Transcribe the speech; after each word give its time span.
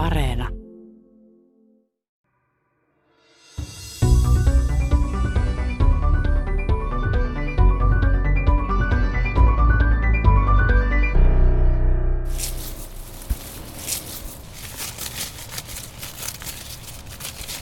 Areena. 0.00 0.48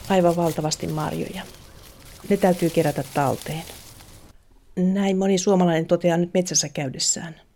Aivan 0.09 0.35
valtavasti 0.35 0.87
marjoja. 0.87 1.43
Ne 2.29 2.37
täytyy 2.37 2.69
kerätä 2.69 3.03
talteen. 3.13 3.63
Näin 4.75 5.17
moni 5.17 5.37
suomalainen 5.37 5.85
toteaa 5.85 6.17
nyt 6.17 6.33
metsässä 6.33 6.69
käydessään. 6.69 7.48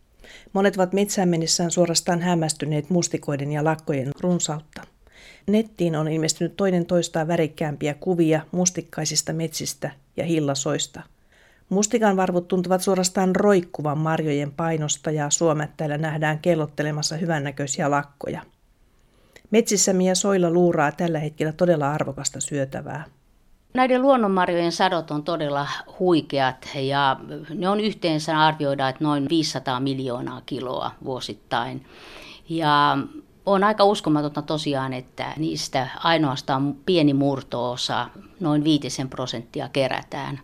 Monet 0.53 0.75
ovat 0.75 0.93
metsään 0.93 1.29
mennessään 1.29 1.71
suorastaan 1.71 2.21
hämmästyneet 2.21 2.89
mustikoiden 2.89 3.51
ja 3.51 3.63
lakkojen 3.63 4.11
runsautta. 4.19 4.81
Nettiin 5.47 5.95
on 5.95 6.07
ilmestynyt 6.07 6.57
toinen 6.57 6.85
toistaan 6.85 7.27
värikkäämpiä 7.27 7.93
kuvia 7.93 8.41
mustikkaisista 8.51 9.33
metsistä 9.33 9.91
ja 10.17 10.23
hillasoista. 10.23 11.01
Mustikan 11.69 12.17
varvut 12.17 12.47
tuntuvat 12.47 12.81
suorastaan 12.81 13.35
roikkuvan 13.35 13.97
marjojen 13.97 14.51
painosta 14.51 15.11
ja 15.11 15.29
suomettäillä 15.29 15.97
nähdään 15.97 16.39
kellottelemassa 16.39 17.17
hyvännäköisiä 17.17 17.91
lakkoja. 17.91 18.41
Metsissämme 19.51 20.03
ja 20.03 20.15
soilla 20.15 20.51
luuraa 20.51 20.91
tällä 20.91 21.19
hetkellä 21.19 21.51
todella 21.51 21.91
arvokasta 21.91 22.39
syötävää. 22.39 23.05
Näiden 23.73 24.01
luonnonmarjojen 24.01 24.71
sadot 24.71 25.11
on 25.11 25.23
todella 25.23 25.67
huikeat 25.99 26.69
ja 26.75 27.19
ne 27.55 27.69
on 27.69 27.79
yhteensä 27.79 28.39
arvioida, 28.39 28.89
että 28.89 29.03
noin 29.03 29.29
500 29.29 29.79
miljoonaa 29.79 30.41
kiloa 30.45 30.91
vuosittain. 31.05 31.85
Ja 32.49 32.97
on 33.45 33.63
aika 33.63 33.83
uskomatonta 33.83 34.41
tosiaan, 34.41 34.93
että 34.93 35.33
niistä 35.37 35.87
ainoastaan 36.03 36.75
pieni 36.85 37.13
murtoosa, 37.13 38.09
noin 38.39 38.63
viitisen 38.63 39.09
prosenttia 39.09 39.69
kerätään. 39.69 40.39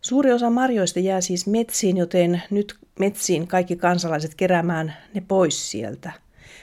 Suuri 0.00 0.32
osa 0.32 0.50
marjoista 0.50 1.00
jää 1.00 1.20
siis 1.20 1.46
metsiin, 1.46 1.96
joten 1.96 2.42
nyt 2.50 2.78
metsiin 2.98 3.48
kaikki 3.48 3.76
kansalaiset 3.76 4.34
keräämään 4.34 4.94
ne 5.14 5.22
pois 5.28 5.70
sieltä. 5.70 6.12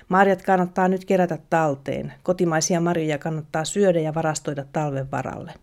Marjat 0.09 0.41
kannattaa 0.41 0.87
nyt 0.87 1.05
kerätä 1.05 1.37
talteen. 1.49 2.13
Kotimaisia 2.23 2.81
marjoja 2.81 3.17
kannattaa 3.17 3.65
syödä 3.65 3.99
ja 3.99 4.13
varastoida 4.13 4.65
talven 4.73 5.11
varalle. 5.11 5.53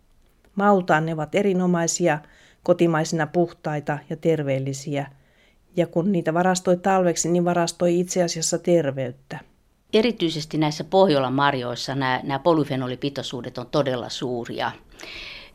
Maultaan 0.54 1.06
ne 1.06 1.14
ovat 1.14 1.34
erinomaisia, 1.34 2.18
kotimaisina 2.62 3.26
puhtaita 3.26 3.98
ja 4.10 4.16
terveellisiä. 4.16 5.06
Ja 5.76 5.86
kun 5.86 6.12
niitä 6.12 6.34
varastoi 6.34 6.76
talveksi, 6.76 7.30
niin 7.30 7.44
varastoi 7.44 8.00
itse 8.00 8.22
asiassa 8.22 8.58
terveyttä. 8.58 9.38
Erityisesti 9.92 10.58
näissä 10.58 10.84
Pohjolan 10.84 11.32
marjoissa 11.32 11.94
nämä, 11.94 12.20
nämä 12.22 12.38
polyfenolipitoisuudet 12.38 13.58
on 13.58 13.66
todella 13.66 14.08
suuria. 14.08 14.72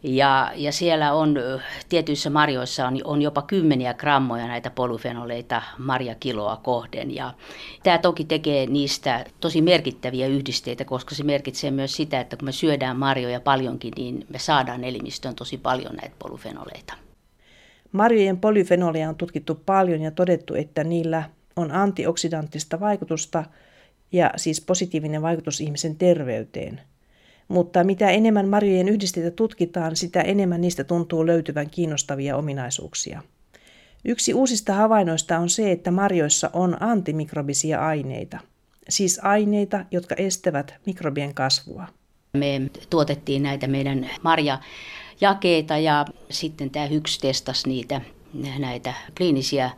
Ja, 0.04 0.52
ja 0.56 0.72
siellä 0.72 1.14
on 1.14 1.36
tietyissä 1.90 2.30
marjoissa 2.30 2.88
on, 2.88 2.98
on 3.04 3.22
jopa 3.22 3.42
kymmeniä 3.42 3.94
grammoja 3.94 4.48
näitä 4.48 4.70
polyfenoleita 4.70 5.62
marjakiloa 5.78 6.58
kohden. 6.58 7.16
Ja 7.16 7.34
tämä 7.84 7.98
toki 7.98 8.26
tekee 8.26 8.66
niistä 8.66 9.26
tosi 9.40 9.62
merkittäviä 9.62 10.28
yhdisteitä, 10.28 10.86
koska 10.86 11.16
se 11.16 11.24
merkitsee 11.24 11.72
myös 11.72 11.96
sitä, 11.96 12.20
että 12.20 12.38
kun 12.38 12.46
me 12.46 12.52
syödään 12.52 12.98
marjoja 12.98 13.40
paljonkin, 13.40 13.94
niin 13.98 14.26
me 14.30 14.40
saadaan 14.40 14.84
elimistöön 14.84 15.36
tosi 15.36 15.58
paljon 15.58 15.96
näitä 15.96 16.16
polyfenoleita. 16.20 16.94
Marjojen 17.92 18.38
polyfenoleja 18.38 19.10
on 19.10 19.16
tutkittu 19.16 19.62
paljon 19.66 20.02
ja 20.02 20.12
todettu, 20.12 20.54
että 20.54 20.84
niillä 20.84 21.24
on 21.56 21.72
antioksidanttista 21.72 22.80
vaikutusta 22.80 23.44
ja 24.12 24.32
siis 24.36 24.62
positiivinen 24.62 25.22
vaikutus 25.22 25.62
ihmisen 25.62 25.96
terveyteen– 25.96 26.82
mutta 27.48 27.84
mitä 27.84 28.10
enemmän 28.10 28.48
marjojen 28.48 28.90
yhdisteitä 28.90 29.32
tutkitaan, 29.32 29.96
sitä 29.96 30.22
enemmän 30.22 30.62
niistä 30.62 30.84
tuntuu 30.84 31.26
löytyvän 31.26 31.70
kiinnostavia 31.70 32.38
ominaisuuksia. 32.38 33.24
Yksi 34.06 34.34
uusista 34.34 34.74
havainnoista 34.74 35.40
on 35.40 35.50
se, 35.50 35.72
että 35.72 35.92
marjoissa 35.92 36.50
on 36.54 36.78
antimikrobisia 36.84 37.88
aineita, 37.88 38.40
siis 38.90 39.20
aineita, 39.24 39.86
jotka 39.92 40.16
estävät 40.16 40.74
mikrobien 40.86 41.34
kasvua. 41.34 41.88
Me 42.34 42.62
tuotettiin 42.90 43.44
näitä 43.44 43.68
meidän 43.68 44.10
marjajakeita 44.24 45.78
ja 45.78 46.06
sitten 46.30 46.70
tämä 46.70 46.86
HYKS 46.86 47.18
testasi 47.20 47.70
niitä 47.70 48.02
näitä 48.60 48.94
kliinisiä 49.18 49.72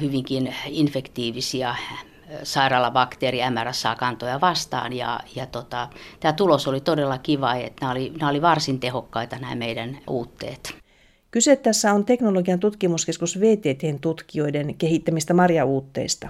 hyvinkin 0.00 0.54
infektiivisiä 0.66 1.76
sairaalabakteeri 2.42 3.38
MRSA-kantoja 3.50 4.40
vastaan. 4.40 4.92
Ja, 4.92 5.20
ja 5.34 5.46
tota, 5.46 5.88
tämä 6.20 6.32
tulos 6.32 6.68
oli 6.68 6.80
todella 6.80 7.18
kiva, 7.18 7.54
että 7.54 7.80
nämä 7.80 7.92
oli, 7.92 8.12
nämä 8.20 8.30
oli 8.30 8.42
varsin 8.42 8.80
tehokkaita 8.80 9.38
nämä 9.38 9.54
meidän 9.54 9.98
uutteet. 10.06 10.74
Kyse 11.30 11.56
tässä 11.56 11.92
on 11.92 12.04
teknologian 12.04 12.60
tutkimuskeskus 12.60 13.40
VTTn 13.40 13.98
tutkijoiden 14.00 14.74
kehittämistä 14.74 15.34
marjauutteista. 15.34 16.28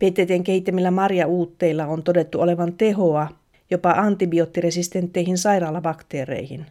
VTTn 0.00 0.44
kehittämillä 0.44 0.90
marjauutteilla 0.90 1.86
on 1.86 2.02
todettu 2.02 2.40
olevan 2.40 2.72
tehoa 2.72 3.28
jopa 3.70 3.90
antibioottiresistentteihin 3.90 5.38
sairaalabakteereihin. 5.38 6.66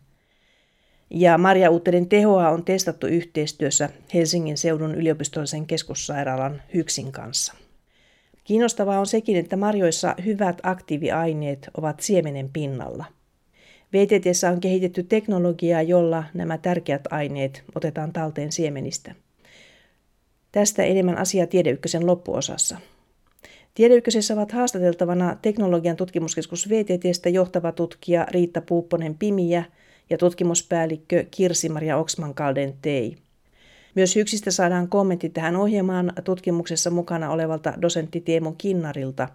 Ja 1.10 1.38
marjauutteiden 1.38 2.10
tehoa 2.10 2.50
on 2.50 2.66
testattu 2.66 3.08
yhteistyössä 3.08 3.90
Helsingin 4.14 4.58
seudun 4.58 4.96
yliopistollisen 4.96 5.66
keskussairaalan 5.66 6.62
Hyksin 6.74 7.12
kanssa. 7.12 7.54
Kiinnostavaa 8.44 9.00
on 9.00 9.08
sekin, 9.08 9.38
että 9.38 9.58
marjoissa 9.58 10.16
hyvät 10.26 10.58
aktiiviaineet 10.64 11.70
ovat 11.78 12.00
siemenen 12.00 12.50
pinnalla. 12.54 13.06
VTTssä 13.94 14.50
on 14.50 14.60
kehitetty 14.60 15.04
teknologiaa, 15.04 15.82
jolla 15.82 16.24
nämä 16.34 16.58
tärkeät 16.58 17.02
aineet 17.10 17.64
otetaan 17.76 18.14
talteen 18.14 18.52
siemenistä. 18.52 19.16
Tästä 20.52 20.84
enemmän 20.84 21.18
asiaa 21.18 21.48
Tiedeykkösen 21.48 22.08
loppuosassa. 22.08 22.78
Tiedeykkösessä 23.76 24.34
ovat 24.34 24.52
haastateltavana 24.52 25.38
teknologian 25.42 25.96
tutkimuskeskus 25.96 26.70
VTTstä 26.70 27.30
johtava 27.30 27.72
tutkija 27.72 28.28
Riitta 28.32 28.62
Puupponen 28.62 29.16
Pimiä 29.18 29.64
ja 30.10 30.18
tutkimuspäällikkö 30.18 31.26
Kirsi-Maria 31.32 31.98
Oksman-Kalden 31.98 32.74
Tei. 32.82 33.18
Myös 33.96 34.16
Hyksistä 34.16 34.52
saadaan 34.52 34.88
kommentti 34.88 35.30
tähän 35.30 35.56
ohjelmaan 35.56 36.14
tutkimuksessa 36.24 36.90
mukana 36.90 37.32
olevalta 37.32 37.74
dosentti 37.82 38.22
Teemu 38.22 38.54
Kinnarilta. 38.58 39.30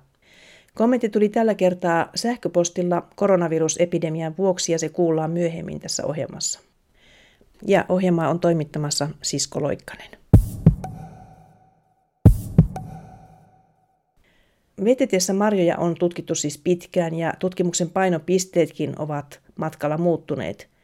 Kommentti 0.74 1.08
tuli 1.08 1.28
tällä 1.28 1.54
kertaa 1.54 2.10
sähköpostilla 2.14 3.08
koronavirusepidemian 3.16 4.34
vuoksi 4.38 4.72
ja 4.72 4.78
se 4.78 4.88
kuullaan 4.88 5.30
myöhemmin 5.30 5.80
tässä 5.80 6.06
ohjelmassa. 6.06 6.60
Ja 7.66 7.84
ohjelmaa 7.88 8.28
on 8.28 8.40
toimittamassa 8.40 9.08
Sisko 9.22 9.62
Loikkanen. 9.62 10.10
VTTssä 14.84 15.32
marjoja 15.32 15.76
on 15.76 15.94
tutkittu 15.98 16.34
siis 16.34 16.58
pitkään 16.58 17.14
ja 17.14 17.34
tutkimuksen 17.38 17.90
painopisteetkin 17.90 18.92
ovat 18.98 19.40
matkalla 19.56 19.98
muuttuneet– 19.98 20.68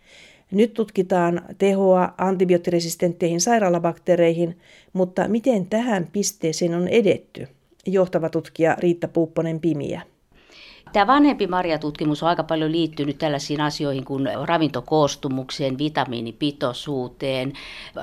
nyt 0.54 0.75
tutkitaan 0.75 1.42
tehoa 1.59 2.15
antibioottiresistentteihin 2.19 3.41
sairaalabakteereihin, 3.41 4.59
mutta 4.92 5.28
miten 5.28 5.66
tähän 5.66 6.09
pisteeseen 6.12 6.75
on 6.75 6.88
edetty? 6.88 7.48
Johtava 7.87 8.28
tutkija 8.28 8.76
Riitta 8.78 9.09
Puupponen 9.09 9.60
Pimiä. 9.60 10.03
Tämä 10.94 11.06
vanhempi 11.06 11.47
marjatutkimus 11.47 12.22
on 12.22 12.28
aika 12.28 12.42
paljon 12.42 12.72
liittynyt 12.72 13.19
tällaisiin 13.19 13.60
asioihin 13.60 14.04
kuin 14.04 14.28
ravintokoostumukseen, 14.44 15.78
vitamiinipitoisuuteen, 15.78 17.53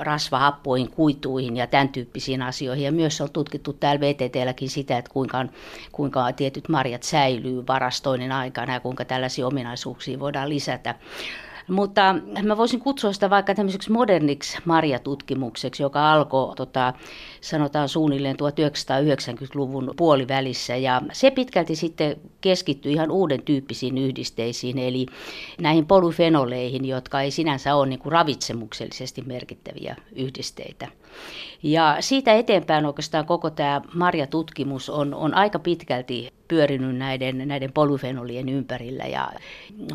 rasvahappoihin, 0.00 0.90
kuituihin 0.90 1.56
ja 1.56 1.66
tämän 1.66 1.88
tyyppisiin 1.88 2.42
asioihin. 2.42 2.84
Ja 2.84 2.92
myös 2.92 3.20
on 3.20 3.30
tutkittu 3.32 3.72
täällä 3.72 4.00
VTTlläkin 4.00 4.70
sitä, 4.70 4.98
että 4.98 5.10
kuinka, 5.12 5.46
kuinka 5.92 6.32
tietyt 6.32 6.68
marjat 6.68 7.02
säilyy 7.02 7.66
varastoinnin 7.66 8.32
aikana 8.32 8.72
ja 8.72 8.80
kuinka 8.80 9.04
tällaisia 9.04 9.46
ominaisuuksia 9.46 10.20
voidaan 10.20 10.48
lisätä. 10.48 10.94
Mutta 11.68 12.14
mä 12.42 12.56
voisin 12.56 12.80
kutsua 12.80 13.12
sitä 13.12 13.30
vaikka 13.30 13.54
tämmöiseksi 13.54 13.92
moderniksi 13.92 14.58
marjatutkimukseksi, 14.64 15.82
joka 15.82 16.12
alkoi 16.12 16.56
tota, 16.56 16.92
sanotaan 17.40 17.88
suunnilleen 17.88 18.36
1990-luvun 18.36 19.94
puolivälissä. 19.96 20.76
Ja 20.76 21.02
se 21.12 21.30
pitkälti 21.30 21.76
sitten 21.76 22.16
keskittyi 22.40 22.92
ihan 22.92 23.10
uuden 23.10 23.42
tyyppisiin 23.42 23.98
yhdisteisiin, 23.98 24.78
eli 24.78 25.06
näihin 25.60 25.86
polyfenoleihin, 25.86 26.84
jotka 26.84 27.20
ei 27.20 27.30
sinänsä 27.30 27.74
ole 27.74 27.86
niin 27.86 27.98
kuin 27.98 28.12
ravitsemuksellisesti 28.12 29.22
merkittäviä 29.22 29.96
yhdisteitä. 30.16 30.88
Ja 31.62 31.96
siitä 32.00 32.32
eteenpäin 32.32 32.86
oikeastaan 32.86 33.26
koko 33.26 33.50
tämä 33.50 33.80
marjatutkimus 33.94 34.90
on, 34.90 35.14
on 35.14 35.34
aika 35.34 35.58
pitkälti 35.58 36.32
pyörinyt 36.52 36.96
näiden, 36.96 37.48
näiden 37.48 37.72
polyfenolien 37.72 38.48
ympärillä 38.48 39.04
ja 39.04 39.32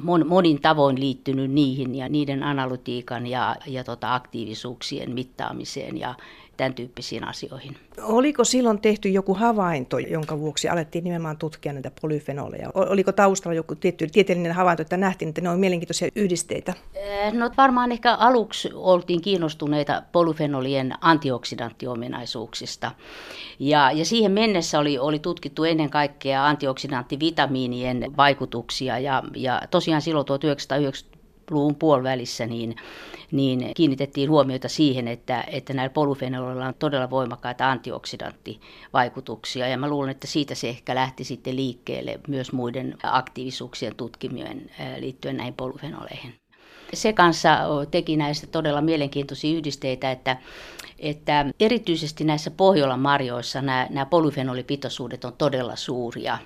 mon, 0.04 0.28
monin 0.28 0.62
tavoin 0.62 1.00
liittynyt 1.00 1.52
niihin 1.52 1.96
ja 1.96 2.10
niiden 2.10 2.44
analytiikan 2.44 3.28
ja, 3.28 3.56
ja 3.68 3.84
tota 3.84 4.16
aktiivisuuksien 4.16 5.12
mittaamiseen 5.12 5.98
ja 5.98 6.16
tämän 6.58 6.74
tyyppisiin 6.74 7.24
asioihin. 7.24 7.78
Oliko 8.02 8.44
silloin 8.44 8.82
tehty 8.82 9.10
joku 9.10 9.34
havainto, 9.34 9.98
jonka 9.98 10.40
vuoksi 10.40 10.70
alettiin 10.70 11.04
nimenomaan 11.04 11.38
tutkia 11.38 11.74
näitä 11.74 11.92
polyfenoleja? 12.02 12.72
Oliko 12.74 13.12
taustalla 13.12 13.56
joku 13.56 13.76
tietty 13.76 14.08
tieteellinen 14.08 14.52
havainto, 14.52 14.82
että 14.82 14.98
nähtiin, 14.98 15.30
että 15.30 15.42
ne 15.42 15.50
on 15.50 15.60
mielenkiintoisia 15.60 16.10
yhdisteitä? 16.16 16.74
No 17.34 17.52
varmaan 17.58 17.92
ehkä 17.92 18.14
aluksi 18.14 18.70
oltiin 18.74 19.22
kiinnostuneita 19.22 20.04
polyfenolien 20.12 20.94
antioksidanttiominaisuuksista. 21.02 22.92
Ja, 23.60 23.92
ja 23.92 24.06
siihen 24.06 24.32
mennessä 24.32 24.80
oli, 24.80 25.00
oli 25.00 25.20
tutkittu 25.20 25.64
ennen 25.64 25.90
kaikkea 25.90 26.46
antioksidanttivitamiinien 26.46 28.14
vaikutuksia. 28.18 29.00
Ja, 29.00 29.24
ja 29.36 29.62
tosiaan 29.72 30.02
silloin 30.02 30.26
1990-luvun 31.52 31.76
puolivälissä 31.76 32.46
niin 32.46 32.76
niin 33.32 33.74
kiinnitettiin 33.76 34.30
huomiota 34.30 34.70
siihen, 34.70 35.08
että, 35.08 35.44
että 35.48 35.74
näillä 35.74 35.94
polyfenoloilla 35.94 36.68
on 36.68 36.74
todella 36.80 37.10
voimakkaita 37.10 37.72
antioksidanttivaikutuksia. 37.72 39.68
Ja 39.68 39.78
mä 39.78 39.90
luulen, 39.90 40.10
että 40.10 40.28
siitä 40.28 40.56
se 40.56 40.70
ehkä 40.70 40.96
lähti 40.96 41.24
sitten 41.24 41.56
liikkeelle 41.56 42.20
myös 42.28 42.52
muiden 42.52 42.98
aktiivisuuksien 43.04 43.96
tutkimien 43.96 44.72
liittyen 45.00 45.38
näihin 45.38 45.54
polyfenoleihin. 45.54 46.34
Se 46.94 47.14
kanssa 47.14 47.58
teki 47.92 48.18
näistä 48.18 48.48
todella 48.48 48.82
mielenkiintoisia 48.82 49.58
yhdisteitä, 49.58 50.12
että, 50.12 50.38
että 51.00 51.46
erityisesti 51.60 52.24
näissä 52.24 52.52
Pohjolan 52.52 53.00
marjoissa 53.00 53.62
nämä, 53.62 53.88
nämä 53.90 54.06
polyfenolipitoisuudet 54.06 55.26
on 55.26 55.34
todella 55.38 55.76
suuria. 55.76 56.38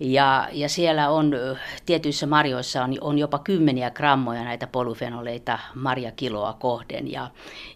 Ja, 0.00 0.48
ja 0.52 0.68
siellä 0.68 1.10
on 1.10 1.32
tietyissä 1.86 2.26
marjoissa 2.26 2.84
on, 2.84 2.94
on 3.00 3.18
jopa 3.18 3.38
kymmeniä 3.38 3.90
grammoja 3.90 4.44
näitä 4.44 4.66
polyfenoleita 4.66 5.58
marjakiloa 5.74 6.52
kohden. 6.52 7.12
Ja 7.12 7.30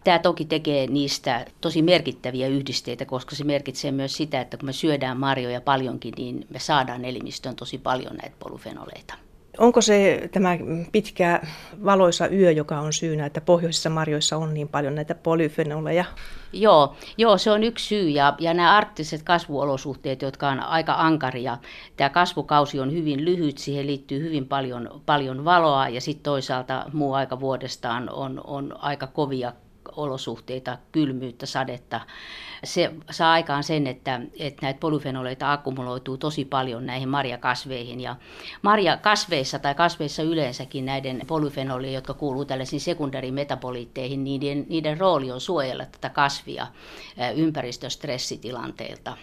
tämä 0.04 0.18
toki 0.18 0.44
tekee 0.44 0.86
niistä 0.86 1.46
tosi 1.60 1.82
merkittäviä 1.82 2.48
yhdisteitä, 2.48 3.04
koska 3.04 3.36
se 3.36 3.44
merkitsee 3.44 3.92
myös 3.92 4.16
sitä, 4.16 4.40
että 4.40 4.56
kun 4.56 4.66
me 4.66 4.72
syödään 4.72 5.16
marjoja 5.16 5.60
paljonkin, 5.60 6.14
niin 6.16 6.46
me 6.50 6.58
saadaan 6.58 7.04
elimistöön 7.04 7.56
tosi 7.56 7.78
paljon 7.78 8.16
näitä 8.16 8.36
polyfenoleita. 8.38 9.25
Onko 9.58 9.80
se 9.80 10.28
tämä 10.32 10.58
pitkä 10.92 11.40
valoisa 11.84 12.28
yö, 12.28 12.50
joka 12.50 12.80
on 12.80 12.92
syynä, 12.92 13.26
että 13.26 13.40
pohjoisissa 13.40 13.90
marjoissa 13.90 14.36
on 14.36 14.54
niin 14.54 14.68
paljon 14.68 14.94
näitä 14.94 15.14
polyfenoleja? 15.14 16.04
Joo, 16.52 16.96
joo 17.18 17.38
se 17.38 17.50
on 17.50 17.62
yksi 17.62 17.86
syy. 17.86 18.08
Ja, 18.08 18.34
ja 18.38 18.54
nämä 18.54 18.76
arktiset 18.76 19.22
kasvuolosuhteet, 19.22 20.22
jotka 20.22 20.48
on 20.48 20.60
aika 20.60 20.94
ankaria, 20.98 21.58
tämä 21.96 22.10
kasvukausi 22.10 22.80
on 22.80 22.92
hyvin 22.92 23.24
lyhyt, 23.24 23.58
siihen 23.58 23.86
liittyy 23.86 24.22
hyvin 24.22 24.48
paljon, 24.48 25.02
paljon 25.06 25.44
valoa 25.44 25.88
ja 25.88 26.00
sitten 26.00 26.24
toisaalta 26.24 26.84
muu 26.92 27.12
aika 27.12 27.40
vuodestaan 27.40 28.10
on, 28.10 28.40
on 28.44 28.76
aika 28.78 29.06
kovia 29.06 29.52
olosuhteita, 29.96 30.78
kylmyyttä, 30.92 31.46
sadetta. 31.46 32.00
Se 32.64 32.94
saa 33.10 33.32
aikaan 33.32 33.64
sen, 33.64 33.86
että, 33.86 34.20
että 34.38 34.66
näitä 34.66 34.80
polyfenoleita 34.80 35.52
akkumuloituu 35.52 36.18
tosi 36.18 36.44
paljon 36.44 36.86
näihin 36.86 37.08
marjakasveihin. 37.08 38.00
Ja 38.00 38.16
marjakasveissa 38.62 39.58
tai 39.58 39.74
kasveissa 39.74 40.22
yleensäkin 40.22 40.86
näiden 40.86 41.22
polyfenolien, 41.26 41.94
jotka 41.94 42.14
kuuluu 42.14 42.44
tällaisiin 42.44 42.80
sekundäärimetaboliitteihin, 42.80 44.24
niiden, 44.24 44.66
niiden 44.68 44.98
rooli 44.98 45.30
on 45.30 45.40
suojella 45.40 45.84
tätä 45.86 46.08
kasvia 46.08 46.66
ympäristöstressitilanteilta. 47.36 49.16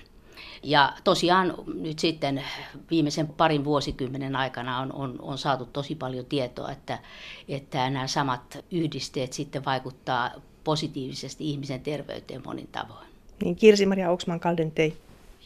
Ja 0.63 0.93
tosiaan 1.03 1.53
nyt 1.73 1.99
sitten 1.99 2.43
viimeisen 2.91 3.27
parin 3.27 3.65
vuosikymmenen 3.65 4.35
aikana 4.35 4.79
on, 4.79 4.93
on, 4.93 5.15
on 5.21 5.37
saatu 5.37 5.65
tosi 5.65 5.95
paljon 5.95 6.25
tietoa, 6.25 6.71
että, 6.71 6.99
että 7.47 7.89
nämä 7.89 8.07
samat 8.07 8.65
yhdisteet 8.71 9.33
sitten 9.33 9.65
vaikuttaa 9.65 10.31
positiivisesti 10.63 11.49
ihmisen 11.49 11.81
terveyteen 11.81 12.41
monin 12.45 12.69
tavoin. 12.71 13.07
Niin 13.43 13.55
Kirsi-Maria 13.55 14.11
Oksman 14.11 14.39
Kaldentei. 14.39 14.93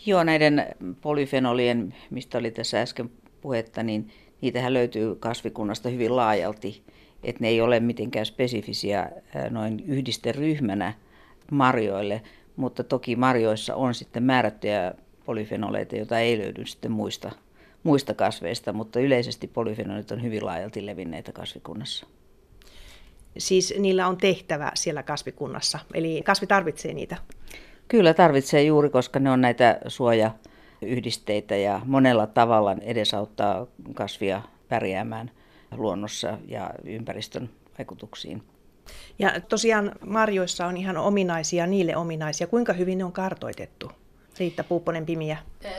Joo, 0.05 0.23
näiden 0.23 0.65
polyfenolien, 1.01 1.95
mistä 2.09 2.37
oli 2.37 2.51
tässä 2.51 2.81
äsken 2.81 3.09
puhetta, 3.41 3.83
niin 3.83 4.11
niitähän 4.41 4.73
löytyy 4.73 5.15
kasvikunnasta 5.15 5.89
hyvin 5.89 6.15
laajalti. 6.15 6.81
Että 7.23 7.41
ne 7.41 7.47
ei 7.47 7.61
ole 7.61 7.79
mitenkään 7.79 8.25
spesifisiä 8.25 9.11
noin 9.49 9.83
yhdisteryhmänä 9.87 10.93
marjoille, 11.51 12.21
mutta 12.55 12.83
toki 12.83 13.15
marjoissa 13.15 13.75
on 13.75 13.93
sitten 13.93 14.23
määrättyjä 14.23 14.93
polyfenoleita, 15.25 15.95
joita 15.95 16.19
ei 16.19 16.37
löydy 16.37 16.65
sitten 16.65 16.91
muista, 16.91 17.31
muista 17.83 18.13
kasveista, 18.13 18.73
mutta 18.73 18.99
yleisesti 18.99 19.47
polyfenolit 19.47 20.11
on 20.11 20.23
hyvin 20.23 20.45
laajalti 20.45 20.85
levinneitä 20.85 21.31
kasvikunnassa. 21.31 22.07
Siis 23.37 23.73
niillä 23.79 24.07
on 24.07 24.17
tehtävä 24.17 24.71
siellä 24.75 25.03
kasvikunnassa, 25.03 25.79
eli 25.93 26.21
kasvi 26.25 26.47
tarvitsee 26.47 26.93
niitä. 26.93 27.17
Kyllä 27.87 28.13
tarvitsee 28.13 28.63
juuri, 28.63 28.89
koska 28.89 29.19
ne 29.19 29.31
on 29.31 29.41
näitä 29.41 29.79
suojayhdisteitä 29.87 31.55
ja 31.55 31.81
monella 31.85 32.27
tavalla 32.27 32.75
edesauttaa 32.81 33.67
kasvia 33.93 34.41
pärjäämään 34.69 35.31
luonnossa 35.71 36.37
ja 36.47 36.69
ympäristön 36.85 37.49
vaikutuksiin. 37.77 38.43
Ja 39.19 39.41
tosiaan 39.49 39.91
marjoissa 40.05 40.65
on 40.65 40.77
ihan 40.77 40.97
ominaisia, 40.97 41.67
niille 41.67 41.95
ominaisia. 41.95 42.47
Kuinka 42.47 42.73
hyvin 42.73 42.97
ne 42.97 43.03
on 43.03 43.11
kartoitettu? 43.11 43.91
Riitta 44.39 44.63
Puupponen 44.63 45.05
Pimiä. 45.05 45.37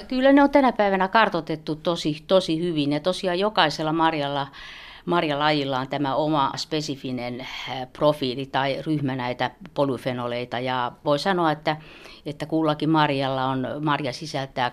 Kyllä 0.08 0.32
ne 0.32 0.43
on 0.43 0.50
tänä 0.50 0.72
päivänä 0.72 1.08
kartoitettu 1.08 1.76
tosi, 1.76 2.25
tosi 2.26 2.61
hyvin 2.61 2.93
ja 2.93 3.00
tosiaan 3.00 3.38
jokaisella 3.38 3.93
marjalla 3.93 4.46
marjalajilla 5.08 5.78
on 5.78 5.88
tämä 5.88 6.14
oma 6.14 6.52
spesifinen 6.56 7.40
äh, 7.40 7.49
profiili 7.93 8.46
tai 8.46 8.82
ryhmä 8.87 9.16
näitä 9.16 9.50
polyfenoleita 9.75 10.58
ja 10.58 10.93
voi 11.05 11.19
sanoa, 11.19 11.52
että, 11.52 11.76
että 12.26 12.46
kullakin 12.46 12.90
marjalla 12.90 13.44
on, 13.44 13.66
marja 13.81 14.12
sisältää 14.12 14.72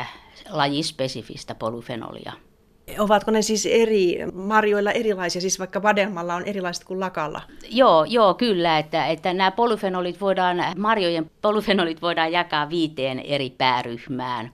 2-30 0.00 0.04
lajispesifistä 0.50 1.54
polyfenolia. 1.54 2.32
Ovatko 2.98 3.30
ne 3.30 3.42
siis 3.42 3.66
eri 3.66 4.18
marjoilla 4.32 4.92
erilaisia, 4.92 5.40
siis 5.40 5.58
vaikka 5.58 5.82
vadelmalla 5.82 6.34
on 6.34 6.44
erilaiset 6.44 6.84
kuin 6.84 7.00
lakalla? 7.00 7.40
Joo, 7.70 8.04
joo 8.04 8.34
kyllä, 8.34 8.78
että, 8.78 9.06
että 9.06 9.32
nämä 9.34 9.50
polyfenolit 9.50 10.20
voidaan, 10.20 10.56
marjojen 10.76 11.30
polyfenolit 11.42 12.02
voidaan 12.02 12.32
jakaa 12.32 12.70
viiteen 12.70 13.18
eri 13.18 13.50
pääryhmään 13.50 14.50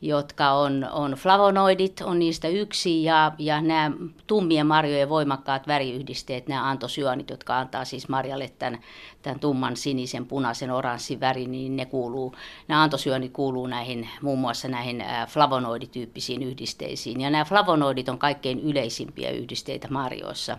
jotka 0.00 0.50
on, 0.50 0.86
on 0.92 1.12
flavonoidit, 1.12 2.00
on 2.00 2.18
niistä 2.18 2.48
yksi, 2.48 3.04
ja, 3.04 3.32
ja 3.38 3.60
nämä 3.60 3.90
tummien 4.26 4.66
marjojen 4.66 5.08
voimakkaat 5.08 5.66
väriyhdisteet, 5.66 6.48
nämä 6.48 6.68
antosyanit, 6.68 7.30
jotka 7.30 7.58
antaa 7.58 7.84
siis 7.84 8.08
marjalle 8.08 8.50
tämän, 8.58 8.78
tämän 9.22 9.40
tumman 9.40 9.76
sinisen, 9.76 10.26
punaisen, 10.26 10.70
oranssin 10.70 11.20
värin, 11.20 11.50
niin 11.50 11.76
ne 11.76 11.86
kuuluu, 11.86 12.34
nämä 12.68 12.82
antosyönit 12.82 13.32
kuuluu 13.32 13.66
näihin, 13.66 14.08
muun 14.22 14.38
muassa 14.38 14.68
näihin 14.68 15.04
flavonoidityyppisiin 15.28 16.42
yhdisteisiin. 16.42 17.20
Ja 17.20 17.30
nämä 17.30 17.44
flavonoidit 17.44 18.08
on 18.08 18.18
kaikkein 18.18 18.60
yleisimpiä 18.60 19.30
yhdisteitä 19.30 19.88
marjoissa. 19.90 20.58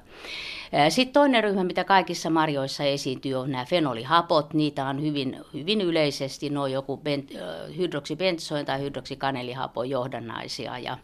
Sitten 0.90 1.14
toinen 1.14 1.44
ryhmä, 1.44 1.64
mitä 1.64 1.84
kaikissa 1.84 2.30
marjoissa 2.30 2.84
esiintyy, 2.84 3.36
on 3.36 3.52
nämä 3.52 3.66
fenolihapot. 3.66 4.54
Niitä 4.54 4.86
on 4.86 5.02
hyvin, 5.02 5.42
hyvin 5.54 5.82
yleisesti 5.82 6.50
noin 6.50 6.74
joku 6.74 6.98
bent, 6.98 7.30
hydroksibentsoin 7.78 8.66
tai 8.66 8.82
hydroksikanelihapon 9.30 9.90
johdannaisia. 9.90 10.78
Ja, 10.78 10.98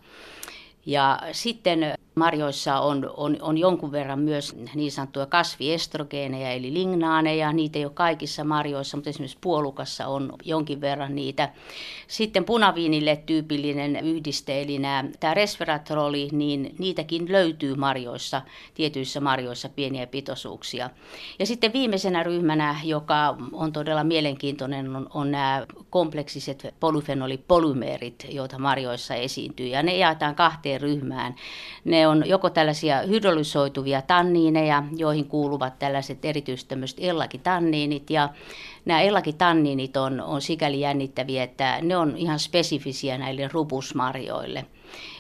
ja 0.86 1.20
sitten 1.32 1.94
Marjoissa 2.16 2.80
on, 2.80 3.10
on, 3.18 3.38
on 3.42 3.58
jonkun 3.58 3.92
verran 3.92 4.20
myös 4.20 4.56
niin 4.76 4.92
sanottuja 4.92 5.26
kasviestrogeeneja 5.26 6.52
eli 6.52 6.74
lignaaneja. 6.74 7.54
Niitä 7.54 7.80
ei 7.80 7.86
ole 7.86 7.94
kaikissa 7.94 8.44
marjoissa, 8.44 8.98
mutta 8.98 9.10
esimerkiksi 9.10 9.38
puolukassa 9.42 10.08
on 10.08 10.34
jonkin 10.44 10.82
verran 10.82 11.16
niitä. 11.16 11.50
Sitten 12.08 12.46
punaviinille 12.46 13.16
tyypillinen 13.26 13.96
yhdiste, 13.96 14.62
eli 14.62 14.80
nämä, 14.80 15.04
tämä 15.20 15.34
resveratroli, 15.34 16.30
niin 16.32 16.76
niitäkin 16.80 17.32
löytyy 17.32 17.76
marjoissa, 17.76 18.42
tietyissä 18.74 19.20
marjoissa 19.20 19.70
pieniä 19.70 20.08
pitoisuuksia. 20.08 20.90
Ja 21.40 21.46
sitten 21.46 21.74
viimeisenä 21.74 22.24
ryhmänä, 22.24 22.76
joka 22.84 23.38
on 23.52 23.72
todella 23.74 24.04
mielenkiintoinen, 24.04 24.96
on, 24.96 25.10
on 25.14 25.32
nämä 25.32 25.66
kompleksiset 25.90 26.76
polyfenolipolymeerit, 26.80 28.28
joita 28.30 28.60
marjoissa 28.60 29.16
esiintyy. 29.16 29.68
Ja 29.68 29.84
ne 29.84 29.98
jaetaan 29.98 30.36
kahteen 30.36 30.82
ryhmään. 30.82 31.36
Ne 31.86 32.05
on 32.08 32.24
joko 32.28 32.50
tällaisia 32.50 33.02
hydrolysoituvia 33.02 34.02
tanniineja, 34.02 34.84
joihin 34.96 35.26
kuuluvat 35.26 35.80
tällaiset 35.80 36.26
erityisesti 36.26 36.70
tämmöiset 36.70 36.98
ellakitanniinit 37.02 38.10
ja 38.10 38.30
nämä 38.86 39.02
ellakitanniinit 39.02 39.98
on, 39.98 40.22
on 40.22 40.42
sikäli 40.42 40.80
jännittäviä, 40.80 41.44
että 41.44 41.80
ne 41.82 41.98
on 41.98 42.18
ihan 42.18 42.40
spesifisiä 42.40 43.18
näille 43.18 43.50
rupusmarjoille. 43.54 44.66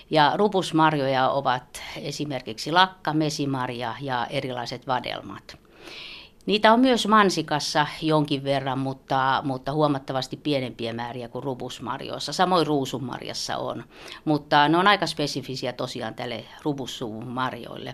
Ja 0.09 0.31
rupusmarjoja 0.35 1.29
ovat 1.29 1.83
esimerkiksi 2.01 2.71
lakka, 2.71 3.13
mesimarja 3.13 3.95
ja 4.01 4.27
erilaiset 4.29 4.87
vadelmat. 4.87 5.64
Niitä 6.45 6.73
on 6.73 6.79
myös 6.79 7.07
mansikassa 7.07 7.87
jonkin 8.01 8.43
verran, 8.43 8.79
mutta, 8.79 9.41
mutta 9.45 9.71
huomattavasti 9.73 10.37
pienempiä 10.37 10.93
määriä 10.93 11.27
kuin 11.27 11.43
rubusmarjoissa. 11.43 12.33
Samoin 12.33 12.67
ruusunmarjassa 12.67 13.57
on, 13.57 13.83
mutta 14.25 14.67
ne 14.67 14.77
on 14.77 14.87
aika 14.87 15.07
spesifisiä 15.07 15.73
tosiaan 15.73 16.13
tälle 16.13 16.45
rubussuvun 16.63 17.27
marjoille. 17.27 17.93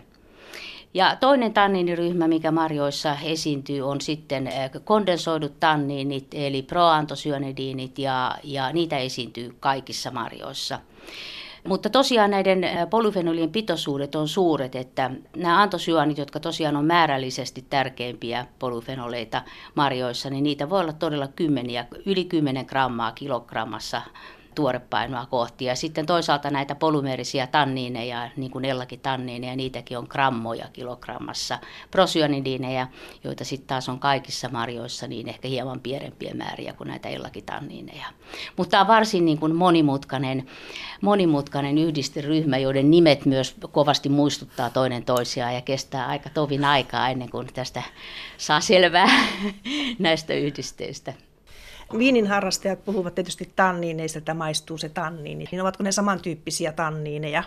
Ja 0.93 1.15
toinen 1.15 1.53
tanniiniryhmä, 1.53 2.27
mikä 2.27 2.51
marjoissa 2.51 3.17
esiintyy, 3.23 3.81
on 3.81 4.01
sitten 4.01 4.49
kondensoidut 4.83 5.59
tanniinit, 5.59 6.27
eli 6.31 6.61
proantosyanidinit, 6.61 7.99
ja, 7.99 8.35
ja 8.43 8.73
niitä 8.73 8.97
esiintyy 8.97 9.55
kaikissa 9.59 10.11
marjoissa. 10.11 10.79
Mutta 11.67 11.89
tosiaan 11.89 12.31
näiden 12.31 12.61
polyfenolien 12.89 13.51
pitoisuudet 13.51 14.15
on 14.15 14.27
suuret, 14.27 14.75
että 14.75 15.11
nämä 15.35 15.61
antosyanit, 15.61 16.17
jotka 16.17 16.39
tosiaan 16.39 16.75
on 16.75 16.85
määrällisesti 16.85 17.65
tärkeimpiä 17.69 18.45
polyfenoleita 18.59 19.41
marjoissa, 19.75 20.29
niin 20.29 20.43
niitä 20.43 20.69
voi 20.69 20.79
olla 20.79 20.93
todella 20.93 21.27
kymmeniä, 21.27 21.85
yli 22.05 22.25
10 22.25 22.65
grammaa 22.65 23.11
kilogrammassa 23.11 24.01
tuorepainoa 24.55 25.25
kohti. 25.25 25.65
Ja 25.65 25.75
sitten 25.75 26.05
toisaalta 26.05 26.49
näitä 26.49 26.75
polymeerisia 26.75 27.47
tanniineja, 27.47 28.29
niin 28.37 28.51
kuin 28.51 28.65
ellakin 28.65 28.99
tanniineja, 28.99 29.55
niitäkin 29.55 29.97
on 29.97 30.07
grammoja 30.09 30.65
kilogrammassa. 30.73 31.59
Prosyanidiineja, 31.91 32.87
joita 33.23 33.45
sitten 33.45 33.67
taas 33.67 33.89
on 33.89 33.99
kaikissa 33.99 34.49
marjoissa, 34.49 35.07
niin 35.07 35.29
ehkä 35.29 35.47
hieman 35.47 35.79
pienempiä 35.79 36.33
määriä 36.33 36.73
kuin 36.73 36.87
näitä 36.87 37.09
ellakin 37.09 37.45
tanniineja. 37.45 38.05
Mutta 38.57 38.71
tämä 38.71 38.81
on 38.81 38.87
varsin 38.87 39.25
niin 39.25 39.37
kuin 39.37 39.55
monimutkainen, 39.55 40.47
monimutkainen 41.01 41.77
yhdisteryhmä, 41.77 42.57
joiden 42.57 42.91
nimet 42.91 43.25
myös 43.25 43.55
kovasti 43.71 44.09
muistuttaa 44.09 44.69
toinen 44.69 45.03
toisiaan 45.03 45.55
ja 45.55 45.61
kestää 45.61 46.07
aika 46.07 46.29
tovin 46.29 46.65
aikaa 46.65 47.09
ennen 47.09 47.29
kuin 47.29 47.47
tästä 47.53 47.83
saa 48.37 48.61
selvää 48.61 49.09
näistä 49.99 50.33
yhdisteistä. 50.33 51.30
Viinin 51.97 52.27
harrastajat 52.27 52.85
puhuvat 52.85 53.15
tietysti 53.15 53.51
tanniineista, 53.55 54.19
että 54.19 54.33
maistuu 54.33 54.77
se 54.77 54.89
tanniini. 54.89 55.45
Niin 55.51 55.61
ovatko 55.61 55.83
ne 55.83 55.91
samantyyppisiä 55.91 56.71
tanniineja? 56.71 57.43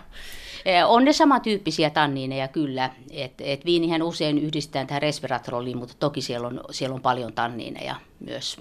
On 0.87 1.05
ne 1.05 1.13
samantyyppisiä 1.13 1.89
tanniineja 1.89 2.47
kyllä. 2.47 2.89
Et, 3.11 3.33
et 3.39 3.65
viinihän 3.65 4.03
usein 4.03 4.37
yhdistetään 4.37 4.87
tähän 4.87 5.01
resveratroliin, 5.01 5.77
mutta 5.77 5.95
toki 5.99 6.21
siellä 6.21 6.47
on, 6.47 6.61
siellä 6.71 6.95
on 6.95 7.01
paljon 7.01 7.33
tanniineja 7.33 7.95
myös 8.19 8.57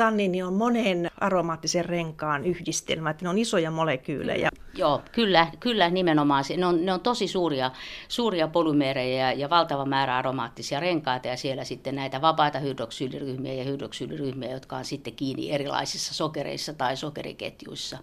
tanniini 0.00 0.42
on 0.42 0.54
monen 0.54 1.10
aromaattisen 1.20 1.84
renkaan 1.84 2.44
yhdistelmä, 2.44 3.10
että 3.10 3.24
ne 3.24 3.28
on 3.28 3.38
isoja 3.38 3.70
molekyylejä. 3.70 4.48
Joo, 4.74 5.02
kyllä, 5.12 5.46
kyllä 5.60 5.90
nimenomaan. 5.90 6.44
Ne 6.56 6.66
on, 6.66 6.84
ne 6.84 6.92
on 6.92 7.00
tosi 7.00 7.28
suuria, 7.28 7.70
suuria 8.08 8.48
polymeerejä 8.48 9.32
ja 9.32 9.50
valtava 9.50 9.84
määrä 9.84 10.16
aromaattisia 10.16 10.80
renkaita 10.80 11.28
ja 11.28 11.36
siellä 11.36 11.64
sitten 11.64 11.94
näitä 11.94 12.20
vapaita 12.20 12.58
hydroksyyliryhmiä 12.58 13.54
ja 13.54 13.64
hydroksyyliryhmiä, 13.64 14.50
jotka 14.50 14.76
on 14.76 14.84
sitten 14.84 15.14
kiinni 15.14 15.50
erilaisissa 15.50 16.14
sokereissa 16.14 16.72
tai 16.72 16.96
sokeriketjuissa. 16.96 17.98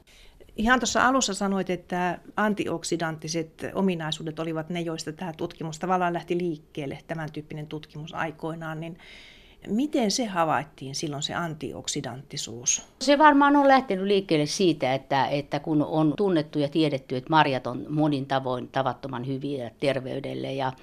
Ihan 0.56 0.80
tuossa 0.80 1.08
alussa 1.08 1.34
sanoit, 1.34 1.70
että 1.70 2.20
antioksidanttiset 2.36 3.66
ominaisuudet 3.74 4.40
olivat 4.40 4.70
ne, 4.70 4.82
joista 4.82 5.12
tämä 5.12 5.34
tutkimus 5.34 5.80
tavallaan 5.80 6.14
lähti 6.14 6.38
liikkeelle, 6.38 7.00
tämän 7.08 7.32
tyyppinen 7.32 7.68
tutkimus 7.68 8.14
aikoinaan, 8.14 8.80
niin 8.80 8.98
Miten 9.68 10.12
se 10.12 10.26
havaittiin 10.26 10.96
silloin 10.96 11.24
se 11.24 11.34
antioksidanttisuus? 11.34 12.82
Se 13.02 13.18
varmaan 13.18 13.56
on 13.56 13.68
lähtenyt 13.68 14.06
liikkeelle 14.06 14.46
siitä, 14.46 14.94
että, 14.94 15.28
että 15.28 15.60
kun 15.60 15.84
on 15.84 16.14
tunnettu 16.18 16.60
ja 16.60 16.70
tiedetty, 16.70 17.16
että 17.16 17.30
marjat 17.30 17.68
on 17.68 17.86
monin 17.90 18.26
tavoin 18.26 18.68
tavattoman 18.68 19.28
hyviä 19.28 19.72
terveydelle 19.80 20.54
ja, 20.54 20.74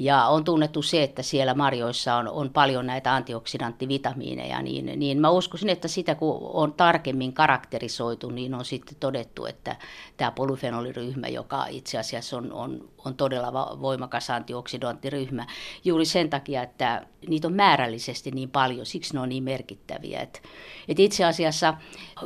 ja 0.00 0.26
on 0.26 0.44
tunnettu 0.44 0.82
se, 0.82 1.02
että 1.02 1.22
siellä 1.22 1.54
marjoissa 1.54 2.14
on, 2.16 2.28
on 2.28 2.50
paljon 2.50 2.86
näitä 2.86 3.14
antioksidanttivitamiineja, 3.14 4.62
niin, 4.62 4.92
niin 4.96 5.20
mä 5.20 5.30
uskoisin, 5.30 5.68
että 5.68 5.88
sitä 5.88 6.14
kun 6.14 6.38
on 6.52 6.72
tarkemmin 6.72 7.32
karakterisoitu, 7.32 8.30
niin 8.30 8.54
on 8.54 8.64
sitten 8.64 8.96
todettu, 9.00 9.46
että 9.46 9.76
tämä 10.16 10.30
polyfenoliryhmä, 10.30 11.28
joka 11.28 11.66
itse 11.66 11.98
asiassa 11.98 12.36
on, 12.36 12.52
on, 12.52 12.88
on 13.04 13.14
todella 13.14 13.78
voimakas 13.80 14.30
antioksidanttiryhmä, 14.30 15.46
juuri 15.84 16.04
sen 16.04 16.30
takia, 16.30 16.62
että 16.62 17.06
niitä 17.28 17.46
on 17.46 17.54
määrällisesti 17.54 18.30
niin 18.30 18.50
paljon, 18.50 18.86
siksi 18.86 19.14
ne 19.14 19.20
on 19.20 19.28
niin 19.28 19.44
merkittäviä. 19.44 20.20
Et, 20.20 20.42
et 20.88 21.00
itse 21.00 21.24
asiassa, 21.24 21.74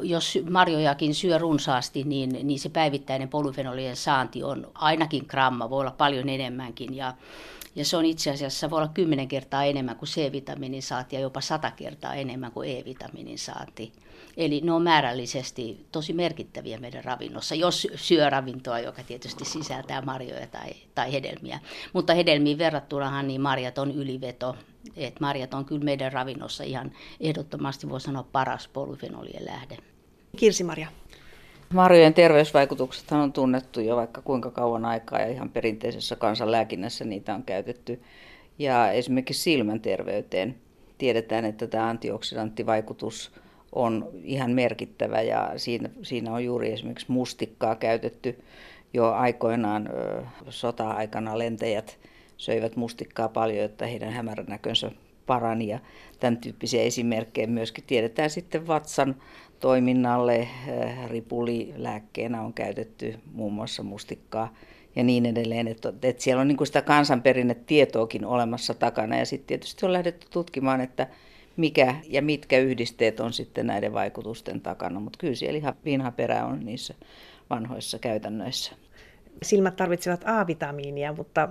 jos 0.02 0.38
marjojakin 0.50 1.14
syö 1.14 1.38
runsaasti, 1.38 2.04
niin, 2.04 2.38
niin 2.42 2.58
se 2.58 2.68
päivittäinen 2.68 3.28
polyfenolien 3.28 3.96
saanti 3.96 4.42
on 4.42 4.70
ainakin 4.74 5.24
gramma, 5.28 5.70
voi 5.70 5.80
olla 5.80 5.90
paljon 5.90 6.28
enemmänkin. 6.28 6.96
Ja, 6.96 7.14
ja 7.74 7.84
se 7.84 7.96
on 7.96 8.04
itse 8.04 8.30
asiassa, 8.30 8.70
voi 8.70 8.76
olla 8.76 8.88
10 8.88 9.28
kertaa 9.28 9.64
enemmän 9.64 9.96
kuin 9.96 10.08
C-vitamiinin 10.08 10.82
saanti 10.82 11.16
ja 11.16 11.22
jopa 11.22 11.40
100 11.40 11.70
kertaa 11.70 12.14
enemmän 12.14 12.52
kuin 12.52 12.70
E-vitamiinin 12.70 13.38
saanti. 13.38 13.92
Eli 14.36 14.60
ne 14.60 14.72
on 14.72 14.82
määrällisesti 14.82 15.86
tosi 15.92 16.12
merkittäviä 16.12 16.78
meidän 16.78 17.04
ravinnossa, 17.04 17.54
jos 17.54 17.88
syö 17.94 18.30
ravintoa, 18.30 18.78
joka 18.78 19.02
tietysti 19.02 19.44
sisältää 19.44 20.02
marjoja 20.02 20.46
tai, 20.46 20.70
tai 20.94 21.12
hedelmiä. 21.12 21.60
Mutta 21.92 22.14
hedelmiin 22.14 22.58
verrattunahan 22.58 23.26
niin 23.26 23.40
marjat 23.40 23.78
on 23.78 23.90
yliveto. 23.90 24.56
Et 24.96 25.20
marjat 25.20 25.54
on 25.54 25.64
kyllä 25.64 25.84
meidän 25.84 26.12
ravinnossa 26.12 26.64
ihan 26.64 26.92
ehdottomasti, 27.20 27.88
voi 27.88 28.00
sanoa, 28.00 28.22
paras 28.22 28.68
polyfenolien 28.68 29.44
lähde. 29.44 29.76
Kirsi-Maria. 30.36 30.88
Marjojen 31.72 32.14
terveysvaikutukset 32.14 33.12
on 33.12 33.32
tunnettu 33.32 33.80
jo 33.80 33.96
vaikka 33.96 34.22
kuinka 34.22 34.50
kauan 34.50 34.84
aikaa 34.84 35.20
ja 35.20 35.28
ihan 35.28 35.50
perinteisessä 35.50 36.16
kansanlääkinnässä 36.16 37.04
niitä 37.04 37.34
on 37.34 37.42
käytetty. 37.42 38.02
Ja 38.58 38.90
esimerkiksi 38.90 39.42
silmän 39.42 39.80
terveyteen 39.80 40.54
tiedetään, 40.98 41.44
että 41.44 41.66
tämä 41.66 41.88
antioksidanttivaikutus 41.88 43.32
on 43.72 44.08
ihan 44.22 44.50
merkittävä 44.50 45.22
ja 45.22 45.52
siinä, 45.56 45.88
siinä 46.02 46.32
on 46.32 46.44
juuri 46.44 46.72
esimerkiksi 46.72 47.12
mustikkaa 47.12 47.76
käytetty 47.76 48.44
jo 48.94 49.12
aikoinaan 49.12 49.88
sota-aikana 50.48 51.38
lentäjät 51.38 51.98
söivät 52.36 52.76
mustikkaa 52.76 53.28
paljon, 53.28 53.64
että 53.64 53.86
heidän 53.86 54.12
hämäränäkönsä 54.12 54.90
parani 55.26 55.68
ja 55.68 55.78
tämän 56.20 56.36
tyyppisiä 56.36 56.82
esimerkkejä 56.82 57.46
myöskin 57.46 57.84
tiedetään 57.86 58.30
sitten 58.30 58.66
vatsan 58.66 59.16
toiminnalle. 59.60 60.48
Ripulilääkkeenä 61.06 62.42
on 62.42 62.52
käytetty 62.52 63.18
muun 63.32 63.52
muassa 63.52 63.82
mustikkaa 63.82 64.54
ja 64.96 65.04
niin 65.04 65.26
edelleen. 65.26 65.68
Että, 65.68 65.92
että 66.02 66.22
siellä 66.22 66.40
on 66.40 66.48
niin 66.48 66.56
kuin 66.56 66.66
sitä 66.66 66.82
kansanperinnetietoakin 66.82 68.24
olemassa 68.24 68.74
takana 68.74 69.16
ja 69.16 69.26
sitten 69.26 69.46
tietysti 69.46 69.86
on 69.86 69.92
lähdetty 69.92 70.26
tutkimaan, 70.30 70.80
että 70.80 71.06
mikä 71.56 71.94
ja 72.08 72.22
mitkä 72.22 72.58
yhdisteet 72.58 73.20
on 73.20 73.32
sitten 73.32 73.66
näiden 73.66 73.92
vaikutusten 73.92 74.60
takana, 74.60 75.00
mutta 75.00 75.18
kyllä 75.18 75.34
siellä 75.34 75.74
ihan 75.84 76.12
perä 76.12 76.46
on 76.46 76.60
niissä 76.64 76.94
vanhoissa 77.50 77.98
käytännöissä. 77.98 78.72
Silmät 79.44 79.76
tarvitsevat 79.76 80.22
A-vitamiinia, 80.24 81.12
mutta 81.12 81.48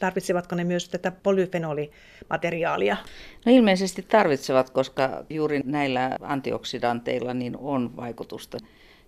tarvitsevatko 0.00 0.56
ne 0.56 0.64
myös 0.64 0.88
tätä 0.88 1.12
polyfenolimateriaalia? 1.22 2.96
No 3.46 3.52
ilmeisesti 3.52 4.02
tarvitsevat, 4.02 4.70
koska 4.70 5.24
juuri 5.30 5.60
näillä 5.64 6.16
antioksidanteilla 6.20 7.34
niin 7.34 7.56
on 7.56 7.96
vaikutusta 7.96 8.58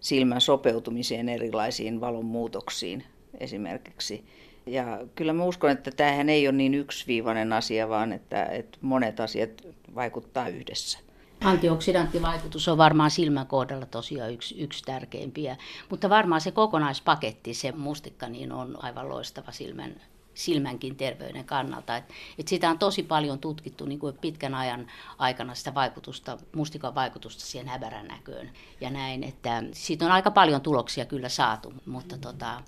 silmän 0.01 0.41
sopeutumiseen 0.41 1.29
erilaisiin 1.29 2.01
valonmuutoksiin 2.01 3.05
esimerkiksi. 3.41 4.25
Ja 4.67 5.01
kyllä 5.15 5.33
mä 5.33 5.45
uskon, 5.45 5.71
että 5.71 5.91
tämähän 5.91 6.29
ei 6.29 6.49
ole 6.49 6.57
niin 6.57 6.75
yksiviivainen 6.75 7.53
asia, 7.53 7.89
vaan 7.89 8.13
että, 8.13 8.45
että 8.45 8.79
monet 8.81 9.21
asiat 9.21 9.51
vaikuttaa 9.95 10.49
yhdessä. 10.49 10.99
Antioksidanttivaikutus 11.45 12.69
on 12.69 12.79
varmaan 12.79 13.11
silmän 13.11 13.47
kohdalla 13.47 13.87
tosiaan 13.87 14.33
yksi, 14.33 14.61
yksi 14.63 14.85
tärkeimpiä, 14.85 15.57
mutta 15.91 16.11
varmaan 16.11 16.41
se 16.41 16.51
kokonaispaketti, 16.51 17.55
se 17.55 17.73
mustikka, 17.73 18.29
niin 18.29 18.53
on 18.53 18.85
aivan 18.85 19.09
loistava 19.09 19.53
silmän, 19.53 20.01
silmänkin 20.35 20.97
terveyden 20.97 21.45
kannalta. 21.45 21.97
Et, 21.97 22.05
et 22.39 22.49
sitä 22.49 22.71
on 22.71 22.79
tosi 22.79 23.03
paljon 23.03 23.39
tutkittu 23.39 23.87
niin 23.87 23.99
kuin 23.99 24.19
pitkän 24.19 24.55
ajan 24.55 24.87
aikana 25.19 25.55
sitä 25.55 25.75
vaikutusta, 25.75 26.39
mustikan 26.57 26.95
vaikutusta 26.95 27.45
siihen 27.45 27.69
hämärän 27.69 28.09
näköön 28.09 28.51
ja 28.81 28.91
näin, 28.91 29.25
että 29.25 29.63
siitä 29.73 30.05
on 30.05 30.13
aika 30.13 30.31
paljon 30.31 30.61
tuloksia 30.61 31.05
kyllä 31.05 31.29
saatu, 31.29 31.73
mutta 31.87 32.19
tota, 32.19 32.63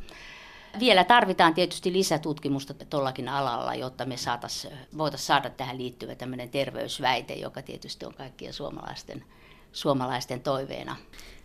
vielä 0.79 1.05
tarvitaan 1.05 1.55
tietysti 1.55 1.93
lisätutkimusta 1.93 2.75
tuollakin 2.75 3.29
alalla, 3.29 3.75
jotta 3.75 4.05
me 4.05 4.15
voitaisiin 4.99 5.27
saada 5.27 5.51
tähän 5.51 5.79
liittyvä 5.79 6.15
tämmöinen 6.15 6.49
terveysväite, 6.49 7.35
joka 7.35 7.63
tietysti 7.63 8.07
on 8.07 8.15
kaikkien 8.15 8.53
suomalaisten, 8.53 9.25
suomalaisten 9.73 10.41
toiveena. 10.41 10.97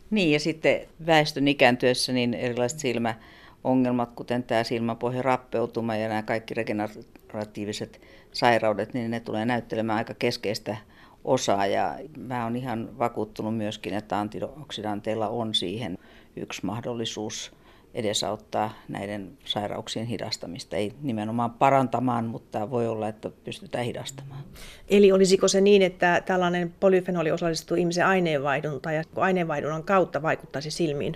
Niin 0.10 0.32
ja 0.32 0.40
sitten 0.40 0.88
väestön 1.06 1.48
ikääntyessä 1.48 2.14
niin 2.14 2.34
erilaiset 2.34 2.80
silmäongelmat, 2.80 4.12
kuten 4.12 4.44
tämä 4.44 4.64
silmäpohjan 4.64 5.26
rappeutuma 5.26 5.96
ja 5.96 6.08
nämä 6.08 6.24
kaikki 6.24 6.54
regeneratiiviset 6.54 8.02
sairaudet, 8.32 8.94
niin 8.94 9.12
ne 9.12 9.20
tulee 9.20 9.46
näyttelemään 9.46 9.98
aika 9.98 10.14
keskeistä 10.14 10.78
osaa 11.24 11.66
ja 11.66 11.96
mä 12.18 12.44
oon 12.44 12.56
ihan 12.56 13.00
vakuuttunut 13.00 13.58
myöskin, 13.58 13.94
että 13.94 14.20
antioksidanteilla 14.20 15.28
on 15.28 15.54
siihen 15.54 15.98
yksi 16.36 16.66
mahdollisuus 16.66 17.52
edesauttaa 17.94 18.74
näiden 18.88 19.38
sairauksien 19.46 20.06
hidastamista. 20.06 20.76
Ei 20.76 20.94
nimenomaan 21.02 21.52
parantamaan, 21.52 22.26
mutta 22.26 22.70
voi 22.70 22.88
olla, 22.88 23.08
että 23.08 23.30
pystytään 23.44 23.86
hidastamaan. 23.86 24.44
Eli 24.90 25.12
olisiko 25.12 25.48
se 25.48 25.62
niin, 25.62 25.82
että 25.82 26.24
tällainen 26.26 26.74
polyfenoli 26.80 27.32
osallistuu 27.32 27.78
ihmisen 27.78 28.06
aineenvaihduntaan 28.06 28.96
ja 28.96 29.04
aineenvaihdunnan 29.16 29.84
kautta 29.84 30.22
vaikuttaisi 30.22 30.72
silmiin? 30.72 31.16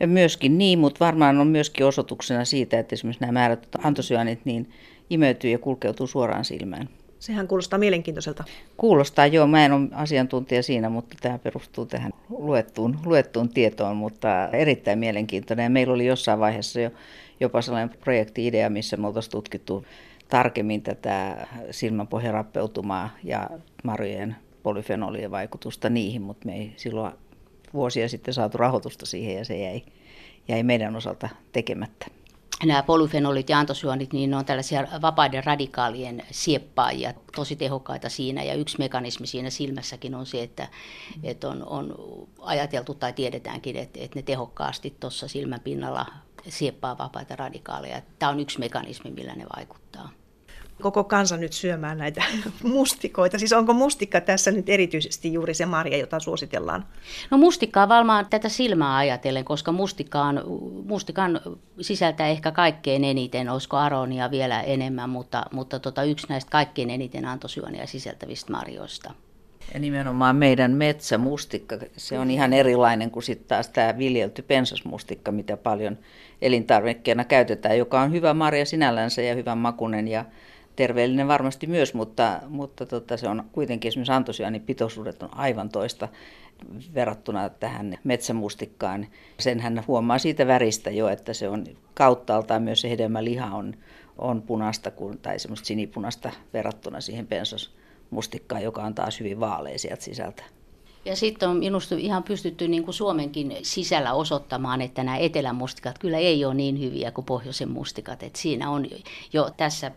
Ja 0.00 0.06
myöskin 0.06 0.58
niin, 0.58 0.78
mutta 0.78 1.04
varmaan 1.04 1.38
on 1.38 1.46
myöskin 1.46 1.86
osoituksena 1.86 2.44
siitä, 2.44 2.78
että 2.78 2.94
esimerkiksi 2.94 3.20
nämä 3.20 3.32
määrät 3.32 3.68
antosyanit 3.84 4.44
niin 4.44 4.70
imeytyy 5.10 5.50
ja 5.50 5.58
kulkeutuu 5.58 6.06
suoraan 6.06 6.44
silmään. 6.44 6.88
Sehän 7.24 7.48
kuulostaa 7.48 7.78
mielenkiintoiselta. 7.78 8.44
Kuulostaa, 8.76 9.26
joo. 9.26 9.46
Mä 9.46 9.64
en 9.64 9.72
ole 9.72 9.88
asiantuntija 9.92 10.62
siinä, 10.62 10.88
mutta 10.88 11.16
tämä 11.20 11.38
perustuu 11.38 11.86
tähän 11.86 12.12
luettuun, 12.28 12.98
luettuun 13.04 13.48
tietoon, 13.48 13.96
mutta 13.96 14.48
erittäin 14.48 14.98
mielenkiintoinen. 14.98 15.72
Meillä 15.72 15.94
oli 15.94 16.06
jossain 16.06 16.40
vaiheessa 16.40 16.80
jo 16.80 16.90
jopa 17.40 17.62
sellainen 17.62 17.98
projekti-idea, 17.98 18.70
missä 18.70 18.96
me 18.96 19.06
oltaisiin 19.06 19.30
tutkittu 19.30 19.86
tarkemmin 20.28 20.82
tätä 20.82 21.46
silmänpohjan 21.70 22.34
rappeutumaa 22.34 23.10
ja 23.22 23.50
marjojen 23.84 24.36
polyfenolien 24.62 25.30
vaikutusta 25.30 25.90
niihin, 25.90 26.22
mutta 26.22 26.46
me 26.46 26.56
ei 26.56 26.72
silloin 26.76 27.12
vuosia 27.74 28.08
sitten 28.08 28.34
saatu 28.34 28.58
rahoitusta 28.58 29.06
siihen 29.06 29.36
ja 29.36 29.44
se 29.44 29.58
jäi, 29.58 29.82
jäi 30.48 30.62
meidän 30.62 30.96
osalta 30.96 31.28
tekemättä 31.52 32.06
nämä 32.64 32.82
polyfenolit 32.82 33.48
ja 33.48 33.58
antosjuonit, 33.58 34.12
niin 34.12 34.30
ne 34.30 34.36
on 34.36 34.44
tällaisia 34.44 34.86
vapaiden 35.02 35.44
radikaalien 35.44 36.22
sieppaajia, 36.30 37.14
tosi 37.36 37.56
tehokkaita 37.56 38.08
siinä. 38.08 38.42
Ja 38.42 38.54
yksi 38.54 38.78
mekanismi 38.78 39.26
siinä 39.26 39.50
silmässäkin 39.50 40.14
on 40.14 40.26
se, 40.26 40.42
että, 40.42 40.68
että 41.22 41.48
on, 41.48 41.66
on 41.66 41.94
ajateltu 42.40 42.94
tai 42.94 43.12
tiedetäänkin, 43.12 43.76
että, 43.76 44.00
että 44.02 44.18
ne 44.18 44.22
tehokkaasti 44.22 44.96
tuossa 45.00 45.28
silmän 45.28 45.60
pinnalla 45.60 46.06
sieppaa 46.48 46.98
vapaita 46.98 47.36
radikaaleja. 47.36 48.02
Tämä 48.18 48.32
on 48.32 48.40
yksi 48.40 48.58
mekanismi, 48.58 49.10
millä 49.10 49.34
ne 49.34 49.46
vaikuttaa 49.56 50.08
koko 50.82 51.04
kansa 51.04 51.36
nyt 51.36 51.52
syömään 51.52 51.98
näitä 51.98 52.24
mustikoita? 52.62 53.38
Siis 53.38 53.52
onko 53.52 53.72
mustikka 53.72 54.20
tässä 54.20 54.50
nyt 54.50 54.68
erityisesti 54.68 55.32
juuri 55.32 55.54
se 55.54 55.66
marja, 55.66 55.96
jota 55.96 56.20
suositellaan? 56.20 56.86
No 57.30 57.38
mustikkaa 57.38 57.88
valmaan 57.88 58.26
tätä 58.30 58.48
silmää 58.48 58.96
ajatellen, 58.96 59.44
koska 59.44 59.72
mustikaan, 59.72 60.42
mustikan 60.84 61.40
sisältää 61.80 62.28
ehkä 62.28 62.52
kaikkein 62.52 63.04
eniten, 63.04 63.48
olisiko 63.48 63.76
aronia 63.76 64.30
vielä 64.30 64.62
enemmän, 64.62 65.10
mutta, 65.10 65.44
mutta 65.52 65.80
tota, 65.80 66.04
yksi 66.04 66.26
näistä 66.28 66.50
kaikkein 66.50 66.90
eniten 66.90 67.24
antosyöniä 67.24 67.86
sisältävistä 67.86 68.52
marjoista. 68.52 69.14
Ja 69.74 69.80
nimenomaan 69.80 70.36
meidän 70.36 70.72
metsämustikka, 70.72 71.76
se 71.96 72.18
on 72.18 72.30
ihan 72.30 72.52
erilainen 72.52 73.10
kuin 73.10 73.22
sitten 73.22 73.48
taas 73.48 73.68
tämä 73.68 73.98
viljelty 73.98 74.42
pensasmustikka, 74.42 75.32
mitä 75.32 75.56
paljon 75.56 75.98
elintarvikkeena 76.42 77.24
käytetään, 77.24 77.78
joka 77.78 78.00
on 78.00 78.12
hyvä 78.12 78.34
marja 78.34 78.66
sinällänsä 78.66 79.22
ja 79.22 79.34
hyvän 79.34 79.58
makunen 79.58 80.08
ja 80.08 80.24
terveellinen 80.76 81.28
varmasti 81.28 81.66
myös, 81.66 81.94
mutta, 81.94 82.40
mutta 82.48 82.86
tota, 82.86 83.16
se 83.16 83.28
on 83.28 83.44
kuitenkin 83.52 83.88
esimerkiksi 83.88 84.12
antosyönin 84.12 84.62
pitoisuudet 84.62 85.22
on 85.22 85.36
aivan 85.36 85.68
toista 85.68 86.08
verrattuna 86.94 87.48
tähän 87.48 87.98
metsämustikkaan. 88.04 89.06
Sen 89.40 89.60
hän 89.60 89.84
huomaa 89.86 90.18
siitä 90.18 90.46
väristä 90.46 90.90
jo, 90.90 91.08
että 91.08 91.32
se 91.32 91.48
on 91.48 91.64
kauttaaltaan 91.94 92.62
myös 92.62 92.80
se 92.80 92.90
hedelmäliha 92.90 93.56
on, 93.56 93.74
on 94.18 94.42
punaista 94.42 94.92
tai 95.22 95.38
semmoista 95.38 95.66
sinipunasta 95.66 96.30
verrattuna 96.52 97.00
siihen 97.00 97.26
pensasmustikkaan, 97.26 98.62
joka 98.62 98.82
on 98.82 98.94
taas 98.94 99.20
hyvin 99.20 99.40
vaalea 99.40 99.78
sieltä 99.78 100.04
sisältä. 100.04 100.42
Ja 101.04 101.16
sitten 101.16 101.48
on 101.48 101.56
minusta 101.56 101.94
ihan 101.94 102.22
pystytty 102.22 102.68
niin 102.68 102.84
kuin 102.84 102.94
Suomenkin 102.94 103.56
sisällä 103.62 104.12
osoittamaan, 104.12 104.80
että 104.80 105.04
nämä 105.04 105.16
etelän 105.16 105.56
mustikat 105.56 105.98
kyllä 105.98 106.18
ei 106.18 106.44
ole 106.44 106.54
niin 106.54 106.80
hyviä 106.80 107.10
kuin 107.10 107.24
pohjoisen 107.24 107.70
mustikat. 107.70 108.22
Et 108.22 108.36
siinä 108.36 108.70
on 108.70 108.86
jo 109.32 109.50
tässä 109.56 109.92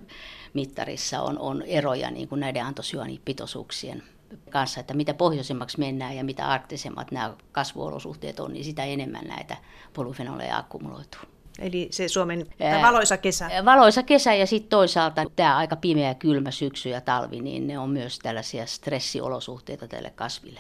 mittarissa 0.58 1.22
on, 1.22 1.40
on 1.40 1.62
eroja 1.62 2.12
niin 2.12 2.28
kuin 2.28 2.40
näiden 2.40 2.66
antosyönipitoisuuksien 2.66 4.04
kanssa, 4.50 4.80
että 4.80 4.94
mitä 4.94 5.14
pohjoisemmaksi 5.14 5.80
mennään 5.80 6.16
ja 6.16 6.24
mitä 6.24 6.48
arktisemmat 6.48 7.12
nämä 7.12 7.34
kasvuolosuhteet 7.52 8.40
on, 8.40 8.54
niin 8.54 8.66
sitä 8.66 8.84
enemmän 8.84 9.26
näitä 9.26 9.58
polyfenoleja 9.94 10.58
akkumuloituu. 10.58 11.22
Eli 11.60 11.88
se 11.92 12.08
Suomen 12.08 12.48
valoisa 12.82 13.18
kesä. 13.18 13.50
Valoisa 13.66 14.04
kesä 14.04 14.34
ja 14.34 14.48
sitten 14.48 14.70
toisaalta 14.70 15.26
tämä 15.36 15.58
aika 15.58 15.76
pimeä 15.76 16.14
kylmä 16.14 16.52
syksy 16.52 16.90
ja 16.90 17.02
talvi, 17.02 17.40
niin 17.40 17.68
ne 17.68 17.80
on 17.80 17.90
myös 17.90 18.20
tällaisia 18.20 18.66
stressiolosuhteita 18.66 19.88
tälle 19.88 20.10
kasville. 20.10 20.60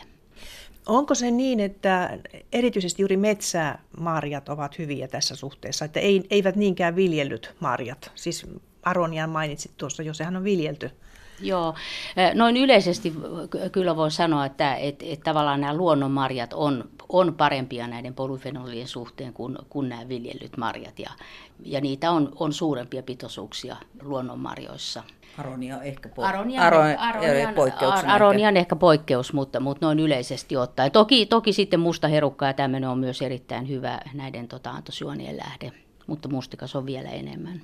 Onko 0.85 1.15
se 1.15 1.31
niin, 1.31 1.59
että 1.59 2.19
erityisesti 2.53 3.01
juuri 3.01 3.17
metsämarjat 3.17 4.49
ovat 4.49 4.77
hyviä 4.77 5.07
tässä 5.07 5.35
suhteessa, 5.35 5.85
että 5.85 5.99
eivät 6.29 6.55
niinkään 6.55 6.95
viljellyt 6.95 7.55
marjat, 7.59 8.11
siis 8.15 8.45
Aronian 8.87 9.29
mainitsit 9.29 9.71
tuossa 9.77 10.03
jo, 10.03 10.13
sehän 10.13 10.35
on 10.35 10.43
viljelty. 10.43 10.91
Joo, 11.41 11.75
noin 12.33 12.57
yleisesti 12.57 13.13
kyllä 13.71 13.95
voi 13.95 14.11
sanoa, 14.11 14.45
että, 14.45 14.75
että, 14.75 15.05
että 15.07 15.23
tavallaan 15.23 15.61
nämä 15.61 15.73
luonnonmarjat 15.77 16.53
on, 16.53 16.89
on 17.09 17.33
parempia 17.33 17.87
näiden 17.87 18.13
polyfenolien 18.13 18.87
suhteen 18.87 19.33
kuin, 19.33 19.57
kuin 19.69 19.89
nämä 19.89 20.09
viljellyt 20.09 20.57
marjat. 20.57 20.99
Ja, 20.99 21.09
ja 21.65 21.81
niitä 21.81 22.11
on, 22.11 22.31
on 22.35 22.53
suurempia 22.53 23.03
pitoisuuksia 23.03 23.77
luonnonmarjoissa. 24.01 25.03
Aronia 25.37 25.77
on 25.77 25.83
ehkä, 25.83 26.09
po- 26.09 26.25
Aronia, 26.25 26.61
Aron, 26.61 26.97
Aronian, 26.97 27.53
Aronia 28.07 28.47
on 28.47 28.57
ehkä 28.57 28.75
poikkeus, 28.75 29.33
mutta, 29.33 29.59
mutta 29.59 29.85
noin 29.85 29.99
yleisesti 29.99 30.57
ottaen. 30.57 30.91
Toki, 30.91 31.25
toki 31.25 31.53
sitten 31.53 31.79
musta 31.79 32.07
herukka 32.07 32.45
ja 32.45 32.53
tämmöinen 32.53 32.89
on 32.89 32.99
myös 32.99 33.21
erittäin 33.21 33.69
hyvä 33.69 33.99
näiden 34.13 34.47
tota, 34.47 34.71
antosyönien 34.71 35.37
lähde, 35.37 35.71
mutta 36.07 36.29
mustikas 36.29 36.75
on 36.75 36.85
vielä 36.85 37.09
enemmän. 37.09 37.61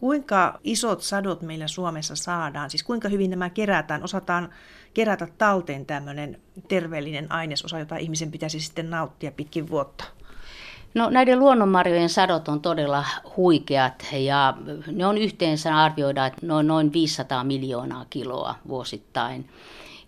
Kuinka 0.00 0.58
isot 0.64 1.02
sadot 1.02 1.42
meillä 1.42 1.68
Suomessa 1.68 2.16
saadaan? 2.16 2.70
Siis 2.70 2.82
kuinka 2.82 3.08
hyvin 3.08 3.30
nämä 3.30 3.50
kerätään? 3.50 4.04
Osataan 4.04 4.52
kerätä 4.94 5.28
talteen 5.38 5.86
tämmöinen 5.86 6.40
terveellinen 6.68 7.32
ainesosa, 7.32 7.78
jota 7.78 7.96
ihmisen 7.96 8.30
pitäisi 8.30 8.60
sitten 8.60 8.90
nauttia 8.90 9.32
pitkin 9.32 9.70
vuotta? 9.70 10.04
No 10.94 11.10
näiden 11.10 11.38
luonnonmarjojen 11.38 12.08
sadot 12.08 12.48
on 12.48 12.60
todella 12.60 13.04
huikeat 13.36 14.06
ja 14.12 14.54
ne 14.92 15.06
on 15.06 15.18
yhteensä 15.18 15.76
arvioida 15.76 16.30
noin, 16.42 16.66
noin 16.66 16.92
500 16.92 17.44
miljoonaa 17.44 18.06
kiloa 18.10 18.54
vuosittain. 18.68 19.48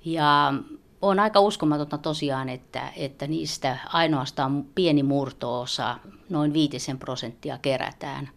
Ja 0.05 0.55
on 1.03 1.21
aika 1.21 1.41
uskomatonta 1.41 1.99
tosiaan, 1.99 2.49
että, 2.49 2.93
että 2.97 3.27
niistä 3.27 3.79
ainoastaan 3.93 4.65
pieni 4.75 5.03
murtoosa, 5.03 5.99
noin 6.29 6.53
viitisen 6.53 6.99
prosenttia 6.99 7.59
kerätään. 7.59 8.31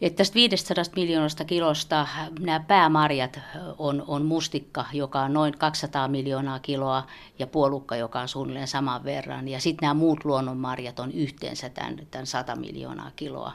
Että 0.00 0.16
tästä 0.16 0.34
500 0.34 0.84
miljoonasta 0.96 1.44
kilosta 1.44 2.06
nämä 2.40 2.60
päämarjat 2.60 3.40
on, 3.78 4.04
on 4.06 4.24
mustikka, 4.24 4.84
joka 4.92 5.20
on 5.20 5.32
noin 5.32 5.58
200 5.58 6.08
miljoonaa 6.08 6.58
kiloa, 6.58 7.06
ja 7.38 7.46
puolukka, 7.46 7.96
joka 7.96 8.20
on 8.20 8.28
suunnilleen 8.28 8.68
saman 8.68 9.04
verran. 9.04 9.48
Ja 9.48 9.60
sitten 9.60 9.86
nämä 9.86 9.94
muut 9.94 10.24
luonnonmarjat 10.24 11.00
on 11.00 11.12
yhteensä 11.12 11.68
tämän, 11.68 11.96
tämän 12.10 12.26
100 12.26 12.56
miljoonaa 12.56 13.10
kiloa. 13.16 13.52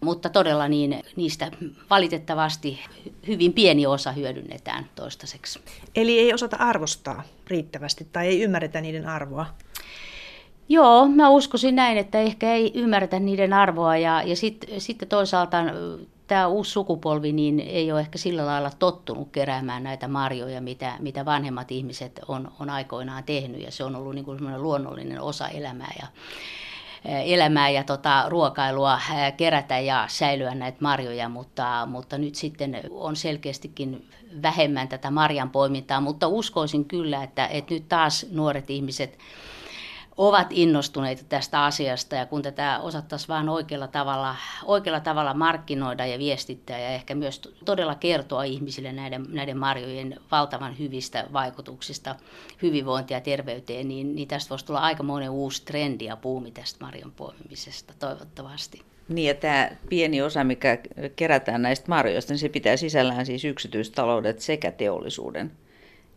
Mutta 0.00 0.28
todella 0.28 0.68
niin, 0.68 1.02
niistä 1.16 1.50
valitettavasti 1.90 2.80
hyvin 3.26 3.52
pieni 3.52 3.86
osa 3.86 4.12
hyödynnetään 4.12 4.90
toistaiseksi. 4.94 5.60
Eli 5.96 6.18
ei 6.18 6.34
osata 6.34 6.56
arvostaa 6.56 7.22
riittävästi 7.46 8.08
tai 8.12 8.26
ei 8.26 8.42
ymmärretä 8.42 8.80
niiden 8.80 9.08
arvoa? 9.08 9.46
Joo, 10.72 11.08
mä 11.08 11.28
uskoisin 11.28 11.76
näin, 11.76 11.98
että 11.98 12.18
ehkä 12.18 12.52
ei 12.52 12.72
ymmärretä 12.74 13.18
niiden 13.18 13.52
arvoa 13.52 13.96
ja, 13.96 14.22
ja 14.22 14.36
sitten 14.36 14.80
sit 14.80 14.98
toisaalta 15.08 15.56
tämä 16.26 16.46
uusi 16.46 16.70
sukupolvi 16.70 17.32
niin 17.32 17.60
ei 17.60 17.92
ole 17.92 18.00
ehkä 18.00 18.18
sillä 18.18 18.46
lailla 18.46 18.70
tottunut 18.78 19.28
keräämään 19.32 19.82
näitä 19.82 20.08
marjoja, 20.08 20.60
mitä, 20.60 20.96
mitä 20.98 21.24
vanhemmat 21.24 21.70
ihmiset 21.70 22.20
on, 22.28 22.52
on 22.60 22.70
aikoinaan 22.70 23.24
tehnyt. 23.24 23.62
Ja 23.62 23.70
se 23.70 23.84
on 23.84 23.96
ollut 23.96 24.14
niin 24.14 24.24
kuin 24.24 24.62
luonnollinen 24.62 25.20
osa 25.20 25.48
elämää 25.48 25.92
ja 26.00 26.06
elämää 27.04 27.70
ja 27.70 27.84
tota, 27.84 28.24
ruokailua 28.28 29.00
kerätä 29.36 29.78
ja 29.78 30.04
säilyä 30.08 30.54
näitä 30.54 30.78
marjoja, 30.80 31.28
mutta, 31.28 31.86
mutta 31.90 32.18
nyt 32.18 32.34
sitten 32.34 32.80
on 32.90 33.16
selkeästikin 33.16 34.08
vähemmän 34.42 34.88
tätä 34.88 35.10
marjan 35.10 35.50
poimintaa, 35.50 36.00
mutta 36.00 36.28
uskoisin 36.28 36.84
kyllä, 36.84 37.22
että, 37.22 37.46
että 37.46 37.74
nyt 37.74 37.88
taas 37.88 38.26
nuoret 38.30 38.70
ihmiset 38.70 39.18
ovat 40.16 40.46
innostuneita 40.50 41.22
tästä 41.28 41.64
asiasta 41.64 42.16
ja 42.16 42.26
kun 42.26 42.42
tätä 42.42 42.78
osattaisiin 42.78 43.28
vain 43.28 43.48
oikealla 43.48 43.88
tavalla, 43.88 44.36
oikealla 44.64 45.00
tavalla 45.00 45.34
markkinoida 45.34 46.06
ja 46.06 46.18
viestittää 46.18 46.78
ja 46.78 46.88
ehkä 46.88 47.14
myös 47.14 47.40
todella 47.64 47.94
kertoa 47.94 48.44
ihmisille 48.44 48.92
näiden, 48.92 49.26
näiden 49.28 49.58
marjojen 49.58 50.20
valtavan 50.30 50.78
hyvistä 50.78 51.26
vaikutuksista 51.32 52.16
hyvinvointia 52.62 53.16
ja 53.16 53.20
terveyteen, 53.20 53.88
niin, 53.88 54.14
niin 54.14 54.28
tästä 54.28 54.50
voisi 54.50 54.64
tulla 54.64 54.80
aikamoinen 54.80 55.30
uusi 55.30 55.64
trendi 55.64 56.04
ja 56.04 56.16
puumi 56.16 56.50
tästä 56.50 56.84
marjan 56.84 57.12
poimimisesta 57.12 57.94
toivottavasti. 57.98 58.82
Niin 59.08 59.28
ja 59.28 59.34
tämä 59.34 59.70
pieni 59.88 60.22
osa, 60.22 60.44
mikä 60.44 60.78
kerätään 61.16 61.62
näistä 61.62 61.88
marjoista, 61.88 62.32
niin 62.32 62.38
se 62.38 62.48
pitää 62.48 62.76
sisällään 62.76 63.26
siis 63.26 63.44
yksityistaloudet 63.44 64.40
sekä 64.40 64.72
teollisuuden. 64.72 65.52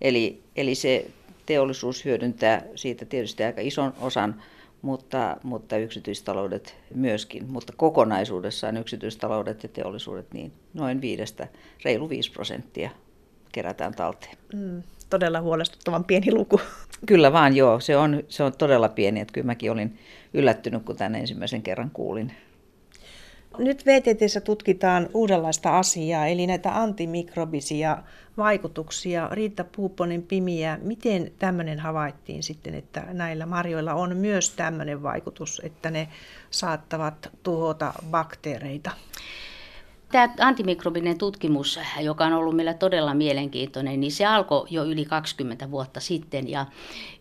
Eli, 0.02 0.44
eli 0.56 0.76
se 0.76 1.06
teollisuus 1.46 2.06
hyödyntää 2.06 2.64
siitä 2.76 3.06
tietysti 3.06 3.44
aika 3.44 3.62
ison 3.62 3.94
osan, 4.02 4.36
mutta, 4.82 5.38
mutta 5.44 5.78
yksityistaloudet 5.78 6.76
myöskin. 6.96 7.46
Mutta 7.48 7.74
kokonaisuudessaan 7.78 8.78
yksityistaloudet 8.78 9.64
ja 9.64 9.70
teollisuudet 9.70 10.34
niin 10.34 10.52
noin 10.74 11.02
viidestä, 11.02 11.48
reilu 11.86 12.10
5 12.10 12.32
prosenttia 12.32 12.90
kerätään 13.52 13.94
talteen. 13.94 14.38
Mm, 14.54 14.84
todella 15.10 15.42
huolestuttavan 15.42 16.04
pieni 16.04 16.32
luku. 16.34 16.62
Kyllä 17.06 17.34
vaan 17.34 17.56
joo, 17.56 17.80
se 17.80 17.98
on, 17.98 18.24
se 18.30 18.44
on 18.44 18.54
todella 18.58 18.90
pieni. 18.90 19.20
Että 19.20 19.34
kyllä 19.34 19.46
mäkin 19.46 19.72
olin 19.72 20.00
yllättynyt, 20.34 20.84
kun 20.84 20.96
tämän 20.96 21.16
ensimmäisen 21.16 21.62
kerran 21.62 21.92
kuulin. 21.92 22.32
Nyt 23.58 23.86
VTTssä 23.86 24.42
tutkitaan 24.42 25.10
uudenlaista 25.14 25.78
asiaa, 25.78 26.28
eli 26.28 26.48
näitä 26.48 26.82
antimikrobisia 26.82 27.98
vaikutuksia. 28.38 29.30
Riitta 29.32 29.64
Puupponen 29.64 30.24
Pimiä, 30.24 30.80
miten 30.82 31.32
tämmöinen 31.40 31.80
havaittiin 31.80 32.44
sitten, 32.44 32.76
että 32.76 33.06
näillä 33.12 33.46
marjoilla 33.46 33.94
on 33.94 34.18
myös 34.18 34.50
tämmöinen 34.50 35.04
vaikutus, 35.04 35.62
että 35.66 35.92
ne 35.92 36.08
saattavat 36.52 37.30
tuhota 37.44 37.94
bakteereita? 38.12 38.92
Tämä 40.14 40.34
antimikrobinen 40.40 41.18
tutkimus, 41.18 41.80
joka 42.02 42.26
on 42.26 42.34
ollut 42.34 42.56
meillä 42.56 42.74
todella 42.74 43.14
mielenkiintoinen, 43.14 44.00
niin 44.00 44.12
se 44.12 44.26
alkoi 44.26 44.68
jo 44.70 44.84
yli 44.84 45.06
20 45.06 45.72
vuotta 45.72 46.00
sitten. 46.00 46.50
Ja, 46.50 46.66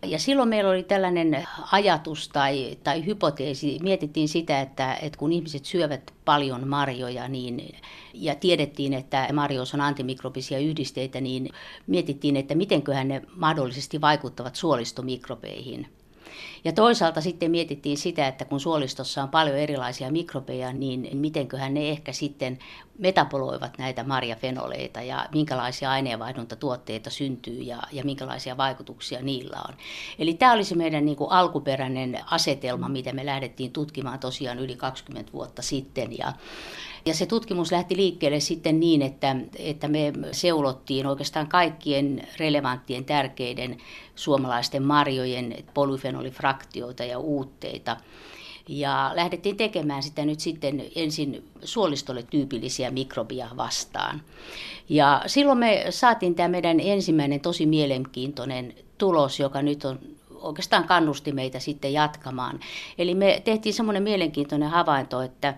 ja 0.05 0.19
silloin 0.19 0.49
meillä 0.49 0.71
oli 0.71 0.83
tällainen 0.83 1.47
ajatus 1.71 2.29
tai, 2.29 2.77
tai 2.83 3.05
hypoteesi, 3.05 3.79
mietittiin 3.83 4.27
sitä, 4.27 4.61
että, 4.61 4.93
että 4.93 5.19
kun 5.19 5.31
ihmiset 5.31 5.65
syövät 5.65 6.13
paljon 6.25 6.67
marjoja 6.67 7.27
niin, 7.27 7.75
ja 8.13 8.35
tiedettiin, 8.35 8.93
että 8.93 9.27
marjoissa 9.33 9.77
on 9.77 9.81
antimikrobisia 9.81 10.59
yhdisteitä, 10.59 11.21
niin 11.21 11.49
mietittiin, 11.87 12.37
että 12.37 12.55
mitenköhän 12.55 13.07
ne 13.07 13.21
mahdollisesti 13.35 14.01
vaikuttavat 14.01 14.55
suolistomikrobeihin. 14.55 15.87
Ja 16.63 16.71
toisaalta 16.71 17.21
sitten 17.21 17.51
mietittiin 17.51 17.97
sitä, 17.97 18.27
että 18.27 18.45
kun 18.45 18.59
suolistossa 18.59 19.23
on 19.23 19.29
paljon 19.29 19.57
erilaisia 19.57 20.11
mikrobeja, 20.11 20.73
niin 20.73 21.17
mitenköhän 21.17 21.73
ne 21.73 21.89
ehkä 21.89 22.11
sitten 22.11 22.59
metaboloivat 22.97 23.77
näitä 23.77 24.03
marjafenoleita 24.03 25.01
ja 25.01 25.25
minkälaisia 25.33 25.91
aineenvaihduntatuotteita 25.91 27.09
syntyy 27.09 27.61
ja, 27.61 27.77
ja 27.91 28.03
minkälaisia 28.03 28.57
vaikutuksia 28.57 29.21
niillä 29.21 29.57
on. 29.67 29.73
Eli 30.19 30.33
tämä 30.33 30.53
oli 30.53 30.63
se 30.63 30.75
meidän 30.75 31.05
niin 31.05 31.17
kuin 31.17 31.31
alkuperäinen 31.31 32.19
asetelma, 32.31 32.89
mitä 32.89 33.13
me 33.13 33.25
lähdettiin 33.25 33.71
tutkimaan 33.71 34.19
tosiaan 34.19 34.59
yli 34.59 34.75
20 34.75 35.33
vuotta 35.33 35.61
sitten. 35.61 36.17
Ja, 36.17 36.33
ja 37.05 37.13
se 37.13 37.25
tutkimus 37.25 37.71
lähti 37.71 37.97
liikkeelle 37.97 38.39
sitten 38.39 38.79
niin, 38.79 39.01
että, 39.01 39.35
että 39.59 39.87
me 39.87 40.13
seulottiin 40.31 41.07
oikeastaan 41.07 41.47
kaikkien 41.47 42.27
relevanttien 42.37 43.05
tärkeiden 43.05 43.77
suomalaisten 44.15 44.83
marjojen 44.83 45.55
polyfenolifraktioita 45.73 47.03
ja 47.03 47.19
uutteita. 47.19 47.97
Ja 48.67 49.11
lähdettiin 49.15 49.57
tekemään 49.57 50.03
sitä 50.03 50.25
nyt 50.25 50.39
sitten 50.39 50.85
ensin 50.95 51.43
suolistolle 51.63 52.23
tyypillisiä 52.23 52.91
mikrobia 52.91 53.47
vastaan. 53.57 54.21
Ja 54.89 55.21
silloin 55.27 55.57
me 55.57 55.85
saatiin 55.89 56.35
tämä 56.35 56.49
meidän 56.49 56.79
ensimmäinen 56.79 57.39
tosi 57.39 57.65
mielenkiintoinen 57.65 58.73
tulos, 58.97 59.39
joka 59.39 59.61
nyt 59.61 59.85
on 59.85 59.99
oikeastaan 60.41 60.83
kannusti 60.83 61.31
meitä 61.31 61.59
sitten 61.59 61.93
jatkamaan. 61.93 62.59
Eli 62.97 63.15
me 63.15 63.41
tehtiin 63.43 63.73
semmoinen 63.73 64.03
mielenkiintoinen 64.03 64.69
havainto, 64.69 65.21
että 65.21 65.53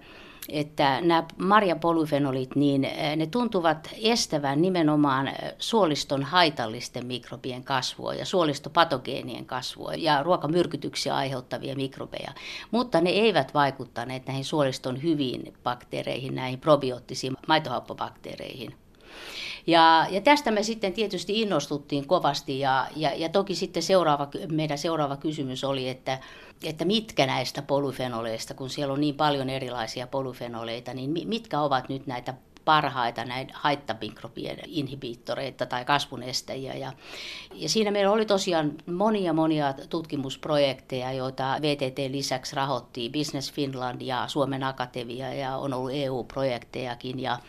että 0.49 1.01
nämä 1.01 1.23
marjapolyfenolit, 1.37 2.55
niin 2.55 2.85
eh, 2.85 3.15
ne 3.15 3.27
tuntuvat 3.27 3.89
estävän 4.03 4.61
nimenomaan 4.61 5.27
eh, 5.27 5.33
suoliston 5.59 6.23
haitallisten 6.23 7.05
mikrobien 7.05 7.63
kasvua 7.63 8.13
ja 8.13 8.25
suolistopatogeenien 8.25 9.45
kasvua 9.45 9.93
ja 9.93 10.23
ruokamyrkytyksiä 10.23 11.15
aiheuttavia 11.15 11.75
mikrobeja, 11.75 12.31
mutta 12.71 13.01
ne 13.01 13.09
eivät 13.09 13.53
vaikuttaneet 13.53 14.27
näihin 14.27 14.45
suoliston 14.45 15.03
hyviin 15.03 15.53
bakteereihin, 15.63 16.35
näihin 16.35 16.59
probioottisiin 16.59 17.33
maitohappobakteereihin. 17.47 18.75
Ja, 19.67 20.07
ja 20.09 20.21
tästä 20.21 20.51
me 20.51 20.63
sitten 20.63 20.93
tietysti 20.93 21.41
innostuttiin 21.41 22.07
kovasti 22.07 22.59
ja, 22.59 22.87
ja, 22.95 23.13
ja 23.13 23.29
toki 23.29 23.55
sitten 23.55 23.83
seuraava, 23.83 24.27
meidän 24.51 24.77
seuraava 24.77 25.17
kysymys 25.17 25.63
oli, 25.63 25.89
että, 25.89 26.19
että 26.63 26.85
mitkä 26.85 27.25
näistä 27.25 27.61
polyfenoleista, 27.61 28.53
kun 28.53 28.69
siellä 28.69 28.93
on 28.93 29.01
niin 29.01 29.15
paljon 29.15 29.49
erilaisia 29.49 30.07
polyfenoleita, 30.07 30.93
niin 30.93 31.27
mitkä 31.27 31.61
ovat 31.61 31.89
nyt 31.89 32.07
näitä 32.07 32.33
parhaita 32.65 33.25
näitä 33.25 33.53
haittamikrobien 33.57 34.57
inhibiittoreita 34.65 35.65
tai 35.65 35.85
kasvunestäjiä. 35.85 36.73
Ja, 36.73 36.93
ja 37.53 37.69
siinä 37.69 37.91
meillä 37.91 38.11
oli 38.11 38.25
tosiaan 38.25 38.71
monia 38.93 39.33
monia 39.33 39.73
tutkimusprojekteja, 39.89 41.11
joita 41.11 41.57
VTT 41.61 41.99
lisäksi 42.09 42.55
rahoitti 42.55 43.09
Business 43.09 43.53
Finland 43.53 44.01
ja 44.01 44.27
Suomen 44.27 44.63
Akatemia 44.63 45.33
ja 45.33 45.57
on 45.57 45.73
ollut 45.73 45.91
EU-projektejakin. 45.93 47.19
Ja 47.19 47.39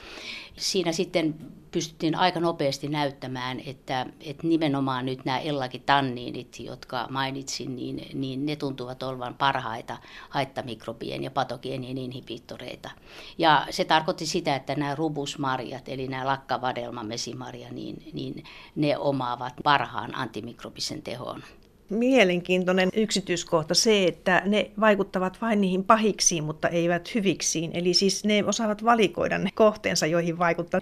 siinä 0.57 0.93
sitten 0.93 1.35
pystyttiin 1.71 2.15
aika 2.15 2.41
nopeasti 2.41 2.89
näyttämään, 2.89 3.61
että, 3.67 4.07
että 4.21 4.47
nimenomaan 4.47 5.07
nyt 5.07 5.25
nämä 5.25 5.39
ellakitanniinit, 5.39 6.61
jotka 6.61 7.07
mainitsin, 7.11 7.77
niin, 7.77 8.07
niin 8.15 8.47
ne 8.47 8.57
tuntuvat 8.57 9.03
olevan 9.03 9.35
parhaita 9.35 9.99
haittamikrobien 10.29 11.25
ja 11.25 11.31
patogeenien 11.31 11.99
inhibiittoreita. 11.99 12.91
Ja 13.39 13.67
se 13.71 13.85
tarkoitti 13.85 14.27
sitä, 14.27 14.57
että 14.57 14.75
nämä 14.75 14.95
rubusmarjat, 14.95 15.89
eli 15.89 16.09
nämä 16.09 16.27
lakkavadelma 16.27 17.05
mesimarja, 17.05 17.73
niin, 17.73 18.11
niin 18.13 18.45
ne 18.77 18.99
omaavat 18.99 19.55
parhaan 19.65 20.15
antimikrobisen 20.15 21.03
tehon 21.03 21.43
mielenkiintoinen 21.89 22.89
yksityiskohta 22.97 23.75
se, 23.75 24.05
että 24.05 24.43
ne 24.47 24.71
vaikuttavat 24.81 25.43
vain 25.43 25.61
niihin 25.61 25.85
pahiksiin, 25.85 26.45
mutta 26.45 26.69
eivät 26.69 27.15
hyviksiin. 27.15 27.71
Eli 27.75 27.95
siis 27.95 28.25
ne 28.25 28.45
osaavat 28.45 28.85
valikoida 28.85 29.39
ne 29.39 29.51
kohteensa, 29.55 30.07
joihin 30.07 30.39
vaikuttaa. 30.39 30.81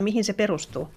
Mihin 0.00 0.24
se 0.24 0.32
perustuu? 0.32 0.88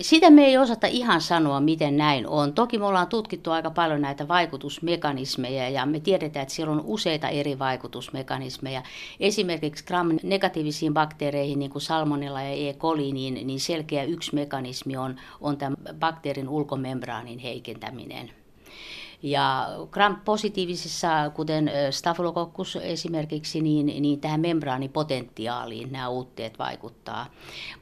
Sitä 0.00 0.30
me 0.30 0.44
ei 0.44 0.58
osata 0.58 0.86
ihan 0.86 1.20
sanoa, 1.20 1.60
miten 1.60 1.96
näin 1.96 2.26
on. 2.26 2.52
Toki 2.52 2.78
me 2.78 2.84
ollaan 2.84 3.06
tutkittu 3.06 3.50
aika 3.50 3.70
paljon 3.70 4.00
näitä 4.00 4.28
vaikutusmekanismeja 4.28 5.68
ja 5.68 5.86
me 5.86 6.00
tiedetään, 6.00 6.42
että 6.42 6.54
siellä 6.54 6.72
on 6.72 6.82
useita 6.84 7.28
eri 7.28 7.58
vaikutusmekanismeja. 7.58 8.82
Esimerkiksi 9.20 9.84
gram-negatiivisiin 9.84 10.94
bakteereihin, 10.94 11.58
niin 11.58 11.70
kuin 11.70 11.82
salmonella 11.82 12.42
ja 12.42 12.68
E. 12.68 12.74
coli, 12.74 13.12
niin, 13.12 13.46
niin 13.46 13.60
selkeä 13.60 14.04
yksi 14.04 14.34
mekanismi 14.34 14.96
on, 14.96 15.16
on 15.40 15.56
tämän 15.56 15.76
bakteerin 16.00 16.48
ulkomembraanin 16.48 17.38
heikentäminen. 17.38 18.30
Ja 19.22 19.68
gram-positiivisissa, 19.90 21.30
kuten 21.34 21.70
Staphylococcus 21.90 22.76
esimerkiksi, 22.76 23.60
niin, 23.60 23.86
niin 23.86 24.20
tähän 24.20 24.40
membraanipotentiaaliin 24.40 25.92
nämä 25.92 26.08
uutteet 26.08 26.58
vaikuttaa. 26.58 27.26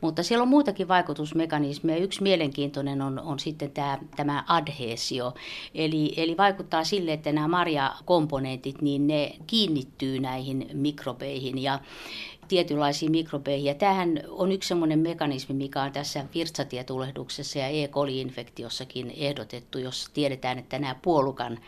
Mutta 0.00 0.22
siellä 0.22 0.42
on 0.42 0.48
muitakin 0.48 0.88
vaikutusmekanismeja. 0.88 2.02
Yksi 2.02 2.22
mielenkiintoinen 2.22 3.02
on, 3.02 3.18
on 3.18 3.38
sitten 3.38 3.70
tämä, 3.70 3.98
tämä 4.16 4.44
adhesio, 4.48 5.34
eli, 5.74 6.14
eli 6.16 6.36
vaikuttaa 6.36 6.84
sille, 6.84 7.12
että 7.12 7.32
nämä 7.32 7.48
marjakomponentit, 7.48 8.82
niin 8.82 9.06
ne 9.06 9.36
kiinnittyy 9.46 10.18
näihin 10.18 10.70
mikrobeihin 10.72 11.62
ja 11.62 11.78
tietynlaisiin 12.48 13.10
mikrobeihin. 13.10 13.64
Ja 13.64 13.74
tämähän 13.74 14.20
on 14.28 14.52
yksi 14.52 14.68
sellainen 14.68 14.98
mekanismi, 14.98 15.54
mikä 15.54 15.82
on 15.82 15.92
tässä 15.92 16.24
virtsatietulehduksessa 16.34 17.58
ja 17.58 17.68
E. 17.68 17.88
coli-infektiossakin 17.88 19.12
ehdotettu, 19.16 19.78
jos 19.78 20.10
tiedetään, 20.14 20.58
että 20.58 20.78
nämä 20.78 20.96
puolukan 21.02 21.58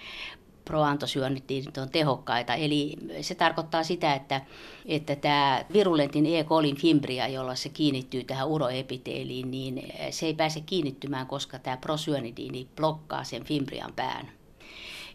proantosyönnit 0.64 1.44
on 1.82 1.90
tehokkaita. 1.90 2.54
Eli 2.54 2.96
se 3.20 3.34
tarkoittaa 3.34 3.82
sitä, 3.82 4.14
että, 4.14 4.40
että 4.86 5.16
tämä 5.16 5.64
virulentin 5.72 6.26
E. 6.26 6.44
colin 6.44 6.76
fimbria, 6.76 7.28
jolla 7.28 7.54
se 7.54 7.68
kiinnittyy 7.68 8.24
tähän 8.24 8.48
uroepiteeliin, 8.48 9.50
niin 9.50 9.92
se 10.10 10.26
ei 10.26 10.34
pääse 10.34 10.60
kiinnittymään, 10.60 11.26
koska 11.26 11.58
tämä 11.58 11.76
prosyönidiini 11.76 12.68
blokkaa 12.76 13.24
sen 13.24 13.44
fimbrian 13.44 13.92
pään. 13.96 14.35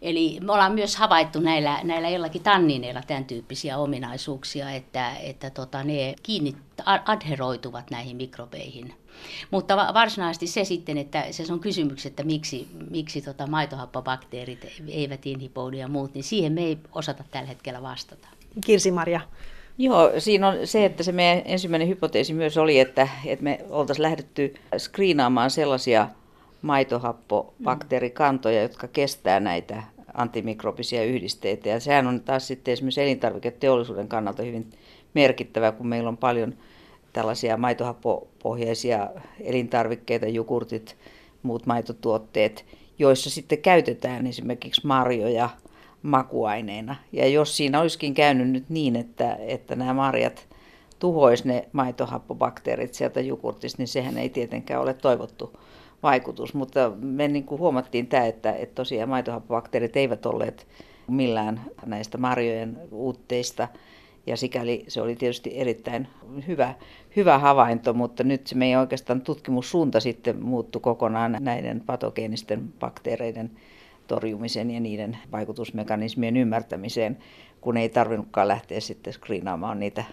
Eli 0.01 0.39
me 0.41 0.51
ollaan 0.51 0.73
myös 0.73 0.95
havaittu 0.95 1.39
näillä, 1.39 1.79
näillä 1.83 2.09
jollakin 2.09 2.43
tannineilla 2.43 3.01
tämän 3.07 3.25
tyyppisiä 3.25 3.77
ominaisuuksia, 3.77 4.71
että, 4.71 5.15
että 5.15 5.49
tota, 5.49 5.83
ne 5.83 6.15
kiinni 6.23 6.55
adheroituvat 7.05 7.91
näihin 7.91 8.17
mikrobeihin. 8.17 8.93
Mutta 9.51 9.77
varsinaisesti 9.77 10.47
se 10.47 10.63
sitten, 10.63 10.97
että 10.97 11.25
se 11.31 11.53
on 11.53 11.59
kysymys, 11.59 12.05
että 12.05 12.23
miksi, 12.23 12.67
miksi 12.89 13.21
tota 13.21 13.47
maitohappobakteerit 13.47 14.67
eivät 14.87 15.25
inhiboidu 15.25 15.77
ja 15.77 15.87
muut, 15.87 16.13
niin 16.13 16.23
siihen 16.23 16.53
me 16.53 16.61
ei 16.61 16.77
osata 16.91 17.23
tällä 17.31 17.47
hetkellä 17.47 17.81
vastata. 17.81 18.27
Kirsi-Maria. 18.65 19.21
Joo, 19.77 20.11
siinä 20.17 20.47
on 20.47 20.55
se, 20.67 20.85
että 20.85 21.03
se 21.03 21.11
meidän 21.11 21.41
ensimmäinen 21.45 21.87
hypoteesi 21.87 22.33
myös 22.33 22.57
oli, 22.57 22.79
että, 22.79 23.07
että 23.25 23.43
me 23.43 23.65
oltaisiin 23.69 24.03
lähdetty 24.03 24.53
skriinaamaan 24.77 25.51
sellaisia 25.51 26.07
maitohappobakteerikantoja, 26.61 28.61
jotka 28.61 28.87
kestää 28.87 29.39
näitä 29.39 29.83
antimikrobisia 30.13 31.03
yhdisteitä. 31.03 31.69
Ja 31.69 31.79
sehän 31.79 32.07
on 32.07 32.21
taas 32.21 32.47
sitten 32.47 32.71
esimerkiksi 32.71 33.01
elintarviketeollisuuden 33.01 34.07
kannalta 34.07 34.43
hyvin 34.43 34.69
merkittävä, 35.13 35.71
kun 35.71 35.87
meillä 35.87 36.09
on 36.09 36.17
paljon 36.17 36.53
tällaisia 37.13 37.57
maitohappopohjaisia 37.57 39.09
elintarvikkeita, 39.39 40.27
jogurtit, 40.27 40.97
muut 41.43 41.65
maitotuotteet, 41.65 42.65
joissa 42.99 43.29
sitten 43.29 43.57
käytetään 43.57 44.27
esimerkiksi 44.27 44.87
marjoja 44.87 45.49
makuaineina. 46.03 46.95
Ja 47.11 47.27
jos 47.27 47.57
siinä 47.57 47.81
olisikin 47.81 48.13
käynyt 48.13 48.49
nyt 48.49 48.69
niin, 48.69 48.95
että, 48.95 49.35
että 49.35 49.75
nämä 49.75 49.93
marjat 49.93 50.47
tuhois 50.99 51.45
ne 51.45 51.67
maitohappobakteerit 51.71 52.93
sieltä 52.93 53.21
jogurtista, 53.21 53.81
niin 53.81 53.87
sehän 53.87 54.17
ei 54.17 54.29
tietenkään 54.29 54.81
ole 54.81 54.93
toivottu 54.93 55.59
vaikutus, 56.03 56.53
mutta 56.53 56.91
me 56.99 57.27
niin 57.27 57.43
kuin 57.43 57.59
huomattiin 57.59 58.07
tämä, 58.07 58.25
että, 58.25 58.53
että 58.53 58.75
tosiaan 58.75 59.09
maitohappobakteerit 59.09 59.97
eivät 59.97 60.25
olleet 60.25 60.67
millään 61.07 61.61
näistä 61.85 62.17
marjojen 62.17 62.77
uutteista. 62.91 63.67
Ja 64.27 64.37
sikäli 64.37 64.85
se 64.87 65.01
oli 65.01 65.15
tietysti 65.15 65.59
erittäin 65.59 66.07
hyvä, 66.47 66.73
hyvä 67.15 67.37
havainto, 67.37 67.93
mutta 67.93 68.23
nyt 68.23 68.47
se 68.47 68.55
meidän 68.55 68.81
oikeastaan 68.81 69.21
tutkimussuunta 69.21 69.99
sitten 69.99 70.43
muuttui 70.43 70.81
kokonaan 70.81 71.37
näiden 71.39 71.81
patogeenisten 71.85 72.73
bakteereiden 72.79 73.51
torjumisen 74.07 74.71
ja 74.71 74.79
niiden 74.79 75.17
vaikutusmekanismien 75.31 76.37
ymmärtämiseen, 76.37 77.17
kun 77.61 77.77
ei 77.77 77.89
tarvinnutkaan 77.89 78.47
lähteä 78.47 78.79
sitten 78.79 79.13
screenaamaan 79.13 79.79
niitä 79.79 80.03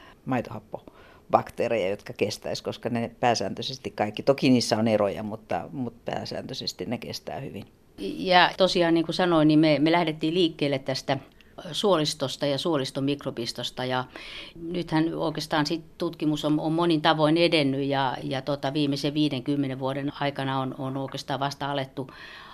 maitohappobakteereja, 1.29 1.91
jotka 1.91 2.13
kestäisi, 2.13 2.63
koska 2.63 2.89
ne 2.89 3.11
pääsääntöisesti 3.21 3.91
kaikki, 3.91 4.23
toki 4.23 4.51
niissä 4.51 4.77
on 4.77 4.89
eroja, 4.89 5.23
mutta, 5.23 5.69
mutta 5.73 6.13
pääsääntöisesti 6.13 6.87
ne 6.87 6.99
kestää 6.99 7.41
hyvin. 7.41 7.65
Ja 7.99 8.51
tosiaan 8.57 8.95
niin 8.95 9.05
kuin 9.05 9.15
sanoin, 9.15 9.49
niin 9.49 9.59
me, 9.59 9.79
me 9.79 9.93
lähdettiin 9.93 10.35
liikkeelle 10.35 10.79
tästä 10.79 11.19
suolistosta 11.73 12.47
ja 12.47 12.59
suolistomikrobistosta. 12.59 13.85
Ja 13.85 14.05
nythän 14.63 15.15
oikeastaan 15.15 15.67
sit 15.67 15.85
tutkimus 15.99 16.45
on, 16.45 16.61
on 16.61 16.73
monin 16.73 17.03
tavoin 17.03 17.37
edennyt 17.37 17.87
ja, 17.87 18.17
ja 18.23 18.43
tota, 18.43 18.73
viimeisen 18.73 19.15
50 19.15 19.79
vuoden 19.79 20.13
aikana 20.21 20.61
on, 20.61 20.75
on 20.79 20.97
oikeastaan 20.97 21.41
vasta 21.41 21.71
alettu, 21.71 22.11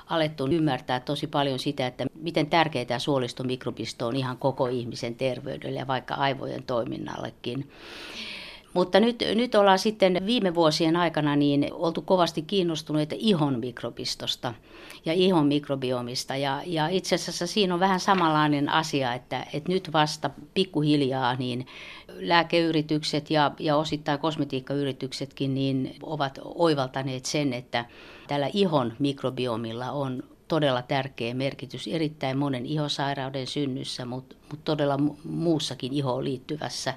alettu 0.07 0.47
ymmärtää 0.47 1.01
tosi 1.01 1.27
paljon 1.27 1.59
sitä, 1.59 1.87
että 1.87 2.07
miten 2.15 2.47
tärkeää 2.47 2.99
suolistomikrobisto 2.99 4.07
on 4.07 4.17
ihan 4.17 4.39
koko 4.39 4.67
ihmisen 4.67 5.15
terveydelle 5.15 5.79
ja 5.79 5.87
vaikka 5.87 6.15
aivojen 6.15 6.63
toiminnallekin. 6.63 7.71
Mutta 8.75 9.01
nyt, 9.01 9.25
nyt 9.35 9.55
ollaan 9.55 9.79
sitten 9.79 10.27
viime 10.27 10.55
vuosien 10.55 10.97
aikana 10.97 11.37
niin 11.37 11.69
oltu 11.73 12.03
kovasti 12.03 12.43
kiinnostuneita 12.43 13.15
ihon 13.19 13.61
mikrobistosta 13.61 14.55
ja 15.05 15.13
ihon 15.13 15.47
mikrobiomista. 15.47 16.37
Ja, 16.37 16.63
ja 16.67 16.89
itse 16.89 17.15
asiassa 17.15 17.47
siinä 17.47 17.75
on 17.75 17.81
vähän 17.81 18.01
samanlainen 18.01 18.69
asia, 18.69 19.15
että, 19.15 19.47
että 19.53 19.73
nyt 19.73 19.93
vasta 19.93 20.31
pikkuhiljaa 20.55 21.35
niin 21.35 21.67
lääkeyritykset 22.09 23.31
ja, 23.31 23.51
ja 23.59 23.77
osittain 23.77 24.19
kosmetiikkayrityksetkin 24.19 25.55
niin 25.55 25.97
ovat 26.03 26.39
oivaltaneet 26.45 27.25
sen, 27.25 27.53
että 27.53 27.85
tällä 28.29 28.51
ihon 28.53 28.93
mikrobiomilla 28.99 29.91
on 29.91 30.23
todella 30.49 30.83
tärkeä 30.83 31.35
merkitys 31.35 31.89
erittäin 31.89 32.39
monen 32.39 32.67
ihosairauden 32.67 33.47
synnyssä, 33.47 34.05
mutta, 34.05 34.37
mutta 34.51 34.65
todella 34.65 34.99
muussakin 35.25 35.93
ihoon 35.93 36.25
liittyvässä 36.25 36.95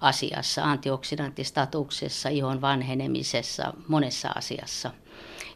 asiassa, 0.00 0.64
antioksidanttistatuksessa, 0.64 2.28
ihon 2.28 2.60
vanhenemisessa, 2.60 3.72
monessa 3.88 4.28
asiassa. 4.28 4.90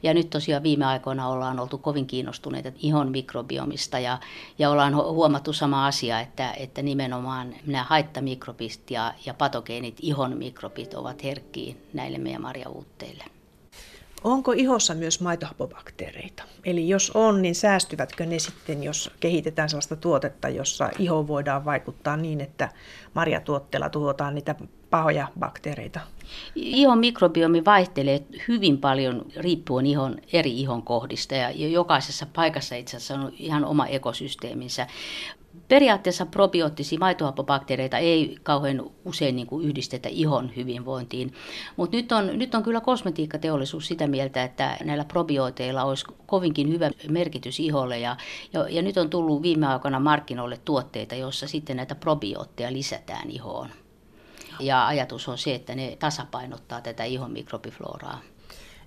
Ja 0.02 0.14
nyt 0.14 0.30
tosiaan 0.30 0.62
viime 0.62 0.84
aikoina 0.84 1.28
ollaan 1.28 1.60
oltu 1.60 1.78
kovin 1.78 2.06
kiinnostuneita 2.06 2.72
ihon 2.78 3.10
mikrobiomista 3.10 3.98
ja, 3.98 4.18
ja 4.58 4.70
ollaan 4.70 4.96
huomattu 4.96 5.52
sama 5.52 5.86
asia, 5.86 6.20
että, 6.20 6.52
että 6.52 6.82
nimenomaan 6.82 7.54
nämä 7.66 7.84
haittamikrobit 7.84 8.90
ja, 8.90 9.14
ja 9.26 9.34
patogeenit, 9.34 9.96
ihon 10.02 10.36
mikrobit 10.36 10.94
ovat 10.94 11.24
herkkiä 11.24 11.74
näille 11.92 12.18
meidän 12.18 12.42
marjauutteille. 12.42 13.24
Onko 14.24 14.52
ihossa 14.52 14.94
myös 14.94 15.20
maitohapobakteereita? 15.20 16.42
Eli 16.64 16.88
jos 16.88 17.10
on, 17.14 17.42
niin 17.42 17.54
säästyvätkö 17.54 18.26
ne 18.26 18.38
sitten, 18.38 18.82
jos 18.82 19.10
kehitetään 19.20 19.68
sellaista 19.68 19.96
tuotetta, 19.96 20.48
jossa 20.48 20.90
iho 20.98 21.26
voidaan 21.26 21.64
vaikuttaa 21.64 22.16
niin, 22.16 22.40
että 22.40 22.68
marjatuotteella 23.14 23.88
tuhotaan 23.88 24.34
niitä 24.34 24.54
pahoja 24.90 25.28
bakteereita? 25.38 26.00
Ihon 26.54 26.98
mikrobiomi 26.98 27.64
vaihtelee 27.64 28.22
hyvin 28.48 28.78
paljon 28.78 29.24
riippuen 29.36 29.86
ihon, 29.86 30.16
eri 30.32 30.60
ihon 30.60 30.82
kohdista 30.82 31.34
ja 31.34 31.50
jokaisessa 31.50 32.26
paikassa 32.34 32.74
itse 32.74 32.96
asiassa 32.96 33.14
on 33.14 33.32
ihan 33.38 33.64
oma 33.64 33.86
ekosysteeminsä. 33.86 34.86
Periaatteessa 35.68 36.26
probioottisia 36.26 36.98
maitohappobakteereita 36.98 37.98
ei 37.98 38.36
kauhean 38.42 38.90
usein 39.04 39.36
niin 39.36 39.46
kuin 39.46 39.66
yhdistetä 39.66 40.08
ihon 40.08 40.50
hyvinvointiin, 40.56 41.34
mutta 41.76 41.96
nyt 41.96 42.12
on, 42.12 42.38
nyt 42.38 42.54
on 42.54 42.62
kyllä 42.62 42.80
kosmetiikkateollisuus 42.80 43.86
sitä 43.86 44.06
mieltä, 44.06 44.42
että 44.42 44.76
näillä 44.84 45.04
probiooteilla 45.04 45.84
olisi 45.84 46.06
kovinkin 46.26 46.68
hyvä 46.68 46.90
merkitys 47.08 47.60
iholle 47.60 47.98
ja, 47.98 48.16
ja, 48.52 48.68
ja 48.68 48.82
nyt 48.82 48.96
on 48.96 49.10
tullut 49.10 49.42
viime 49.42 49.66
aikoina 49.66 50.00
markkinoille 50.00 50.60
tuotteita, 50.64 51.14
joissa 51.14 51.48
sitten 51.48 51.76
näitä 51.76 51.94
probiootteja 51.94 52.72
lisätään 52.72 53.30
ihoon. 53.30 53.68
Ja 54.60 54.86
ajatus 54.86 55.28
on 55.28 55.38
se, 55.38 55.54
että 55.54 55.74
ne 55.74 55.96
tasapainottaa 55.98 56.80
tätä 56.80 57.04
ihon 57.04 57.30
mikrobifloraa. 57.30 58.20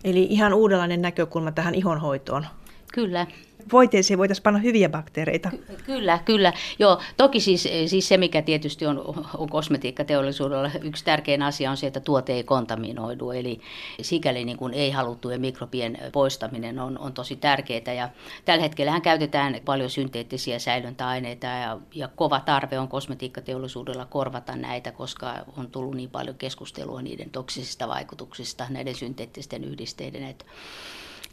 Eli 0.03 0.23
ihan 0.23 0.53
uudenlainen 0.53 1.01
näkökulma 1.01 1.51
tähän 1.51 1.75
ihonhoitoon. 1.75 2.45
Kyllä, 2.93 3.27
voiteeseen 3.71 4.17
voitaisiin 4.17 4.43
panna 4.43 4.59
hyviä 4.59 4.89
bakteereita. 4.89 5.49
Ky- 5.49 5.77
kyllä, 5.85 6.19
kyllä. 6.25 6.53
Joo, 6.79 7.01
toki 7.17 7.39
siis, 7.39 7.67
siis 7.85 8.07
se, 8.07 8.17
mikä 8.17 8.41
tietysti 8.41 8.85
on, 8.85 9.15
on 9.37 9.49
kosmetiikkateollisuudella 9.49 10.71
yksi 10.81 11.05
tärkein 11.05 11.41
asia 11.41 11.71
on 11.71 11.77
se, 11.77 11.87
että 11.87 11.99
tuote 11.99 12.33
ei 12.33 12.43
kontaminoidu. 12.43 13.31
Eli 13.31 13.59
sikäli 14.01 14.45
niin 14.45 14.57
kuin 14.57 14.73
ei 14.73 14.91
haluttujen 14.91 15.41
mikrobien 15.41 15.97
poistaminen 16.11 16.79
on, 16.79 16.97
on 16.99 17.13
tosi 17.13 17.35
tärkeää. 17.35 17.93
Ja 17.97 18.09
tällä 18.45 18.61
hetkellä 18.61 18.99
käytetään 18.99 19.59
paljon 19.65 19.89
synteettisiä 19.89 20.59
säilöntäaineita 20.59 21.47
ja, 21.47 21.77
ja 21.95 22.07
kova 22.07 22.39
tarve 22.39 22.79
on 22.79 22.87
kosmetiikkateollisuudella 22.87 24.05
korvata 24.05 24.55
näitä, 24.55 24.91
koska 24.91 25.33
on 25.57 25.71
tullut 25.71 25.95
niin 25.95 26.09
paljon 26.09 26.35
keskustelua 26.35 27.01
niiden 27.01 27.29
toksisista 27.29 27.87
vaikutuksista, 27.87 28.65
näiden 28.69 28.95
synteettisten 28.95 29.63
yhdisteiden. 29.63 30.23
Että 30.23 30.45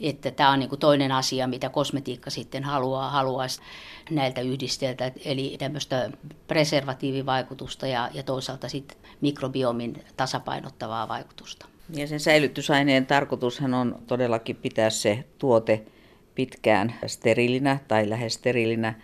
että 0.00 0.30
tämä 0.30 0.50
on 0.50 0.58
niin 0.58 0.68
kuin 0.68 0.78
toinen 0.78 1.12
asia, 1.12 1.46
mitä 1.46 1.68
kosmetiikka 1.68 2.30
sitten 2.30 2.64
haluaa, 2.64 3.10
haluaisi 3.10 3.60
näiltä 4.10 4.40
yhdisteltä, 4.40 5.12
eli 5.24 5.56
tämmöistä 5.58 6.10
preservatiivivaikutusta 6.46 7.86
ja, 7.86 8.10
ja 8.14 8.22
toisaalta 8.22 8.68
sitten 8.68 8.98
mikrobiomin 9.20 10.04
tasapainottavaa 10.16 11.08
vaikutusta. 11.08 11.66
Ja 11.94 12.06
sen 12.06 12.20
säilytysaineen 12.20 13.06
tarkoitushan 13.06 13.74
on 13.74 13.98
todellakin 14.06 14.56
pitää 14.56 14.90
se 14.90 15.24
tuote 15.38 15.82
pitkään 16.34 16.94
steriilinä 17.06 17.78
tai 17.88 18.10
lähes 18.10 18.34
steriilinä, 18.34 18.94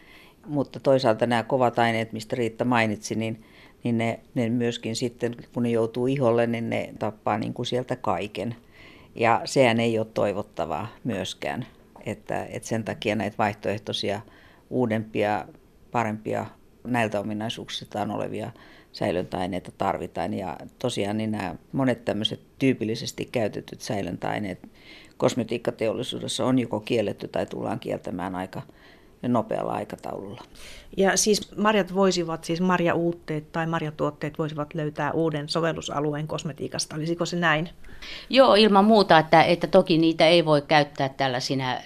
mutta 0.46 0.80
toisaalta 0.80 1.26
nämä 1.26 1.42
kovat 1.42 1.78
aineet, 1.78 2.12
mistä 2.12 2.36
Riitta 2.36 2.64
mainitsi, 2.64 3.14
niin, 3.14 3.44
niin 3.84 3.98
ne, 3.98 4.20
ne 4.34 4.48
myöskin 4.48 4.96
sitten, 4.96 5.36
kun 5.52 5.62
ne 5.62 5.70
joutuu 5.70 6.06
iholle, 6.06 6.46
niin 6.46 6.70
ne 6.70 6.94
tappaa 6.98 7.38
niin 7.38 7.54
kuin 7.54 7.66
sieltä 7.66 7.96
kaiken. 7.96 8.56
Ja 9.16 9.40
sehän 9.44 9.80
ei 9.80 9.98
ole 9.98 10.06
toivottavaa 10.14 10.88
myöskään, 11.04 11.66
että, 12.06 12.44
että 12.44 12.68
sen 12.68 12.84
takia 12.84 13.16
näitä 13.16 13.38
vaihtoehtoisia, 13.38 14.20
uudempia, 14.70 15.44
parempia 15.90 16.46
näiltä 16.84 17.20
ominaisuuksiltaan 17.20 18.10
olevia 18.10 18.50
säilöntäaineita 18.92 19.72
tarvitaan. 19.78 20.34
Ja 20.34 20.56
tosiaan 20.78 21.16
niin 21.16 21.30
nämä 21.30 21.54
monet 21.72 22.04
tämmöiset 22.04 22.40
tyypillisesti 22.58 23.28
käytetyt 23.32 23.80
säilöntäaineet 23.80 24.68
kosmetiikkateollisuudessa 25.16 26.44
on 26.44 26.58
joko 26.58 26.80
kielletty 26.80 27.28
tai 27.28 27.46
tullaan 27.46 27.80
kieltämään 27.80 28.34
aika 28.34 28.62
nopealla 29.22 29.72
aikataululla. 29.72 30.42
Ja 30.96 31.16
siis 31.16 31.56
marjat 31.56 31.94
voisivat, 31.94 32.44
siis 32.44 32.60
marjauutteet 32.60 33.52
tai 33.52 33.66
marjatuotteet 33.66 34.38
voisivat 34.38 34.74
löytää 34.74 35.12
uuden 35.12 35.48
sovellusalueen 35.48 36.26
kosmetiikasta. 36.26 36.96
Olisiko 36.96 37.26
se 37.26 37.36
näin? 37.36 37.70
Joo, 38.30 38.54
ilman 38.54 38.84
muuta, 38.84 39.18
että, 39.18 39.42
että 39.42 39.66
toki 39.66 39.98
niitä 39.98 40.26
ei 40.26 40.44
voi 40.44 40.62
käyttää 40.62 41.08
tällaisina 41.08 41.76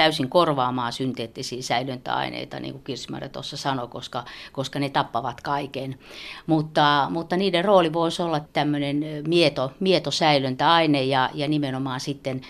täysin 0.00 0.30
korvaamaan 0.30 0.92
synteettisiä 0.92 1.62
säilöntäaineita, 1.62 2.60
niin 2.60 2.72
kuin 2.72 2.84
Kirsmarja 2.84 3.28
tuossa 3.28 3.56
sanoi, 3.56 3.88
koska, 3.88 4.24
koska 4.52 4.78
ne 4.78 4.88
tappavat 4.88 5.40
kaiken. 5.40 5.98
Mutta, 6.46 7.06
mutta 7.10 7.36
niiden 7.36 7.64
rooli 7.64 7.92
voisi 7.92 8.22
olla 8.22 8.40
tämmöinen 8.52 9.04
mieto, 9.26 9.72
mietosäilöntäaine 9.80 11.02
ja, 11.04 11.30
ja 11.34 11.48
nimenomaan 11.48 12.00
sitten 12.00 12.40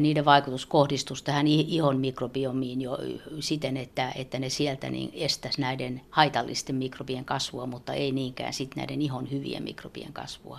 niiden 0.00 0.24
vaikutus 0.24 0.66
kohdistus 0.66 1.22
tähän 1.22 1.46
ihon 1.46 2.00
mikrobiomiin 2.00 2.80
jo 2.80 2.98
siten, 3.40 3.76
että, 3.76 4.12
että 4.16 4.38
ne 4.38 4.48
sieltä 4.48 4.90
niin 4.90 5.10
estäisi 5.14 5.60
näiden 5.60 6.00
haitallisten 6.10 6.76
mikrobien 6.76 7.24
kasvua, 7.24 7.66
mutta 7.66 7.92
ei 7.92 8.12
niinkään 8.12 8.52
sitten 8.52 8.80
näiden 8.80 9.02
ihon 9.02 9.30
hyvien 9.30 9.62
mikrobien 9.62 10.12
kasvua. 10.12 10.58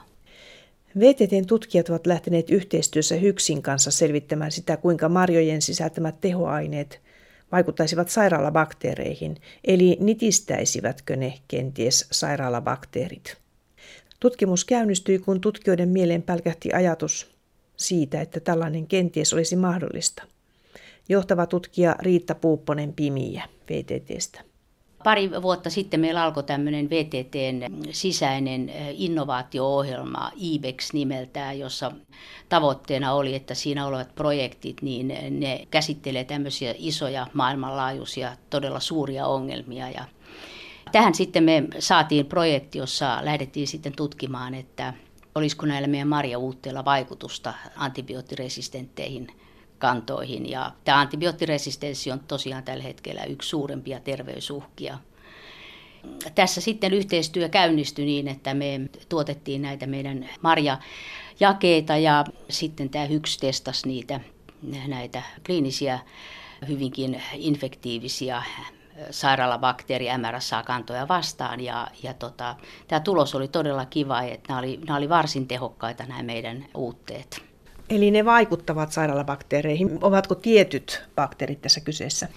VTTn 1.00 1.46
tutkijat 1.48 1.90
ovat 1.90 2.08
lähteneet 2.08 2.50
yhteistyössä 2.50 3.16
Hyksin 3.16 3.62
kanssa 3.62 3.92
selvittämään 3.92 4.52
sitä, 4.52 4.78
kuinka 4.78 5.10
marjojen 5.10 5.62
sisältämät 5.62 6.22
tehoaineet 6.22 7.02
vaikuttaisivat 7.52 8.10
sairaalabakteereihin, 8.10 9.38
eli 9.64 9.98
nitistäisivätkö 10.00 11.16
ne 11.16 11.34
kenties 11.48 12.08
sairaalabakteerit. 12.12 13.38
Tutkimus 14.20 14.66
käynnistyi, 14.66 15.20
kun 15.20 15.42
tutkijoiden 15.42 15.90
mieleen 15.90 16.22
pälkähti 16.22 16.74
ajatus 16.74 17.36
siitä, 17.78 18.22
että 18.22 18.40
tällainen 18.40 18.88
kenties 18.88 19.34
olisi 19.34 19.56
mahdollista. 19.56 20.24
Johtava 21.10 21.46
tutkija 21.46 21.96
Riitta 22.00 22.36
Puupponen 22.36 22.94
Pimiä 22.94 23.44
VTTstä. 23.70 24.42
Pari 25.04 25.32
vuotta 25.42 25.70
sitten 25.70 26.00
meillä 26.00 26.24
alkoi 26.24 26.44
tämmöinen 26.44 26.90
VTTn 26.90 27.62
sisäinen 27.92 28.72
innovaatio-ohjelma, 28.92 30.32
IBEX 30.36 30.94
nimeltään, 30.94 31.60
jossa 31.60 31.92
tavoitteena 32.50 33.14
oli, 33.14 33.36
että 33.36 33.54
siinä 33.54 33.88
olevat 33.88 34.16
projektit, 34.16 34.82
niin 34.82 35.08
ne 35.40 35.68
käsittelee 35.72 36.24
tämmöisiä 36.24 36.74
isoja 36.78 37.28
maailmanlaajuisia, 37.34 38.38
todella 38.50 38.80
suuria 38.80 39.28
ongelmia. 39.28 39.90
Ja, 39.90 40.06
Tähän 40.92 41.16
sitten 41.16 41.44
me 41.44 41.64
saatiin 41.80 42.26
projekti, 42.26 42.78
jossa 42.78 43.20
lähdettiin 43.22 43.68
sitten 43.68 43.94
tutkimaan, 43.96 44.54
että 44.54 44.94
olisiko 45.36 45.66
näillä 45.66 45.88
meidän 45.88 46.08
marjauutteilla 46.08 46.86
vaikutusta 46.86 47.54
antibioottiresistentteihin 47.76 49.28
kantoihin. 49.78 50.50
Ja 50.50 50.72
tämä 50.84 51.00
antibioottiresistenssi 51.00 52.12
on 52.12 52.20
tosiaan 52.20 52.64
tällä 52.64 52.84
hetkellä 52.84 53.24
yksi 53.24 53.50
suurempia 53.50 54.00
terveysuhkia. 54.00 54.98
Tässä 56.36 56.62
sitten 56.62 56.94
yhteistyö 56.94 57.50
käynnistyi 57.50 58.06
niin, 58.06 58.28
että 58.28 58.54
me 58.54 58.80
tuotettiin 59.10 59.62
näitä 59.62 59.88
meidän 59.88 60.30
marjajakeita 60.42 61.98
ja 61.98 62.26
sitten 62.50 62.90
tämä 62.90 63.06
HYKS 63.06 63.38
testasi 63.38 63.88
niitä 63.88 64.20
näitä 64.88 65.22
kliinisiä 65.46 66.00
hyvinkin 66.68 67.22
infektiivisiä 67.34 68.44
sairaalabakteeri 69.12 70.08
MRSA-kantoja 70.18 71.08
vastaan. 71.08 71.60
Ja, 71.60 71.88
ja 72.04 72.14
tota, 72.14 72.56
tämä 72.88 73.00
tulos 73.00 73.36
oli 73.36 73.48
todella 73.48 73.86
kiva, 73.86 74.22
että 74.22 74.46
nämä 74.50 74.60
oli, 74.60 74.80
nämä 74.88 74.98
oli 74.98 75.10
varsin 75.10 75.48
tehokkaita 75.48 76.04
nämä 76.06 76.24
meidän 76.24 76.66
uutteet. 76.76 77.47
Eli 77.90 78.12
ne 78.12 78.26
vaikuttavat 78.26 78.92
sairaalabakteereihin. 78.92 80.00
Ovatko 80.02 80.36
tietyt 80.36 81.04
bakteerit 81.16 81.62
tässä 81.62 81.82
kyseessä? 81.82 82.28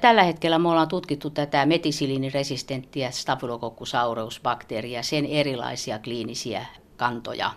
Tällä 0.00 0.22
hetkellä 0.22 0.58
me 0.58 0.68
ollaan 0.68 0.88
tutkittu 0.88 1.30
tätä 1.30 1.66
metisiliiniresistenttiä 1.66 3.10
Staphylococcus 3.10 3.94
aureus 3.94 4.40
bakteeria, 4.42 5.02
sen 5.02 5.26
erilaisia 5.26 5.98
kliinisiä 5.98 6.66
kantoja. 6.96 7.50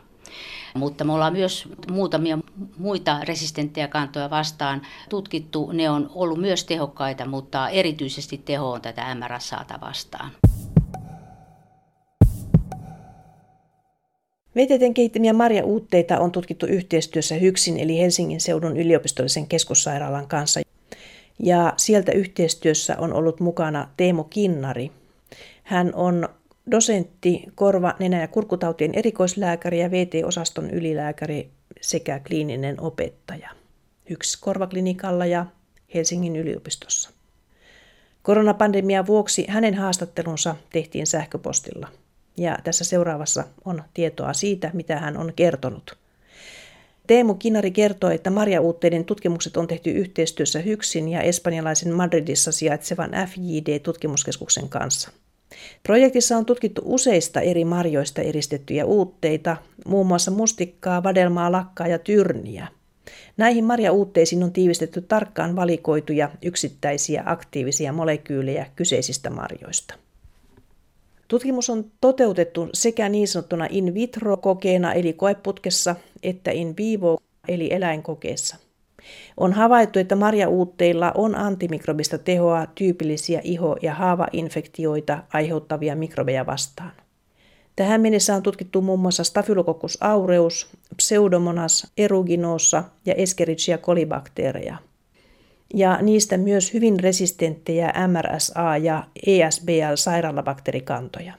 Mutta 0.73 1.03
me 1.03 1.13
ollaan 1.13 1.34
myös 1.34 1.69
muutamia 1.91 2.38
muita 2.77 3.19
resistenttejä 3.23 3.88
kantoja 3.88 4.29
vastaan 4.29 4.81
tutkittu. 5.10 5.71
Ne 5.73 5.89
on 5.89 6.12
ollut 6.15 6.39
myös 6.39 6.63
tehokkaita, 6.63 7.25
mutta 7.25 7.69
erityisesti 7.69 8.38
teho 8.38 8.71
on 8.71 8.81
tätä 8.81 9.15
MRSAta 9.15 9.79
vastaan. 9.81 10.31
VTTn 14.55 14.93
kehittämiä 14.93 15.33
marja-uutteita 15.33 16.19
on 16.19 16.31
tutkittu 16.31 16.65
yhteistyössä 16.65 17.35
HYKSin 17.35 17.79
eli 17.79 17.99
Helsingin 17.99 18.41
seudun 18.41 18.77
yliopistollisen 18.77 19.47
keskussairaalan 19.47 20.27
kanssa. 20.27 20.61
Ja 21.39 21.73
sieltä 21.77 22.11
yhteistyössä 22.11 22.95
on 22.97 23.13
ollut 23.13 23.39
mukana 23.39 23.89
Teemo 23.97 24.23
Kinnari. 24.23 24.91
Hän 25.63 25.91
on 25.95 26.29
dosentti, 26.71 27.43
korva, 27.55 27.95
nenä- 27.99 28.21
ja 28.21 28.27
kurkutautien 28.27 28.95
erikoislääkäri 28.95 29.79
ja 29.79 29.91
VT-osaston 29.91 30.69
ylilääkäri 30.69 31.49
sekä 31.81 32.19
kliininen 32.27 32.81
opettaja. 32.81 33.49
Yksi 34.09 34.37
korvaklinikalla 34.41 35.25
ja 35.25 35.45
Helsingin 35.93 36.35
yliopistossa. 36.35 37.09
Koronapandemian 38.21 39.07
vuoksi 39.07 39.45
hänen 39.49 39.73
haastattelunsa 39.73 40.55
tehtiin 40.71 41.07
sähköpostilla. 41.07 41.87
Ja 42.37 42.57
tässä 42.63 42.83
seuraavassa 42.83 43.43
on 43.65 43.83
tietoa 43.93 44.33
siitä, 44.33 44.71
mitä 44.73 44.99
hän 44.99 45.17
on 45.17 45.33
kertonut. 45.35 45.97
Teemu 47.07 47.33
Kinari 47.35 47.71
kertoo, 47.71 48.09
että 48.09 48.29
marjauutteiden 48.29 49.05
tutkimukset 49.05 49.57
on 49.57 49.67
tehty 49.67 49.91
yhteistyössä 49.91 50.59
Hyksin 50.59 51.07
ja 51.07 51.21
espanjalaisen 51.21 51.93
Madridissa 51.93 52.51
sijaitsevan 52.51 53.11
FJD-tutkimuskeskuksen 53.11 54.69
kanssa– 54.69 55.11
Projektissa 55.83 56.37
on 56.37 56.45
tutkittu 56.45 56.81
useista 56.85 57.41
eri 57.41 57.65
marjoista 57.65 58.21
eristettyjä 58.21 58.85
uutteita, 58.85 59.57
muun 59.85 60.07
muassa 60.07 60.31
mustikkaa, 60.31 61.03
vadelmaa, 61.03 61.51
lakkaa 61.51 61.87
ja 61.87 61.99
tyrniä. 61.99 62.67
Näihin 63.37 63.65
marjauutteisiin 63.65 64.43
on 64.43 64.53
tiivistetty 64.53 65.01
tarkkaan 65.01 65.55
valikoituja 65.55 66.29
yksittäisiä 66.41 67.23
aktiivisia 67.25 67.93
molekyylejä 67.93 68.65
kyseisistä 68.75 69.29
marjoista. 69.29 69.95
Tutkimus 71.27 71.69
on 71.69 71.91
toteutettu 72.01 72.69
sekä 72.73 73.09
niin 73.09 73.27
sanottuna 73.27 73.67
in 73.69 73.93
vitro-kokeena 73.93 74.93
eli 74.93 75.13
koeputkessa 75.13 75.95
että 76.23 76.51
in 76.51 76.73
vivo 76.77 77.17
eli 77.47 77.73
eläinkokeessa. 77.73 78.57
On 79.38 79.53
havaittu, 79.53 79.99
että 79.99 80.15
marjauutteilla 80.15 81.11
on 81.15 81.35
antimikrobista 81.35 82.17
tehoa 82.17 82.65
tyypillisiä 82.75 83.41
iho- 83.43 83.77
ja 83.81 83.93
haavainfektioita 83.93 85.23
aiheuttavia 85.33 85.95
mikrobeja 85.95 86.45
vastaan. 86.45 86.91
Tähän 87.75 88.01
mennessä 88.01 88.35
on 88.35 88.43
tutkittu 88.43 88.81
muun 88.81 88.99
muassa 88.99 89.23
Staphylococcus 89.23 89.97
aureus, 90.01 90.67
Pseudomonas 90.97 91.91
eruginosa 91.97 92.83
ja 93.05 93.13
Escherichia 93.13 93.77
kolibakteereja. 93.77 94.77
Ja 95.73 96.01
niistä 96.01 96.38
myös 96.38 96.73
hyvin 96.73 96.99
resistenttejä 96.99 97.93
MRSA- 98.08 98.78
ja 98.84 99.04
ESBL-sairaalabakteerikantoja. 99.28 101.34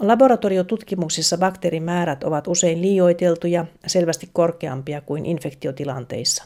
Laboratoriotutkimuksissa 0.00 1.38
bakteerimäärät 1.38 2.24
ovat 2.24 2.46
usein 2.46 2.82
liioiteltuja, 2.82 3.66
selvästi 3.86 4.28
korkeampia 4.32 5.00
kuin 5.00 5.26
infektiotilanteissa. 5.26 6.44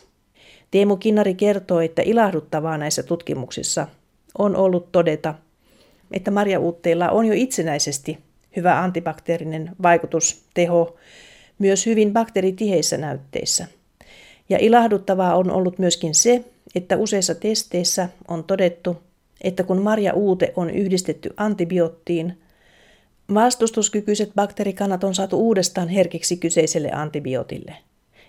Teemu 0.71 0.97
Kinnari 0.97 1.35
kertoo, 1.35 1.81
että 1.81 2.03
ilahduttavaa 2.03 2.79
näissä 2.79 3.03
tutkimuksissa 3.03 3.87
on 4.39 4.57
ollut 4.57 4.93
todeta, 4.93 5.35
että 6.11 6.31
marjauutteilla 6.31 7.11
on 7.11 7.27
jo 7.27 7.33
itsenäisesti 7.37 8.19
hyvä 8.57 8.83
antibakteerinen 8.83 9.71
vaikutus, 9.83 10.45
teho, 10.55 10.97
myös 11.59 11.87
hyvin 11.87 12.13
bakteeritiheissä 12.13 12.97
näytteissä. 12.97 13.67
Ja 14.49 14.59
ilahduttavaa 14.59 15.37
on 15.37 15.51
ollut 15.51 15.79
myöskin 15.79 16.15
se, 16.15 16.45
että 16.75 16.97
useissa 16.97 17.35
testeissä 17.35 18.09
on 18.29 18.45
todettu, 18.45 18.97
että 19.41 19.63
kun 19.63 19.83
marjauute 19.83 20.53
on 20.57 20.71
yhdistetty 20.71 21.35
antibioottiin, 21.37 22.39
Vastustuskykyiset 23.35 24.31
bakteerikannat 24.35 25.05
on 25.05 25.15
saatu 25.15 25.39
uudestaan 25.39 25.89
herkiksi 25.89 26.37
kyseiselle 26.37 26.93
antibiootille. 26.93 27.75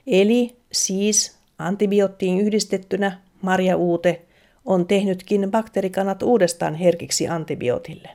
Eli 0.07 0.55
siis 0.71 1.37
antibioottiin 1.59 2.39
yhdistettynä 2.39 3.19
marjauute 3.41 4.21
on 4.65 4.87
tehnytkin 4.87 5.51
bakteerikannat 5.51 6.23
uudestaan 6.23 6.75
herkiksi 6.75 7.27
antibiootille. 7.27 8.09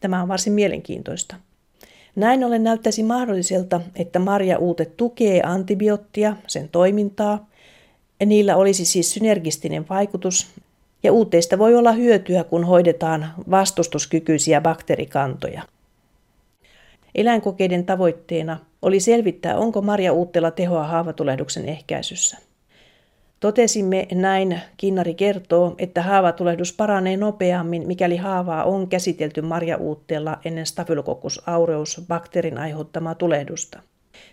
Tämä 0.00 0.22
on 0.22 0.28
varsin 0.28 0.52
mielenkiintoista. 0.52 1.36
Näin 2.16 2.44
ollen 2.44 2.64
näyttäisi 2.64 3.02
mahdolliselta, 3.02 3.80
että 3.96 4.18
marjauute 4.18 4.84
tukee 4.84 5.42
antibioottia, 5.42 6.36
sen 6.46 6.68
toimintaa, 6.68 7.48
niillä 8.26 8.56
olisi 8.56 8.84
siis 8.84 9.12
synergistinen 9.12 9.88
vaikutus, 9.88 10.46
ja 11.02 11.12
uuteista 11.12 11.58
voi 11.58 11.74
olla 11.74 11.92
hyötyä, 11.92 12.44
kun 12.44 12.64
hoidetaan 12.64 13.32
vastustuskykyisiä 13.50 14.60
bakteerikantoja. 14.60 15.62
Eläinkokeiden 17.14 17.86
tavoitteena 17.86 18.58
oli 18.82 19.00
selvittää, 19.00 19.56
onko 19.56 19.82
Marja 19.82 20.12
Uuttela 20.12 20.50
tehoa 20.50 20.84
haavatulehduksen 20.84 21.68
ehkäisyssä. 21.68 22.38
Totesimme 23.40 24.06
näin, 24.12 24.60
Kinnari 24.76 25.14
kertoo, 25.14 25.74
että 25.78 26.02
haavatulehdus 26.02 26.72
paranee 26.72 27.16
nopeammin, 27.16 27.86
mikäli 27.86 28.16
haavaa 28.16 28.64
on 28.64 28.88
käsitelty 28.88 29.42
Marja 29.42 29.76
Uutteella 29.76 30.38
ennen 30.44 30.66
Staphylococcus 30.66 31.42
aureus 31.46 32.02
bakteerin 32.08 32.58
aiheuttamaa 32.58 33.14
tulehdusta. 33.14 33.80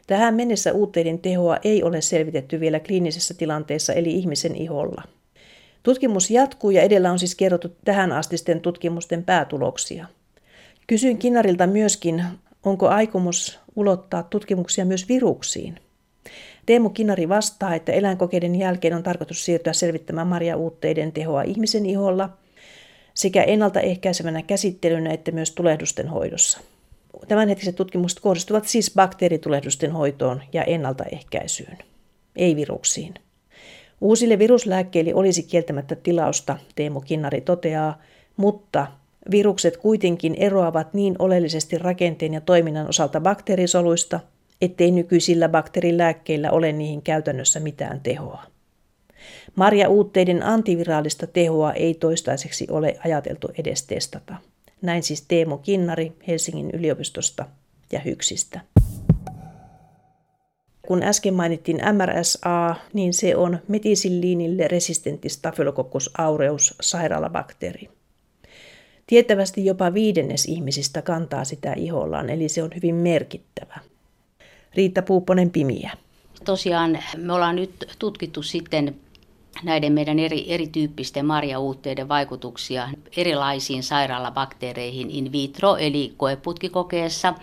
Tähän 0.07 0.35
mennessä 0.35 0.73
uutteiden 0.73 1.19
tehoa 1.19 1.57
ei 1.63 1.83
ole 1.83 2.01
selvitetty 2.01 2.59
vielä 2.59 2.79
kliinisessä 2.79 3.33
tilanteessa 3.33 3.93
eli 3.93 4.11
ihmisen 4.11 4.55
iholla. 4.55 5.03
Tutkimus 5.83 6.31
jatkuu 6.31 6.69
ja 6.69 6.81
edellä 6.81 7.11
on 7.11 7.19
siis 7.19 7.35
kerrottu 7.35 7.75
tähän 7.85 8.11
astisten 8.11 8.61
tutkimusten 8.61 9.23
päätuloksia. 9.23 10.05
Kysyin 10.87 11.17
Kinnarilta 11.17 11.67
myöskin, 11.67 12.23
Onko 12.65 12.87
aikomus 12.87 13.59
ulottaa 13.75 14.23
tutkimuksia 14.23 14.85
myös 14.85 15.09
viruksiin? 15.09 15.79
Teemu 16.65 16.89
Kinari 16.89 17.29
vastaa, 17.29 17.75
että 17.75 17.91
eläinkokeiden 17.91 18.55
jälkeen 18.55 18.93
on 18.93 19.03
tarkoitus 19.03 19.45
siirtyä 19.45 19.73
selvittämään 19.73 20.27
marja-uutteiden 20.27 21.11
tehoa 21.11 21.41
ihmisen 21.41 21.85
iholla 21.85 22.29
sekä 23.13 23.43
ennaltaehkäisevänä 23.43 24.41
käsittelynä 24.41 25.13
että 25.13 25.31
myös 25.31 25.51
tulehdusten 25.51 26.07
hoidossa. 26.07 26.59
Tämänhetkiset 27.27 27.75
tutkimukset 27.75 28.19
kohdistuvat 28.19 28.67
siis 28.67 28.91
bakteeritulehdusten 28.95 29.91
hoitoon 29.91 30.41
ja 30.53 30.63
ennaltaehkäisyyn, 30.63 31.77
ei 32.35 32.55
viruksiin. 32.55 33.13
Uusille 34.01 34.39
viruslääkkeille 34.39 35.15
olisi 35.15 35.43
kieltämättä 35.43 35.95
tilausta, 35.95 36.57
Teemu 36.75 37.01
Kinnari 37.01 37.41
toteaa, 37.41 38.01
mutta 38.37 38.87
Virukset 39.31 39.77
kuitenkin 39.77 40.35
eroavat 40.37 40.93
niin 40.93 41.15
oleellisesti 41.19 41.77
rakenteen 41.77 42.33
ja 42.33 42.41
toiminnan 42.41 42.89
osalta 42.89 43.21
bakteerisoluista, 43.21 44.19
ettei 44.61 44.91
nykyisillä 44.91 45.49
bakteerilääkkeillä 45.49 46.51
ole 46.51 46.71
niihin 46.71 47.01
käytännössä 47.01 47.59
mitään 47.59 48.01
tehoa. 48.01 48.43
Marja-uutteiden 49.55 50.43
antiviraalista 50.43 51.27
tehoa 51.27 51.73
ei 51.73 51.93
toistaiseksi 51.93 52.67
ole 52.69 52.97
ajateltu 53.05 53.47
edes 53.57 53.83
testata. 53.83 54.35
Näin 54.85 55.03
siis 55.03 55.21
Teemo 55.21 55.57
Kinnari 55.57 56.13
Helsingin 56.27 56.71
yliopistosta 56.71 57.45
ja 57.91 57.99
Hyksistä. 57.99 58.59
Kun 60.87 61.03
äsken 61.03 61.33
mainittiin 61.33 61.79
MRSA, 61.93 62.75
niin 62.93 63.13
se 63.13 63.35
on 63.35 63.59
metisilliinille 63.67 64.67
resistentti 64.67 65.29
Staphylococcus 65.29 66.09
aureus 66.17 66.75
sairaalabakteeri. 66.81 67.89
Tietävästi 69.07 69.65
jopa 69.65 69.93
viidennes 69.93 70.45
ihmisistä 70.45 71.01
kantaa 71.01 71.45
sitä 71.45 71.73
ihollaan, 71.73 72.29
eli 72.29 72.49
se 72.49 72.63
on 72.63 72.71
hyvin 72.75 72.95
merkittävä. 72.95 73.79
Riitta 74.75 75.01
Puupponen 75.01 75.51
Pimiä. 75.51 75.91
Tosiaan 76.45 76.99
me 77.17 77.33
ollaan 77.33 77.55
nyt 77.55 77.95
tutkittu 77.99 78.43
sitten 78.43 78.95
näiden 79.63 79.93
meidän 79.93 80.19
eri, 80.19 80.45
erityyppisten 80.47 81.25
marjauutteiden 81.25 82.09
vaikutuksia 82.09 82.89
erilaisiin 83.17 83.83
sairaalabakteereihin 83.83 85.11
in 85.11 85.31
vitro, 85.31 85.75
eli 85.75 86.13
koeputkikokeessa. 86.17 87.33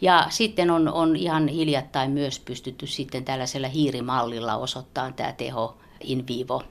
Ja 0.00 0.26
sitten 0.30 0.70
on, 0.70 0.88
on 0.88 1.16
ihan 1.16 1.48
hiljattain 1.48 2.10
myös 2.10 2.40
pystytty 2.40 2.86
sitten 2.86 3.24
tällaisella 3.24 3.68
hiirimallilla 3.68 4.56
osoittamaan 4.56 5.14
tämä 5.14 5.32
teho 5.32 5.76
in 6.00 6.26
vivo. 6.28 6.62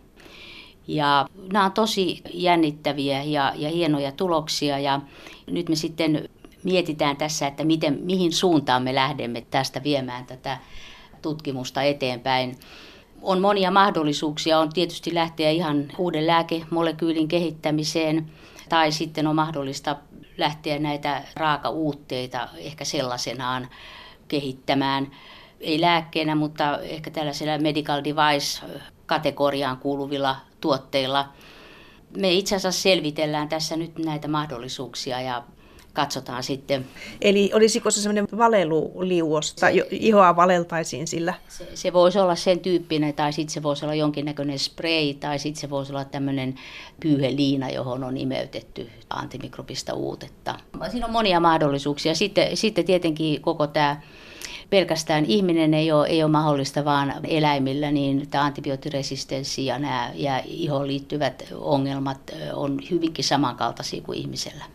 Ja 0.87 1.27
nämä 1.53 1.65
on 1.65 1.71
tosi 1.71 2.21
jännittäviä 2.33 3.23
ja, 3.23 3.53
ja 3.55 3.69
hienoja 3.69 4.11
tuloksia 4.11 4.79
ja 4.79 5.01
nyt 5.47 5.69
me 5.69 5.75
sitten 5.75 6.29
mietitään 6.63 7.17
tässä, 7.17 7.47
että 7.47 7.63
miten, 7.63 7.99
mihin 8.01 8.33
suuntaan 8.33 8.83
me 8.83 8.95
lähdemme 8.95 9.45
tästä 9.51 9.83
viemään 9.83 10.25
tätä 10.25 10.57
tutkimusta 11.21 11.83
eteenpäin 11.83 12.57
on 13.21 13.41
monia 13.41 13.71
mahdollisuuksia. 13.71 14.59
On 14.59 14.73
tietysti 14.73 15.13
lähteä 15.13 15.49
ihan 15.49 15.91
uuden 15.97 16.27
lääkemolekyylin 16.27 17.27
kehittämiseen 17.27 18.31
tai 18.69 18.91
sitten 18.91 19.27
on 19.27 19.35
mahdollista 19.35 19.95
lähteä 20.37 20.79
näitä 20.79 21.23
raaka-uutteita 21.35 22.47
ehkä 22.57 22.85
sellaisenaan 22.85 23.69
kehittämään. 24.27 25.11
Ei 25.59 25.81
lääkkeenä, 25.81 26.35
mutta 26.35 26.79
ehkä 26.79 27.11
tällaisella 27.11 27.57
medical 27.57 28.01
device-kategoriaan 28.03 29.77
kuuluvilla 29.77 30.35
tuotteilla. 30.61 31.29
Me 32.17 32.33
itse 32.33 32.55
asiassa 32.55 32.81
selvitellään 32.81 33.49
tässä 33.49 33.77
nyt 33.77 33.97
näitä 33.97 34.27
mahdollisuuksia 34.27 35.21
ja 35.21 35.43
katsotaan 35.93 36.43
sitten. 36.43 36.85
Eli 37.21 37.51
olisiko 37.53 37.91
se 37.91 38.01
semmoinen 38.01 38.27
valeluliuos, 38.37 39.53
tai 39.53 39.83
ihoa 39.91 40.35
valeltaisiin 40.35 41.07
sillä? 41.07 41.33
Se, 41.47 41.67
se 41.73 41.93
voisi 41.93 42.19
olla 42.19 42.35
sen 42.35 42.59
tyyppinen, 42.59 43.13
tai 43.13 43.33
sitten 43.33 43.53
se 43.53 43.63
voisi 43.63 43.85
olla 43.85 43.95
jonkinnäköinen 43.95 44.59
spray, 44.59 45.13
tai 45.13 45.39
sitten 45.39 45.61
se 45.61 45.69
voisi 45.69 45.91
olla 45.91 46.05
tämmöinen 46.05 46.55
pyyheliina, 46.99 47.69
johon 47.69 48.03
on 48.03 48.17
imeytetty 48.17 48.89
antimikrobista 49.09 49.93
uutetta. 49.93 50.55
Siinä 50.91 51.05
on 51.05 51.11
monia 51.11 51.39
mahdollisuuksia. 51.39 52.15
Sitten, 52.15 52.57
sitten 52.57 52.85
tietenkin 52.85 53.41
koko 53.41 53.67
tämä 53.67 54.01
pelkästään 54.69 55.25
ihminen 55.25 55.73
ei 55.73 55.91
ole, 55.91 56.07
ei 56.07 56.23
ole 56.23 56.31
mahdollista, 56.31 56.85
vaan 56.85 57.13
eläimillä 57.23 57.91
niin 57.91 58.29
tämä 58.29 58.43
antibioottiresistenssi 58.43 59.65
ja 59.65 59.79
nämä 59.79 60.11
ja 60.15 60.43
ihoon 60.45 60.87
liittyvät 60.87 61.43
ongelmat 61.53 62.31
on 62.53 62.79
hyvinkin 62.91 63.25
samankaltaisia 63.25 64.01
kuin 64.01 64.19
ihmisellä. 64.19 64.65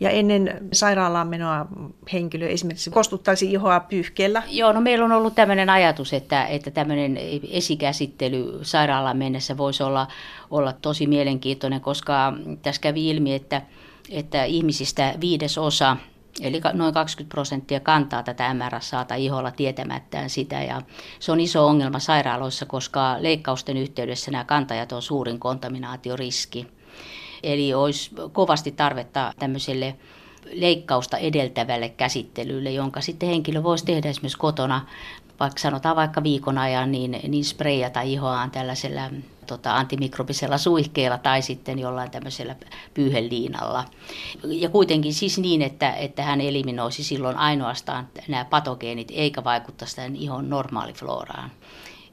Ja 0.00 0.10
ennen 0.10 0.68
sairaalaan 0.72 1.28
menoa 1.28 1.66
henkilö 2.12 2.48
esimerkiksi 2.48 2.90
kostuttaisi 2.90 3.52
ihoa 3.52 3.80
pyyhkeellä? 3.80 4.42
Joo, 4.48 4.72
no 4.72 4.80
meillä 4.80 5.04
on 5.04 5.12
ollut 5.12 5.34
tämmöinen 5.34 5.70
ajatus, 5.70 6.12
että, 6.12 6.46
että 6.46 6.70
tämmöinen 6.70 7.18
esikäsittely 7.50 8.58
sairaalaan 8.62 9.16
mennessä 9.16 9.56
voisi 9.56 9.82
olla, 9.82 10.06
olla 10.50 10.72
tosi 10.72 11.06
mielenkiintoinen, 11.06 11.80
koska 11.80 12.32
tässä 12.62 12.80
kävi 12.80 13.10
ilmi, 13.10 13.34
että, 13.34 13.62
että 14.10 14.44
ihmisistä 14.44 15.14
viidesosa 15.20 15.96
Eli 16.40 16.60
noin 16.72 16.94
20 16.94 17.34
prosenttia 17.34 17.80
kantaa 17.80 18.22
tätä 18.22 18.54
MRSAta 18.54 19.14
iholla 19.14 19.50
tietämättään 19.50 20.30
sitä. 20.30 20.62
Ja 20.62 20.82
se 21.20 21.32
on 21.32 21.40
iso 21.40 21.66
ongelma 21.66 21.98
sairaaloissa, 21.98 22.66
koska 22.66 23.16
leikkausten 23.20 23.76
yhteydessä 23.76 24.30
nämä 24.30 24.44
kantajat 24.44 24.92
on 24.92 25.02
suurin 25.02 25.40
kontaminaatioriski. 25.40 26.66
Eli 27.42 27.74
olisi 27.74 28.10
kovasti 28.32 28.72
tarvetta 28.72 29.32
tämmöiselle 29.38 29.96
leikkausta 30.52 31.18
edeltävälle 31.18 31.88
käsittelylle, 31.88 32.70
jonka 32.70 33.00
sitten 33.00 33.28
henkilö 33.28 33.62
voisi 33.62 33.84
tehdä 33.84 34.08
esimerkiksi 34.08 34.38
kotona, 34.38 34.86
vaikka 35.40 35.58
sanotaan 35.58 35.96
vaikka 35.96 36.22
viikon 36.22 36.58
ajan, 36.58 36.92
niin, 36.92 37.20
niin 37.28 37.44
sprayata 37.44 38.00
ihoaan 38.00 38.50
tällaisella 38.50 39.02
tota, 39.46 39.76
antimikrobisella 39.76 40.58
suihkeella 40.58 41.18
tai 41.18 41.42
sitten 41.42 41.78
jollain 41.78 42.10
tämmöisellä 42.10 42.56
pyyheliinalla. 42.94 43.84
Ja 44.44 44.68
kuitenkin 44.68 45.14
siis 45.14 45.38
niin, 45.38 45.62
että, 45.62 45.92
että 45.92 46.22
hän 46.22 46.40
eliminoisi 46.40 47.04
silloin 47.04 47.36
ainoastaan 47.36 48.08
nämä 48.28 48.44
patogeenit 48.44 49.12
eikä 49.14 49.44
vaikuttaisi 49.44 49.96
tämän 49.96 50.16
ihon 50.16 50.50
normaalifloraan 50.50 51.50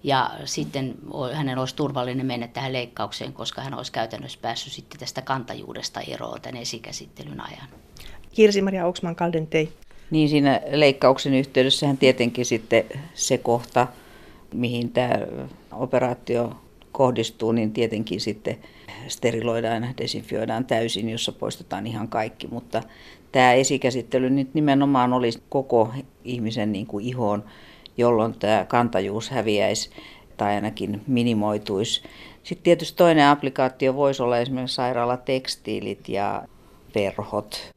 ja 0.05 0.31
sitten 0.45 0.95
hänen 1.33 1.57
olisi 1.57 1.75
turvallinen 1.75 2.25
mennä 2.25 2.47
tähän 2.47 2.73
leikkaukseen, 2.73 3.33
koska 3.33 3.61
hän 3.61 3.73
olisi 3.73 3.91
käytännössä 3.91 4.39
päässyt 4.41 4.73
sitten 4.73 4.99
tästä 4.99 5.21
kantajuudesta 5.21 6.01
eroon 6.01 6.41
tämän 6.41 6.61
esikäsittelyn 6.61 7.41
ajan. 7.41 7.67
Kirsi-Maria 8.33 8.85
Oksman 8.85 9.15
Kaldentei. 9.15 9.69
Niin 10.11 10.29
siinä 10.29 10.61
leikkauksen 10.71 11.33
yhteydessähän 11.33 11.97
tietenkin 11.97 12.45
sitten 12.45 12.83
se 13.13 13.37
kohta, 13.37 13.87
mihin 14.53 14.91
tämä 14.91 15.19
operaatio 15.71 16.55
kohdistuu, 16.91 17.51
niin 17.51 17.73
tietenkin 17.73 18.21
sitten 18.21 18.57
steriloidaan 19.07 19.83
ja 19.83 19.93
desinfioidaan 19.97 20.65
täysin, 20.65 21.09
jossa 21.09 21.31
poistetaan 21.31 21.87
ihan 21.87 22.07
kaikki. 22.07 22.47
Mutta 22.47 22.83
tämä 23.31 23.53
esikäsittely 23.53 24.29
nyt 24.29 24.53
nimenomaan 24.53 25.13
olisi 25.13 25.41
koko 25.49 25.93
ihmisen 26.23 26.71
niin 26.71 26.87
kuin 26.87 27.05
ihoon 27.05 27.43
jolloin 27.97 28.33
tämä 28.33 28.65
kantajuus 28.67 29.29
häviäisi 29.29 29.89
tai 30.37 30.55
ainakin 30.55 31.01
minimoituisi. 31.07 32.03
Sitten 32.43 32.63
tietysti 32.63 32.97
toinen 32.97 33.27
applikaatio 33.27 33.95
voisi 33.95 34.23
olla 34.23 34.37
esimerkiksi 34.37 34.75
sairaalatekstiilit 34.75 36.09
ja 36.09 36.43
verhot, 36.95 37.71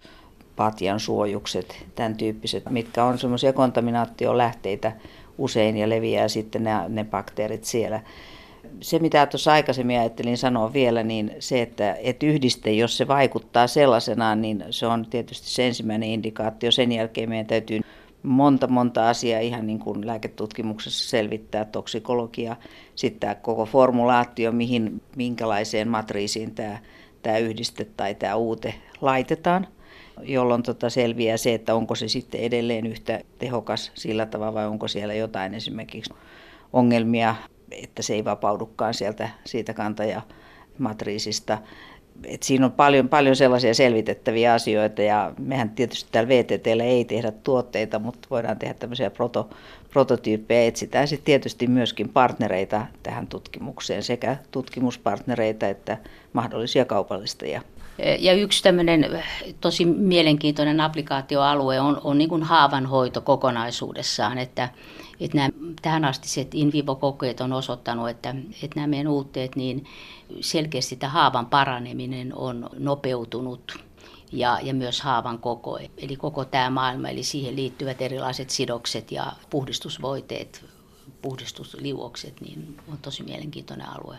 patjan 0.57 1.01
suojukset, 1.01 1.87
tämän 1.95 2.17
tyyppiset, 2.17 2.71
mitkä 2.71 3.05
on 3.05 3.19
semmoisia 3.19 3.53
kontaminaatiolähteitä 3.53 4.93
usein 5.39 5.77
ja 5.77 5.89
leviää 5.89 6.29
sitten 6.29 6.65
ne, 6.65 6.71
ne 6.89 7.05
bakteerit 7.05 7.65
siellä. 7.65 8.01
Se, 8.81 8.99
mitä 8.99 9.27
tuossa 9.27 9.53
aikaisemmin 9.53 9.99
ajattelin 9.99 10.39
sanoa 10.39 10.73
vielä, 10.73 11.03
niin 11.03 11.31
se, 11.39 11.63
että, 11.63 11.97
että 12.03 12.27
yhdiste, 12.27 12.73
jos 12.73 12.97
se 12.97 13.09
vaikuttaa 13.09 13.67
sellaisenaan, 13.67 14.43
niin 14.43 14.65
se 14.71 14.87
on 14.87 15.07
tietysti 15.11 15.51
se 15.51 15.67
ensimmäinen 15.67 16.09
indikaatio. 16.09 16.73
Sen 16.73 16.93
jälkeen 16.93 17.29
meidän 17.29 17.47
täytyy 17.47 17.81
monta 18.23 18.67
monta 18.67 19.09
asiaa 19.09 19.41
ihan 19.41 19.67
niin 19.67 19.79
kuin 19.79 20.07
lääketutkimuksessa 20.07 21.09
selvittää, 21.09 21.65
toksikologia, 21.65 22.57
sitten 22.95 23.21
tämä 23.21 23.35
koko 23.35 23.67
formulaatio, 23.67 24.53
mihin, 24.53 25.03
minkälaiseen 25.17 25.89
matriisiin 25.89 26.55
tämä, 26.55 26.79
tämä 27.23 27.39
yhdiste 27.39 27.85
tai 27.85 28.15
tämä 28.15 28.35
uute 28.35 28.75
laitetaan, 29.01 29.67
jolloin 30.23 30.63
tota 30.63 30.91
selviää 30.91 31.37
se, 31.37 31.55
että 31.55 31.75
onko 31.75 31.95
se 31.95 32.09
sitten 32.09 32.41
edelleen 32.41 32.87
yhtä 32.87 33.21
tehokas 33.39 33.93
sillä 33.95 34.27
tavalla 34.27 34.55
vai 34.55 34.67
onko 34.67 34.89
siellä 34.89 35.15
jotain 35.15 35.55
esimerkiksi 35.55 36.15
ongelmia, 36.73 37.35
että 37.71 38.03
se 38.03 38.15
ei 38.15 38.25
vapaudukaan 38.25 38.95
sieltä 38.95 39.29
siitä 39.45 39.75
kantajamatriisista 39.75 41.59
et 42.25 42.43
siinä 42.43 42.67
on 42.67 42.73
paljon, 42.73 43.09
paljon 43.09 43.37
sellaisia 43.37 43.75
selvitettäviä 43.75 44.53
asioita 44.53 45.03
ja 45.03 45.33
mehän 45.39 45.71
tietysti 45.71 46.09
täällä 46.13 46.29
VTTllä 46.29 46.85
ei 46.85 47.05
tehdä 47.05 47.31
tuotteita, 47.31 47.99
mutta 47.99 48.29
voidaan 48.31 48.59
tehdä 48.59 48.75
tämmöisiä 48.75 49.11
proto, 49.11 49.51
prototyyppejä. 49.91 50.69
Etsitään 50.69 51.09
sitten 51.09 51.25
tietysti 51.25 51.67
myöskin 51.67 52.09
partnereita 52.09 52.87
tähän 53.03 53.27
tutkimukseen, 53.27 54.03
sekä 54.03 54.37
tutkimuspartnereita 54.51 55.69
että 55.69 55.99
mahdollisia 56.33 56.85
kaupallistajia. 56.85 57.63
Ja 58.19 58.33
yksi 58.33 58.63
tämmöinen 58.63 59.25
tosi 59.61 59.85
mielenkiintoinen 59.85 60.81
applikaatioalue 60.81 61.81
on, 61.81 62.01
on 62.05 62.19
niin 62.19 62.29
kuin 62.29 62.43
haavanhoito 62.43 63.21
kokonaisuudessaan, 63.21 64.39
että, 64.39 64.69
että 65.21 65.37
nämä 65.37 65.49
tähän 65.83 66.05
asti 66.05 66.49
in 66.55 66.73
vivo-kokeet 66.73 67.41
on 67.41 67.53
osoittanut, 67.53 68.09
että, 68.09 68.35
että 68.63 68.77
nämä 68.77 68.87
meidän 68.87 69.09
uutteet, 69.09 69.57
niin 69.57 69.85
selkeästi 70.41 70.97
tämä 70.97 71.13
haavan 71.13 71.47
paraneminen 71.47 72.35
on 72.35 72.71
nopeutunut 72.79 73.79
ja, 74.33 74.59
ja 74.63 74.75
myös 74.75 75.01
haavan 75.01 75.39
koko. 75.39 75.79
Eli 75.99 76.17
koko 76.17 76.45
tämä 76.45 76.71
maailma, 76.71 77.09
eli 77.09 77.23
siihen 77.23 77.57
liittyvät 77.57 78.03
erilaiset 78.03 78.51
sidokset 78.51 79.13
ja 79.13 79.33
puhdistusvoiteet, 79.51 80.65
puhdistusliuokset, 81.23 82.41
niin 82.41 82.77
on 82.93 82.99
tosi 83.03 83.23
mielenkiintoinen 83.23 83.89
alue. 83.89 84.19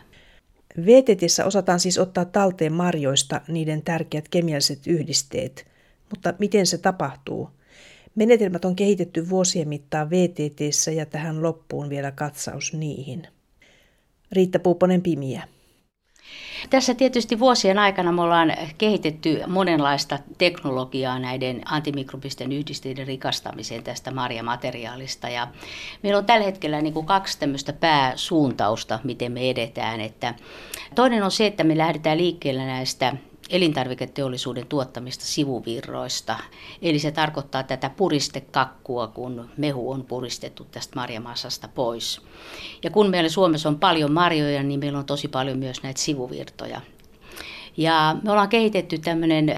VTTissä 0.78 1.46
osataan 1.46 1.80
siis 1.80 1.98
ottaa 1.98 2.26
talteen 2.26 2.74
marjoista 2.74 3.42
niiden 3.48 3.82
tärkeät 3.82 4.30
kemialliset 4.30 4.88
yhdisteet, 4.88 5.68
mutta 6.10 6.34
miten 6.40 6.68
se 6.68 6.78
tapahtuu? 6.78 7.50
Menetelmät 8.16 8.66
on 8.66 8.76
kehitetty 8.76 9.30
vuosien 9.30 9.68
mittaan 9.68 10.10
VTTissä 10.10 10.92
ja 10.92 11.06
tähän 11.06 11.44
loppuun 11.44 11.90
vielä 11.90 12.12
katsaus 12.12 12.74
niihin. 12.74 13.28
Riitta 14.32 14.60
Puuponen 14.60 15.02
Pimiä. 15.02 15.44
Tässä 16.70 16.94
tietysti 16.94 17.40
vuosien 17.40 17.80
aikana 17.80 18.12
me 18.12 18.22
ollaan 18.22 18.54
kehitetty 18.78 19.42
monenlaista 19.48 20.20
teknologiaa 20.38 21.20
näiden 21.20 21.62
antimikrobisten 21.66 22.52
yhdisteiden 22.52 23.08
rikastamiseen 23.08 23.84
tästä 23.84 24.12
marjamateriaalista. 24.12 25.30
Ja 25.30 25.48
meillä 26.04 26.18
on 26.18 26.26
tällä 26.26 26.46
hetkellä 26.46 26.82
niin 26.82 26.94
kuin 26.94 27.06
kaksi 27.06 27.40
tämmöistä 27.40 27.74
pääsuuntausta, 27.74 29.00
miten 29.04 29.32
me 29.32 29.50
edetään. 29.50 30.02
Että 30.02 30.34
toinen 30.96 31.24
on 31.24 31.32
se, 31.32 31.46
että 31.46 31.64
me 31.64 31.78
lähdetään 31.78 32.18
liikkeelle 32.18 32.66
näistä 32.66 33.16
elintarviketeollisuuden 33.50 34.68
tuottamista 34.68 35.26
sivuvirroista. 35.26 36.38
Eli 36.82 37.00
se 37.00 37.12
tarkoittaa 37.12 37.64
tätä 37.64 37.90
puristekakkua, 37.90 39.08
kun 39.08 39.50
mehu 39.58 39.92
on 39.92 40.06
puristettu 40.06 40.68
tästä 40.72 40.96
marjamassasta 40.96 41.68
pois. 41.68 42.22
Ja 42.84 42.90
kun 42.90 43.10
meillä 43.10 43.30
Suomessa 43.30 43.70
on 43.70 43.80
paljon 43.80 44.12
marjoja, 44.12 44.64
niin 44.64 44.80
meillä 44.80 45.00
on 45.00 45.06
tosi 45.06 45.28
paljon 45.28 45.58
myös 45.58 45.84
näitä 45.84 46.02
sivuvirtoja. 46.02 46.82
Ja 47.78 48.16
me 48.24 48.32
ollaan 48.32 48.50
kehitetty 48.50 48.98
tämmöinen 48.98 49.56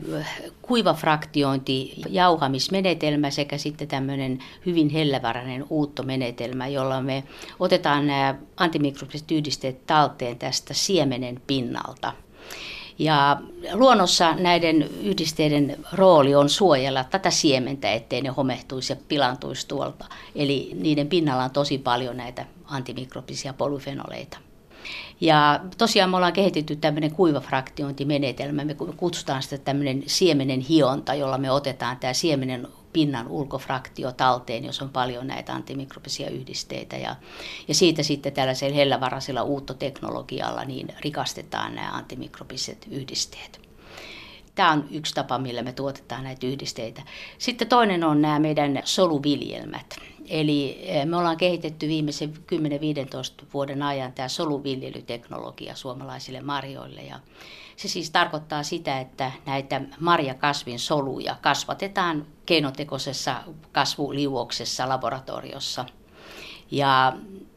kuivafraktiointi, 0.61 2.01
jauhamismenetelmä 2.09 3.29
sekä 3.29 3.57
sitten 3.57 3.87
tämmöinen 3.87 4.39
hyvin 4.65 4.89
hellävarainen 4.89 5.65
uuttomenetelmä, 5.69 6.67
jolla 6.67 7.01
me 7.01 7.23
otetaan 7.59 8.07
nämä 8.07 8.35
antimikrobiset 8.57 9.31
yhdisteet 9.31 9.85
talteen 9.85 10.37
tästä 10.37 10.73
siemenen 10.73 11.41
pinnalta. 11.47 12.13
Ja 13.01 13.37
luonnossa 13.73 14.33
näiden 14.33 14.89
yhdisteiden 15.03 15.77
rooli 15.93 16.35
on 16.35 16.49
suojella 16.49 17.03
tätä 17.03 17.31
siementä, 17.31 17.91
ettei 17.91 18.21
ne 18.21 18.29
homehtuisi 18.29 18.93
ja 18.93 18.97
pilantuisi 19.07 19.67
tuolta. 19.67 20.05
Eli 20.35 20.71
niiden 20.81 21.07
pinnalla 21.07 21.43
on 21.43 21.51
tosi 21.51 21.77
paljon 21.77 22.17
näitä 22.17 22.45
antimikrobisia 22.65 23.53
polyfenoleita. 23.53 24.37
Ja 25.21 25.59
tosiaan 25.77 26.09
me 26.09 26.15
ollaan 26.15 26.33
kehitetty 26.33 26.75
tämmöinen 26.75 27.11
kuivafraktiointimenetelmä. 27.11 28.65
Me 28.65 28.75
kutsutaan 28.97 29.43
sitä 29.43 29.57
tämmöinen 29.57 30.03
siemenen 30.07 30.59
hionta, 30.59 31.13
jolla 31.13 31.37
me 31.37 31.51
otetaan 31.51 31.97
tämä 31.97 32.13
siemenen 32.13 32.67
pinnan 32.93 33.27
ulkofraktio 33.27 34.11
talteen, 34.11 34.65
jos 34.65 34.81
on 34.81 34.89
paljon 34.89 35.27
näitä 35.27 35.53
antimikrobisia 35.53 36.29
yhdisteitä. 36.29 36.97
Ja, 36.97 37.15
ja 37.67 37.75
siitä 37.75 38.03
sitten 38.03 38.33
tällaisella 38.33 38.75
hellävaraisella 38.75 39.43
uuttoteknologialla 39.43 40.65
niin 40.65 40.87
rikastetaan 40.99 41.75
nämä 41.75 41.91
antimikrobiset 41.91 42.87
yhdisteet. 42.91 43.70
Tämä 44.55 44.71
on 44.71 44.87
yksi 44.91 45.13
tapa, 45.13 45.37
millä 45.37 45.61
me 45.61 45.73
tuotetaan 45.73 46.23
näitä 46.23 46.47
yhdisteitä. 46.47 47.01
Sitten 47.37 47.67
toinen 47.67 48.03
on 48.03 48.21
nämä 48.21 48.39
meidän 48.39 48.81
soluviljelmät. 48.83 49.95
Eli 50.27 50.79
eh, 50.81 51.05
me 51.05 51.17
ollaan 51.17 51.37
kehitetty 51.37 51.87
viimeisen 51.87 52.33
10-15 53.43 53.45
vuoden 53.53 53.83
ajan 53.83 54.13
tämä 54.13 54.27
soluviljelyteknologia 54.27 55.75
suomalaisille 55.75 56.41
marjoille. 56.41 57.01
Ja 57.01 57.19
se 57.75 57.87
siis 57.87 58.11
tarkoittaa 58.11 58.63
sitä, 58.63 58.99
että 58.99 59.31
näitä 59.45 59.81
marjakasvin 59.99 60.79
soluja 60.79 61.35
kasvatetaan 61.41 62.25
keinotekoisessa 62.45 63.35
kasvuliuoksessa 63.71 64.89
laboratoriossa. 64.89 65.85
Ja 66.71 67.13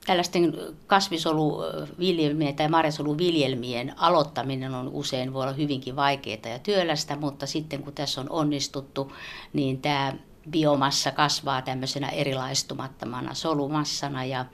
tällaisten 0.06 0.52
kasvisoluviljelmien 0.86 2.56
tai 2.56 2.68
marjasoluviljelmien 2.68 3.94
aloittaminen 3.96 4.74
on 4.74 4.88
usein 4.88 5.32
voi 5.32 5.42
olla 5.42 5.52
hyvinkin 5.52 5.96
vaikeaa 5.96 6.52
ja 6.52 6.58
työlästä, 6.58 7.16
mutta 7.16 7.46
sitten 7.46 7.82
kun 7.82 7.92
tässä 7.92 8.20
on 8.20 8.30
onnistuttu, 8.30 9.12
niin 9.52 9.80
tämä 9.80 10.12
biomassa 10.50 11.10
kasvaa 11.10 11.62
tämmöisenä 11.62 12.08
erilaistumattomana 12.08 13.34
solumassana 13.34 14.24
ja 14.24 14.44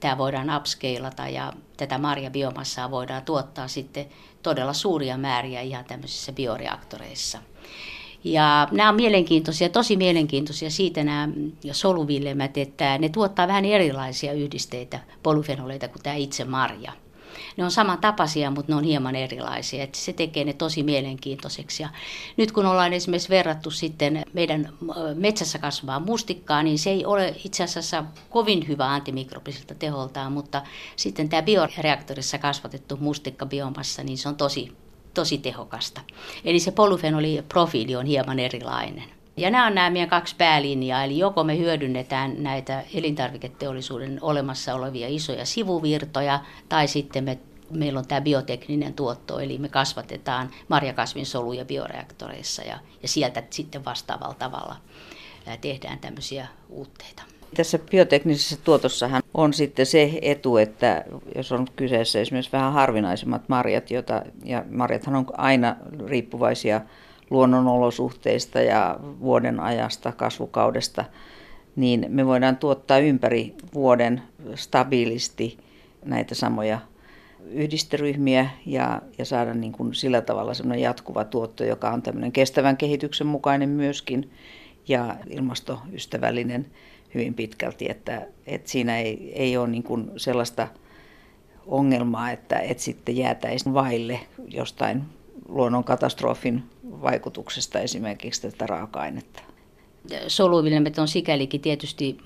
tämä 0.00 0.18
voidaan 0.18 0.56
upscalata 0.56 1.28
ja 1.28 1.52
tätä 1.76 1.98
marjabiomassaa 1.98 2.90
voidaan 2.90 3.22
tuottaa 3.22 3.68
sitten 3.68 4.06
todella 4.42 4.72
suuria 4.72 5.18
määriä 5.18 5.60
ihan 5.60 5.84
tämmöisissä 5.84 6.32
bioreaktoreissa. 6.32 7.38
Ja 8.32 8.68
nämä 8.72 8.88
on 8.88 8.96
mielenkiintoisia, 8.96 9.68
tosi 9.68 9.96
mielenkiintoisia 9.96 10.70
siitä 10.70 11.04
nämä 11.04 11.28
soluviljelmät, 11.72 12.56
että 12.56 12.98
ne 12.98 13.08
tuottaa 13.08 13.48
vähän 13.48 13.64
erilaisia 13.64 14.32
yhdisteitä, 14.32 15.00
polyfenoleita 15.22 15.88
kuin 15.88 16.02
tämä 16.02 16.16
itse 16.16 16.44
marja 16.44 16.92
ne 17.58 17.64
on 17.64 17.70
samantapaisia, 17.70 18.50
mutta 18.50 18.72
ne 18.72 18.76
on 18.76 18.84
hieman 18.84 19.16
erilaisia. 19.16 19.84
Että 19.84 19.98
se 19.98 20.12
tekee 20.12 20.44
ne 20.44 20.52
tosi 20.52 20.82
mielenkiintoiseksi. 20.82 21.82
Ja 21.82 21.88
nyt 22.36 22.52
kun 22.52 22.66
ollaan 22.66 22.92
esimerkiksi 22.92 23.28
verrattu 23.28 23.70
sitten 23.70 24.24
meidän 24.32 24.72
metsässä 25.14 25.58
kasvavaa 25.58 26.00
mustikkaa, 26.00 26.62
niin 26.62 26.78
se 26.78 26.90
ei 26.90 27.04
ole 27.04 27.34
itse 27.44 27.64
asiassa 27.64 28.04
kovin 28.30 28.68
hyvä 28.68 28.92
antimikrobisilta 28.92 29.74
teholtaan, 29.74 30.32
mutta 30.32 30.62
sitten 30.96 31.28
tämä 31.28 31.42
bioreaktorissa 31.42 32.38
kasvatettu 32.38 32.96
mustikka 32.96 33.46
biomassa, 33.46 34.02
niin 34.02 34.18
se 34.18 34.28
on 34.28 34.36
tosi, 34.36 34.72
tosi 35.18 35.38
tehokasta. 35.38 36.00
Eli 36.44 36.60
se 36.60 36.70
polyfenoliprofiili 36.70 37.96
on 37.96 38.06
hieman 38.06 38.38
erilainen. 38.38 39.04
Ja 39.36 39.50
nämä 39.50 39.66
on 39.66 39.74
nämä 39.74 39.90
meidän 39.90 40.08
kaksi 40.08 40.34
päälinjaa, 40.38 41.04
eli 41.04 41.18
joko 41.18 41.44
me 41.44 41.58
hyödynnetään 41.58 42.42
näitä 42.42 42.84
elintarviketeollisuuden 42.94 44.18
olemassa 44.22 44.74
olevia 44.74 45.08
isoja 45.08 45.46
sivuvirtoja, 45.46 46.40
tai 46.68 46.88
sitten 46.88 47.24
me, 47.24 47.38
meillä 47.70 47.98
on 47.98 48.08
tämä 48.08 48.20
biotekninen 48.20 48.94
tuotto, 48.94 49.40
eli 49.40 49.58
me 49.58 49.68
kasvatetaan 49.68 50.50
marjakasvinsoluja 50.68 51.64
bioreaktoreissa 51.64 52.62
ja, 52.62 52.78
ja 53.02 53.08
sieltä 53.08 53.42
sitten 53.50 53.84
vastaavalla 53.84 54.34
tavalla 54.34 54.76
tehdään 55.60 55.98
tämmöisiä 55.98 56.46
uutteita. 56.68 57.37
Tässä 57.56 57.78
bioteknisessä 57.78 58.56
tuotossahan 58.64 59.22
on 59.34 59.52
sitten 59.52 59.86
se 59.86 60.18
etu, 60.22 60.56
että 60.56 61.04
jos 61.36 61.52
on 61.52 61.66
kyseessä 61.76 62.20
esimerkiksi 62.20 62.52
vähän 62.52 62.72
harvinaisemmat 62.72 63.48
marjat, 63.48 63.90
jota, 63.90 64.22
ja 64.44 64.64
marjathan 64.70 65.16
on 65.16 65.26
aina 65.32 65.76
riippuvaisia 66.06 66.80
luonnonolosuhteista 67.30 68.60
ja 68.60 69.00
vuoden 69.20 69.60
ajasta, 69.60 70.12
kasvukaudesta, 70.12 71.04
niin 71.76 72.06
me 72.08 72.26
voidaan 72.26 72.56
tuottaa 72.56 72.98
ympäri 72.98 73.54
vuoden 73.74 74.22
stabiilisti 74.54 75.58
näitä 76.04 76.34
samoja 76.34 76.78
yhdisteryhmiä 77.50 78.50
ja, 78.66 79.02
ja 79.18 79.24
saada 79.24 79.54
niin 79.54 79.72
kuin 79.72 79.94
sillä 79.94 80.20
tavalla 80.20 80.54
semmoinen 80.54 80.82
jatkuva 80.82 81.24
tuotto, 81.24 81.64
joka 81.64 81.90
on 81.90 82.02
tämmöinen 82.02 82.32
kestävän 82.32 82.76
kehityksen 82.76 83.26
mukainen 83.26 83.68
myöskin 83.68 84.30
ja 84.88 85.16
ilmastoystävällinen 85.30 86.66
hyvin 87.14 87.34
pitkälti, 87.34 87.90
että, 87.90 88.26
että 88.46 88.70
siinä 88.70 88.98
ei, 88.98 89.32
ei 89.34 89.56
ole 89.56 89.68
niin 89.68 89.82
kuin 89.82 90.10
sellaista 90.16 90.68
ongelmaa, 91.66 92.30
että, 92.30 92.58
että 92.58 92.82
sitten 92.82 93.16
jäätäisiin 93.16 93.74
vaille 93.74 94.20
jostain 94.48 95.02
luonnonkatastrofin 95.48 96.62
vaikutuksesta 96.84 97.80
esimerkiksi 97.80 98.42
tätä 98.42 98.66
raaka-ainetta. 98.66 99.42
Soluviljelmät 100.26 100.98
on 100.98 101.08
sikälikin 101.08 101.60
tietysti 101.60 102.18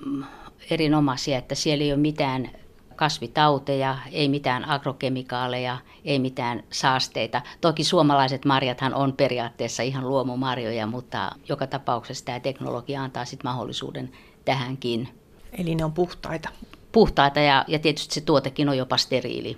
erinomaisia, 0.69 1.37
että 1.37 1.55
siellä 1.55 1.83
ei 1.83 1.91
ole 1.91 2.01
mitään 2.01 2.49
kasvitauteja, 2.95 3.97
ei 4.11 4.29
mitään 4.29 4.69
agrokemikaaleja, 4.69 5.77
ei 6.05 6.19
mitään 6.19 6.63
saasteita. 6.69 7.41
Toki 7.61 7.83
suomalaiset 7.83 8.45
marjathan 8.45 8.93
on 8.93 9.13
periaatteessa 9.13 9.83
ihan 9.83 10.09
luomumarjoja, 10.09 10.87
mutta 10.87 11.31
joka 11.49 11.67
tapauksessa 11.67 12.25
tämä 12.25 12.39
teknologia 12.39 13.03
antaa 13.03 13.25
sitten 13.25 13.51
mahdollisuuden 13.51 14.11
tähänkin. 14.45 15.09
Eli 15.57 15.75
ne 15.75 15.85
on 15.85 15.93
puhtaita? 15.93 16.49
Puhtaita 16.91 17.39
ja, 17.39 17.65
ja 17.67 17.79
tietysti 17.79 18.15
se 18.15 18.21
tuotekin 18.21 18.69
on 18.69 18.77
jopa 18.77 18.97
steriili. 18.97 19.57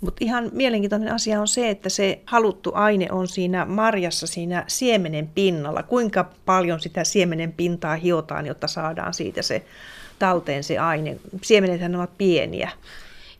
Mutta 0.00 0.24
ihan 0.24 0.50
mielenkiintoinen 0.52 1.14
asia 1.14 1.40
on 1.40 1.48
se, 1.48 1.70
että 1.70 1.88
se 1.88 2.20
haluttu 2.26 2.70
aine 2.74 3.08
on 3.10 3.28
siinä 3.28 3.64
marjassa, 3.64 4.26
siinä 4.26 4.64
siemenen 4.66 5.30
pinnalla. 5.34 5.82
Kuinka 5.82 6.30
paljon 6.44 6.80
sitä 6.80 7.04
siemenen 7.04 7.52
pintaa 7.52 7.96
hiotaan, 7.96 8.46
jotta 8.46 8.68
saadaan 8.68 9.14
siitä 9.14 9.42
se 9.42 9.64
talteen 10.18 10.64
se 10.64 10.78
aine. 10.78 11.16
Siemenethän 11.42 11.96
ovat 11.96 12.18
pieniä. 12.18 12.70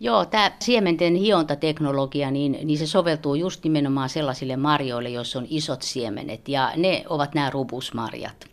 Joo, 0.04 0.24
tämä 0.24 0.50
siementen 0.60 1.14
hiontateknologia, 1.14 2.30
niin, 2.30 2.58
niin 2.64 2.78
se 2.78 2.86
soveltuu 2.86 3.34
just 3.34 3.64
nimenomaan 3.64 4.08
sellaisille 4.08 4.56
marjoille, 4.56 5.08
joissa 5.08 5.38
on 5.38 5.46
isot 5.50 5.82
siemenet, 5.82 6.48
ja 6.48 6.72
ne 6.76 7.04
ovat 7.08 7.34
nämä 7.34 7.50
rubusmarjat. 7.50 8.46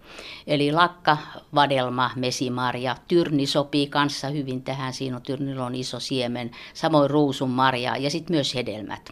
Eli 0.48 0.72
lakka, 0.72 1.18
vadelma, 1.56 2.12
mesimarja, 2.16 2.96
tyrni 3.08 3.46
sopii 3.46 3.88
kanssa 3.88 4.28
hyvin 4.28 4.64
tähän, 4.64 4.94
siinä 4.94 5.16
on 5.16 5.22
tyrnillä 5.22 5.66
on 5.66 5.76
iso 5.76 6.00
siemen, 6.00 6.52
samoin 6.74 7.10
ruusun 7.10 7.50
marja 7.50 7.98
ja 7.98 8.10
sitten 8.10 8.36
myös 8.36 8.56
hedelmät. 8.56 9.10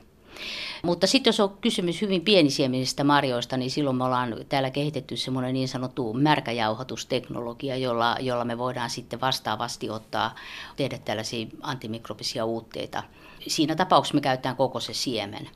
Mutta 0.84 1.08
sitten 1.08 1.30
jos 1.30 1.40
on 1.40 1.58
kysymys 1.62 2.02
hyvin 2.02 2.22
pienisiemenisistä 2.22 3.04
marjoista, 3.04 3.58
niin 3.58 3.72
silloin 3.72 3.96
me 3.96 4.04
ollaan 4.04 4.36
täällä 4.50 4.70
kehitetty 4.70 5.18
semmoinen 5.18 5.54
niin 5.54 5.68
sanottu 5.68 6.14
märkäjauhotusteknologia, 6.14 7.76
jolla, 7.76 8.18
jolla 8.20 8.46
me 8.46 8.58
voidaan 8.58 8.90
sitten 8.90 9.22
vastaavasti 9.22 9.90
ottaa, 9.90 10.36
tehdä 10.76 10.98
tällaisia 10.98 11.48
antimikrobisia 11.62 12.46
uutteita. 12.46 13.04
Siinä 13.48 13.76
tapauksessa 13.76 14.16
me 14.16 14.22
käytetään 14.22 14.56
koko 14.56 14.80
se 14.80 14.94
siemen. 14.94 15.50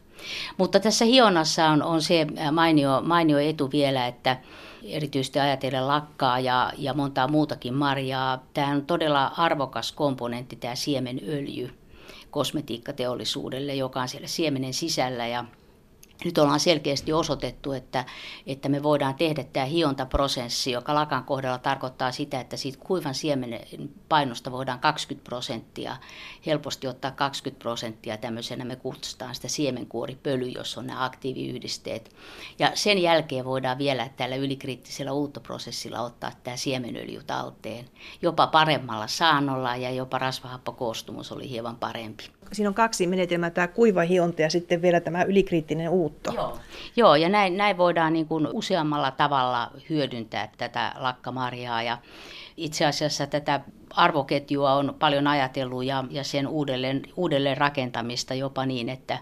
Mutta 0.57 0.79
tässä 0.79 1.05
hionnassa 1.05 1.67
on, 1.67 1.83
on 1.83 2.01
se 2.01 2.27
mainio, 2.51 3.01
mainio 3.01 3.39
etu 3.39 3.71
vielä, 3.71 4.07
että 4.07 4.37
erityisesti 4.83 5.39
ajatellen 5.39 5.87
lakkaa 5.87 6.39
ja, 6.39 6.71
ja 6.77 6.93
montaa 6.93 7.27
muutakin 7.27 7.73
marjaa. 7.73 8.43
Tämä 8.53 8.67
on 8.67 8.85
todella 8.85 9.31
arvokas 9.37 9.91
komponentti, 9.91 10.55
tämä 10.55 10.75
siemenöljy 10.75 11.82
kosmetiikkateollisuudelle, 12.33 13.75
joka 13.75 14.01
on 14.01 14.07
siellä 14.07 14.27
siemenen 14.27 14.73
sisällä 14.73 15.27
ja 15.27 15.45
nyt 16.25 16.37
ollaan 16.37 16.59
selkeästi 16.59 17.13
osoitettu, 17.13 17.71
että, 17.71 18.05
että 18.47 18.69
me 18.69 18.83
voidaan 18.83 19.15
tehdä 19.15 19.43
tämä 19.43 19.65
hiontaprosessi, 19.65 20.71
joka 20.71 20.95
lakan 20.95 21.23
kohdalla 21.23 21.57
tarkoittaa 21.57 22.11
sitä, 22.11 22.39
että 22.39 22.57
siitä 22.57 22.77
kuivan 22.83 23.15
siemenen 23.15 23.59
painosta 24.09 24.51
voidaan 24.51 24.79
20 24.79 25.29
prosenttia, 25.29 25.97
helposti 26.45 26.87
ottaa 26.87 27.11
20 27.11 27.63
prosenttia 27.63 28.17
tämmöisenä, 28.17 28.65
me 28.65 28.75
kutsutaan 28.75 29.35
sitä 29.35 29.47
siemenkuoripöly, 29.47 30.47
jos 30.47 30.77
on 30.77 30.87
nämä 30.87 31.05
aktiiviyhdisteet. 31.05 32.15
Ja 32.59 32.71
sen 32.73 32.97
jälkeen 32.97 33.45
voidaan 33.45 33.77
vielä 33.77 34.09
tällä 34.17 34.35
ylikriittisellä 34.35 35.11
uuttoprosessilla 35.11 36.01
ottaa 36.01 36.31
tämä 36.43 36.57
siemenöljy 36.57 37.23
talteen, 37.23 37.85
jopa 38.21 38.47
paremmalla 38.47 39.07
saannolla 39.07 39.75
ja 39.75 39.91
jopa 39.91 40.17
rasvahappokoostumus 40.17 41.31
oli 41.31 41.49
hieman 41.49 41.75
parempi 41.75 42.23
siinä 42.53 42.69
on 42.69 42.73
kaksi 42.73 43.07
menetelmää, 43.07 43.49
tämä 43.49 43.67
kuiva 43.67 44.01
hionta 44.01 44.41
ja 44.41 44.49
sitten 44.49 44.81
vielä 44.81 44.99
tämä 44.99 45.23
ylikriittinen 45.23 45.89
uutto. 45.89 46.31
Joo, 46.33 46.59
Joo 46.95 47.15
ja 47.15 47.29
näin, 47.29 47.57
näin 47.57 47.77
voidaan 47.77 48.13
niin 48.13 48.27
kuin 48.27 48.47
useammalla 48.53 49.11
tavalla 49.11 49.71
hyödyntää 49.89 50.49
tätä 50.57 50.93
lakkamarjaa 50.97 51.83
ja 51.83 51.97
itse 52.57 52.85
asiassa 52.85 53.27
tätä 53.27 53.59
arvoketjua 53.89 54.73
on 54.73 54.95
paljon 54.99 55.27
ajatellut 55.27 55.83
ja, 55.83 56.03
ja 56.09 56.23
sen 56.23 56.47
uudelleen, 56.47 57.01
uudelleen 57.15 57.57
rakentamista 57.57 58.33
jopa 58.33 58.65
niin, 58.65 58.89
että, 58.89 59.19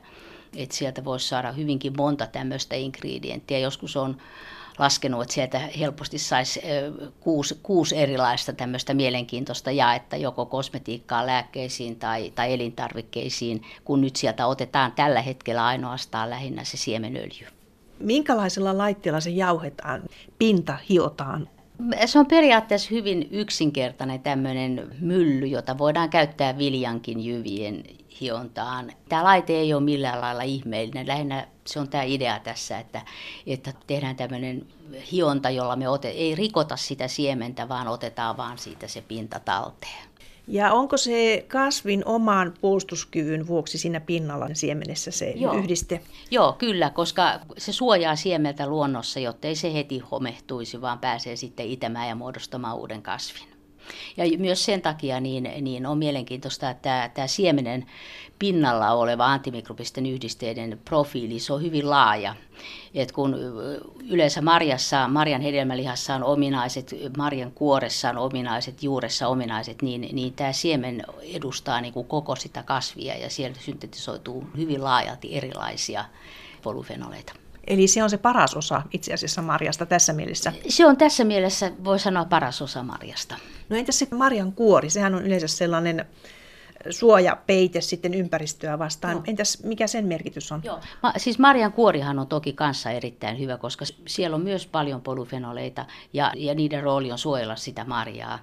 että 0.58 0.76
sieltä 0.76 1.06
voisi 1.06 1.28
saada 1.28 1.52
hyvinkin 1.52 1.94
monta 1.98 2.28
tämmöistä 2.28 2.76
ingredienttiä. 2.76 3.60
Joskus 3.60 3.98
on 3.98 4.18
laskenut, 4.80 5.22
että 5.22 5.34
sieltä 5.34 5.60
helposti 5.60 6.18
saisi 6.18 6.62
kuusi, 7.20 7.60
kuusi 7.64 7.98
erilaista 7.98 8.54
tämmöistä 8.54 8.94
mielenkiintoista 8.94 9.72
jaetta 9.72 10.16
joko 10.16 10.46
kosmetiikkaan, 10.46 11.26
lääkkeisiin 11.26 11.96
tai, 11.96 12.32
tai 12.36 12.54
elintarvikkeisiin, 12.54 13.62
kun 13.86 14.02
nyt 14.02 14.16
sieltä 14.16 14.48
otetaan 14.48 14.92
tällä 14.92 15.22
hetkellä 15.22 15.66
ainoastaan 15.66 16.30
lähinnä 16.30 16.64
se 16.64 16.78
siemenöljy. 16.78 17.48
Minkälaisella 18.00 18.78
laitteella 18.78 19.20
se 19.20 19.30
jauhetaan, 19.30 20.02
pinta 20.38 20.78
hiotaan? 20.90 21.50
Se 22.06 22.20
on 22.20 22.26
periaatteessa 22.26 22.90
hyvin 22.92 23.28
yksinkertainen 23.32 24.20
tämmöinen 24.20 24.88
mylly, 25.00 25.46
jota 25.46 25.78
voidaan 25.78 26.10
käyttää 26.10 26.58
viljankin 26.58 27.26
jyvien 27.26 27.84
hiontaan. 28.22 28.92
Tämä 29.10 29.24
laite 29.24 29.54
ei 29.54 29.74
ole 29.74 29.84
millään 29.84 30.22
lailla 30.22 30.44
ihmeellinen. 30.44 31.08
Lähinnä 31.08 31.48
se 31.66 31.80
on 31.80 31.90
tämä 31.90 32.04
idea 32.04 32.40
tässä, 32.40 32.80
että, 32.80 33.02
että 33.48 33.74
tehdään 33.88 34.16
tämmöinen 34.16 34.68
hionta, 35.12 35.50
jolla 35.50 35.76
me 35.76 35.90
ote, 35.90 36.10
ei 36.10 36.36
rikota 36.36 36.76
sitä 36.76 37.08
siementä, 37.08 37.70
vaan 37.70 37.88
otetaan 37.88 38.38
vaan 38.38 38.58
siitä 38.58 38.88
se 38.88 39.02
pinta 39.02 39.40
talteen. 39.40 40.12
Ja 40.48 40.74
onko 40.74 40.98
se 40.98 41.46
kasvin 41.48 42.06
oman 42.06 42.54
puolustuskyvyn 42.62 43.48
vuoksi 43.48 43.78
siinä 43.78 44.00
pinnalla 44.00 44.48
siemenessä 44.54 45.12
se 45.12 45.30
Joo. 45.30 45.54
yhdiste? 45.54 46.02
Joo, 46.32 46.54
kyllä, 46.54 46.90
koska 46.90 47.40
se 47.58 47.74
suojaa 47.74 48.16
siemeltä 48.16 48.68
luonnossa, 48.68 49.20
jotta 49.20 49.48
ei 49.48 49.56
se 49.56 49.74
heti 49.74 50.00
homehtuisi, 50.00 50.82
vaan 50.82 51.00
pääsee 51.00 51.36
sitten 51.36 51.68
itämään 51.68 52.10
ja 52.10 52.16
muodostamaan 52.16 52.78
uuden 52.78 53.02
kasvin. 53.02 53.51
Ja 54.18 54.38
myös 54.38 54.66
sen 54.66 54.82
takia 54.82 55.20
niin, 55.20 55.52
niin 55.62 55.86
on 55.86 55.98
mielenkiintoista, 55.98 56.70
että 56.70 56.82
tämä, 56.82 57.10
tämä 57.14 57.28
siemenen 57.28 57.86
pinnalla 58.40 58.92
oleva 58.92 59.26
antimikrobisten 59.26 60.06
yhdisteiden 60.06 60.80
profiili, 60.86 61.40
se 61.40 61.54
on 61.54 61.62
hyvin 61.62 61.90
laaja. 61.90 62.36
Et 62.94 63.12
kun 63.12 63.36
yleensä 64.10 64.42
marjassa, 64.42 65.08
marjan 65.08 65.42
hedelmälihassa 65.42 66.16
on 66.16 66.24
ominaiset, 66.24 66.96
marjan 67.18 67.52
kuoressa 67.52 68.10
on 68.10 68.18
ominaiset, 68.18 68.84
juuressa 68.84 69.28
ominaiset, 69.28 69.82
niin, 69.82 70.10
niin 70.12 70.34
tämä 70.34 70.52
siemen 70.52 71.04
edustaa 71.22 71.82
niin 71.82 71.94
kuin 71.94 72.08
koko 72.08 72.36
sitä 72.36 72.64
kasvia 72.64 73.18
ja 73.18 73.30
sieltä 73.30 73.60
syntetisoituu 73.60 74.48
hyvin 74.58 74.84
laajalti 74.84 75.38
erilaisia 75.38 76.06
polyfenoleita. 76.62 77.41
Eli 77.68 77.88
se 77.88 78.04
on 78.04 78.10
se 78.10 78.18
paras 78.18 78.56
osa 78.56 78.82
itse 78.92 79.14
asiassa 79.14 79.42
marjasta 79.42 79.86
tässä 79.86 80.14
mielessä. 80.14 80.54
Se 80.70 80.86
on 80.86 80.98
tässä 80.98 81.24
mielessä, 81.24 81.72
voi 81.84 82.00
sanoa, 82.00 82.26
paras 82.26 82.62
osa 82.62 82.84
marjasta. 82.84 83.36
No 83.70 83.78
entäs 83.78 84.00
se 84.00 84.08
marjan 84.12 84.52
kuori? 84.52 84.90
Sehän 84.90 85.16
on 85.16 85.26
yleensä 85.26 85.48
sellainen 85.48 86.06
suojapeite 86.90 87.82
sitten 87.82 88.14
ympäristöä 88.14 88.80
vastaan. 88.80 89.16
No. 89.16 89.24
Entäs 89.28 89.64
mikä 89.64 89.88
sen 89.88 90.06
merkitys 90.06 90.52
on? 90.52 90.62
Joo. 90.64 90.80
Ma, 91.04 91.14
siis 91.18 91.40
marjan 91.40 91.74
kuorihan 91.74 92.20
on 92.20 92.28
toki 92.28 92.54
kanssa 92.54 92.92
erittäin 92.92 93.40
hyvä, 93.40 93.58
koska 93.58 93.86
siellä 94.08 94.36
on 94.36 94.42
myös 94.42 94.68
paljon 94.68 95.02
polyfenoleita 95.02 95.86
ja, 96.14 96.32
ja 96.36 96.56
niiden 96.56 96.84
rooli 96.84 97.12
on 97.12 97.18
suojella 97.18 97.56
sitä 97.56 97.86
marjaa. 97.86 98.40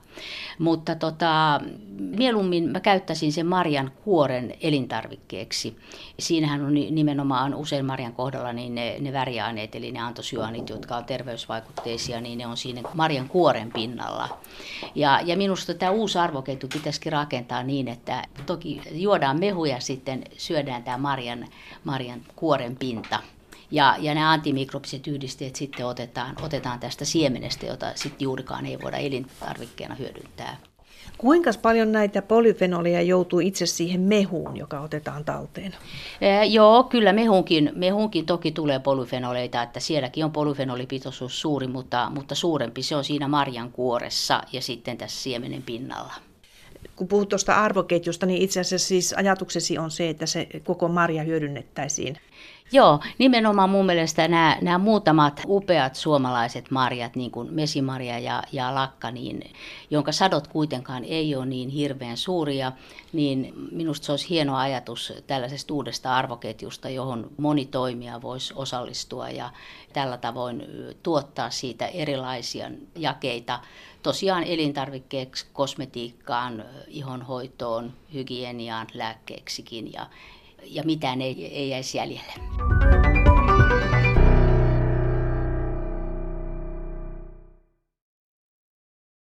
Mutta 0.59 0.95
tota, 0.95 1.61
mieluummin 1.99 2.71
mä 2.71 2.81
käyttäisin 2.81 3.33
sen 3.33 3.47
marjan 3.47 3.91
kuoren 4.05 4.55
elintarvikkeeksi. 4.61 5.77
Siinähän 6.19 6.65
on 6.65 6.75
nimenomaan 6.75 7.55
usein 7.55 7.85
marjan 7.85 8.13
kohdalla 8.13 8.53
niin 8.53 8.75
ne, 8.75 8.97
ne 9.01 9.13
väriaineet, 9.13 9.75
eli 9.75 9.93
ne 9.93 10.01
antosyanit, 10.01 10.69
jotka 10.69 10.97
on 10.97 11.05
terveysvaikutteisia, 11.05 12.21
niin 12.21 12.39
ne 12.39 12.47
on 12.47 12.57
siinä 12.57 12.83
marjan 12.95 13.29
kuoren 13.29 13.73
pinnalla. 13.73 14.39
Ja, 14.95 15.21
ja 15.25 15.37
minusta 15.37 15.75
tämä 15.75 15.93
uusi 15.93 16.19
arvoketju 16.19 16.69
pitäisikin 16.69 17.13
rakentaa 17.13 17.63
niin, 17.63 17.89
että 17.89 18.23
toki 18.47 18.81
juodaan 18.91 19.41
mehuja 19.41 19.81
sitten 19.81 20.25
syödään 20.37 20.83
tämä 20.83 20.99
marjan, 20.99 21.49
marjan 21.85 22.21
kuoren 22.37 22.77
pinta. 22.77 23.21
Ja, 23.71 23.97
ja 23.99 24.15
nämä 24.15 24.33
antimikrobiset 24.33 25.07
yhdisteet 25.07 25.57
sitten 25.57 25.87
otetaan, 25.87 26.37
otetaan 26.43 26.81
tästä 26.81 27.05
siemenestä, 27.05 27.67
jota 27.67 27.93
sitten 27.95 28.25
juurikaan 28.25 28.67
ei 28.67 28.79
voida 28.83 28.97
elintarvikkeena 28.97 29.95
hyödyntää. 29.95 30.57
Kuinka 31.19 31.51
paljon 31.63 31.93
näitä 31.93 32.23
polyfenoleja 32.23 33.03
joutuu 33.03 33.41
itse 33.41 33.67
siihen 33.67 34.01
mehuun, 34.01 34.57
joka 34.57 34.81
otetaan 34.81 35.25
talteen? 35.25 35.75
Ee, 36.21 36.45
joo, 36.45 36.83
kyllä 36.85 37.13
mehunkin, 37.13 37.73
mehunkin 37.75 38.27
toki 38.27 38.53
tulee 38.53 38.79
polyfenoleita, 38.79 39.63
että 39.63 39.81
sielläkin 39.81 40.25
on 40.25 40.33
polyfenolipitoisuus 40.33 41.41
suuri, 41.41 41.67
mutta, 41.67 42.11
mutta 42.15 42.35
suurempi 42.35 42.83
se 42.83 42.97
on 42.97 43.05
siinä 43.05 43.29
marjan 43.29 43.73
kuoressa 43.73 44.43
ja 44.53 44.63
sitten 44.63 44.99
tässä 44.99 45.23
siemenen 45.23 45.63
pinnalla 45.63 46.15
kun 46.99 47.09
puhut 47.09 47.29
tuosta 47.29 47.55
arvoketjusta, 47.55 48.27
niin 48.27 48.43
itse 48.43 48.61
asiassa 48.61 48.89
siis 48.89 49.13
ajatuksesi 49.13 49.79
on 49.79 49.91
se, 49.91 50.09
että 50.09 50.27
se 50.27 50.49
koko 50.65 50.89
marja 50.89 51.23
hyödynnettäisiin. 51.23 52.17
Joo, 52.73 53.01
nimenomaan 53.19 53.71
mun 53.71 53.87
mielestä 53.87 54.29
nämä, 54.29 54.59
nämä 54.61 54.79
muutamat 54.79 55.43
upeat 55.47 55.95
suomalaiset 55.95 56.71
marjat, 56.71 57.17
niin 57.17 57.31
kuin 57.31 57.55
mesimarja 57.55 58.19
ja, 58.19 58.43
ja 58.53 58.75
lakka, 58.75 59.11
niin, 59.11 59.51
jonka 59.91 60.13
sadot 60.13 60.49
kuitenkaan 60.49 61.05
ei 61.05 61.35
ole 61.35 61.47
niin 61.47 61.69
hirveän 61.69 62.17
suuria, 62.17 62.73
niin 63.13 63.53
minusta 63.73 64.07
se 64.07 64.13
olisi 64.13 64.29
hieno 64.31 64.57
ajatus 64.57 65.13
tällaisesta 65.27 65.75
uudesta 65.75 66.17
arvoketjusta, 66.17 66.89
johon 66.89 67.31
moni 67.37 67.67
toimija 67.67 68.23
voisi 68.23 68.55
osallistua 68.57 69.31
ja 69.31 69.51
tällä 69.93 70.17
tavoin 70.17 70.63
tuottaa 71.03 71.51
siitä 71.51 71.87
erilaisia 71.87 72.71
jakeita 72.97 73.61
tosiaan 74.03 74.45
elintarvikkeeksi, 74.45 75.47
kosmetiikkaan, 75.53 76.65
ihonhoitoon, 76.89 77.93
hygieniaan, 78.15 78.87
lääkkeeksikin 78.95 79.93
ja, 79.93 80.07
ja 80.65 80.83
mitään 80.83 81.23
ei, 81.23 81.47
ei 81.47 81.69
jäisi 81.69 81.99
jäljelle. 81.99 82.33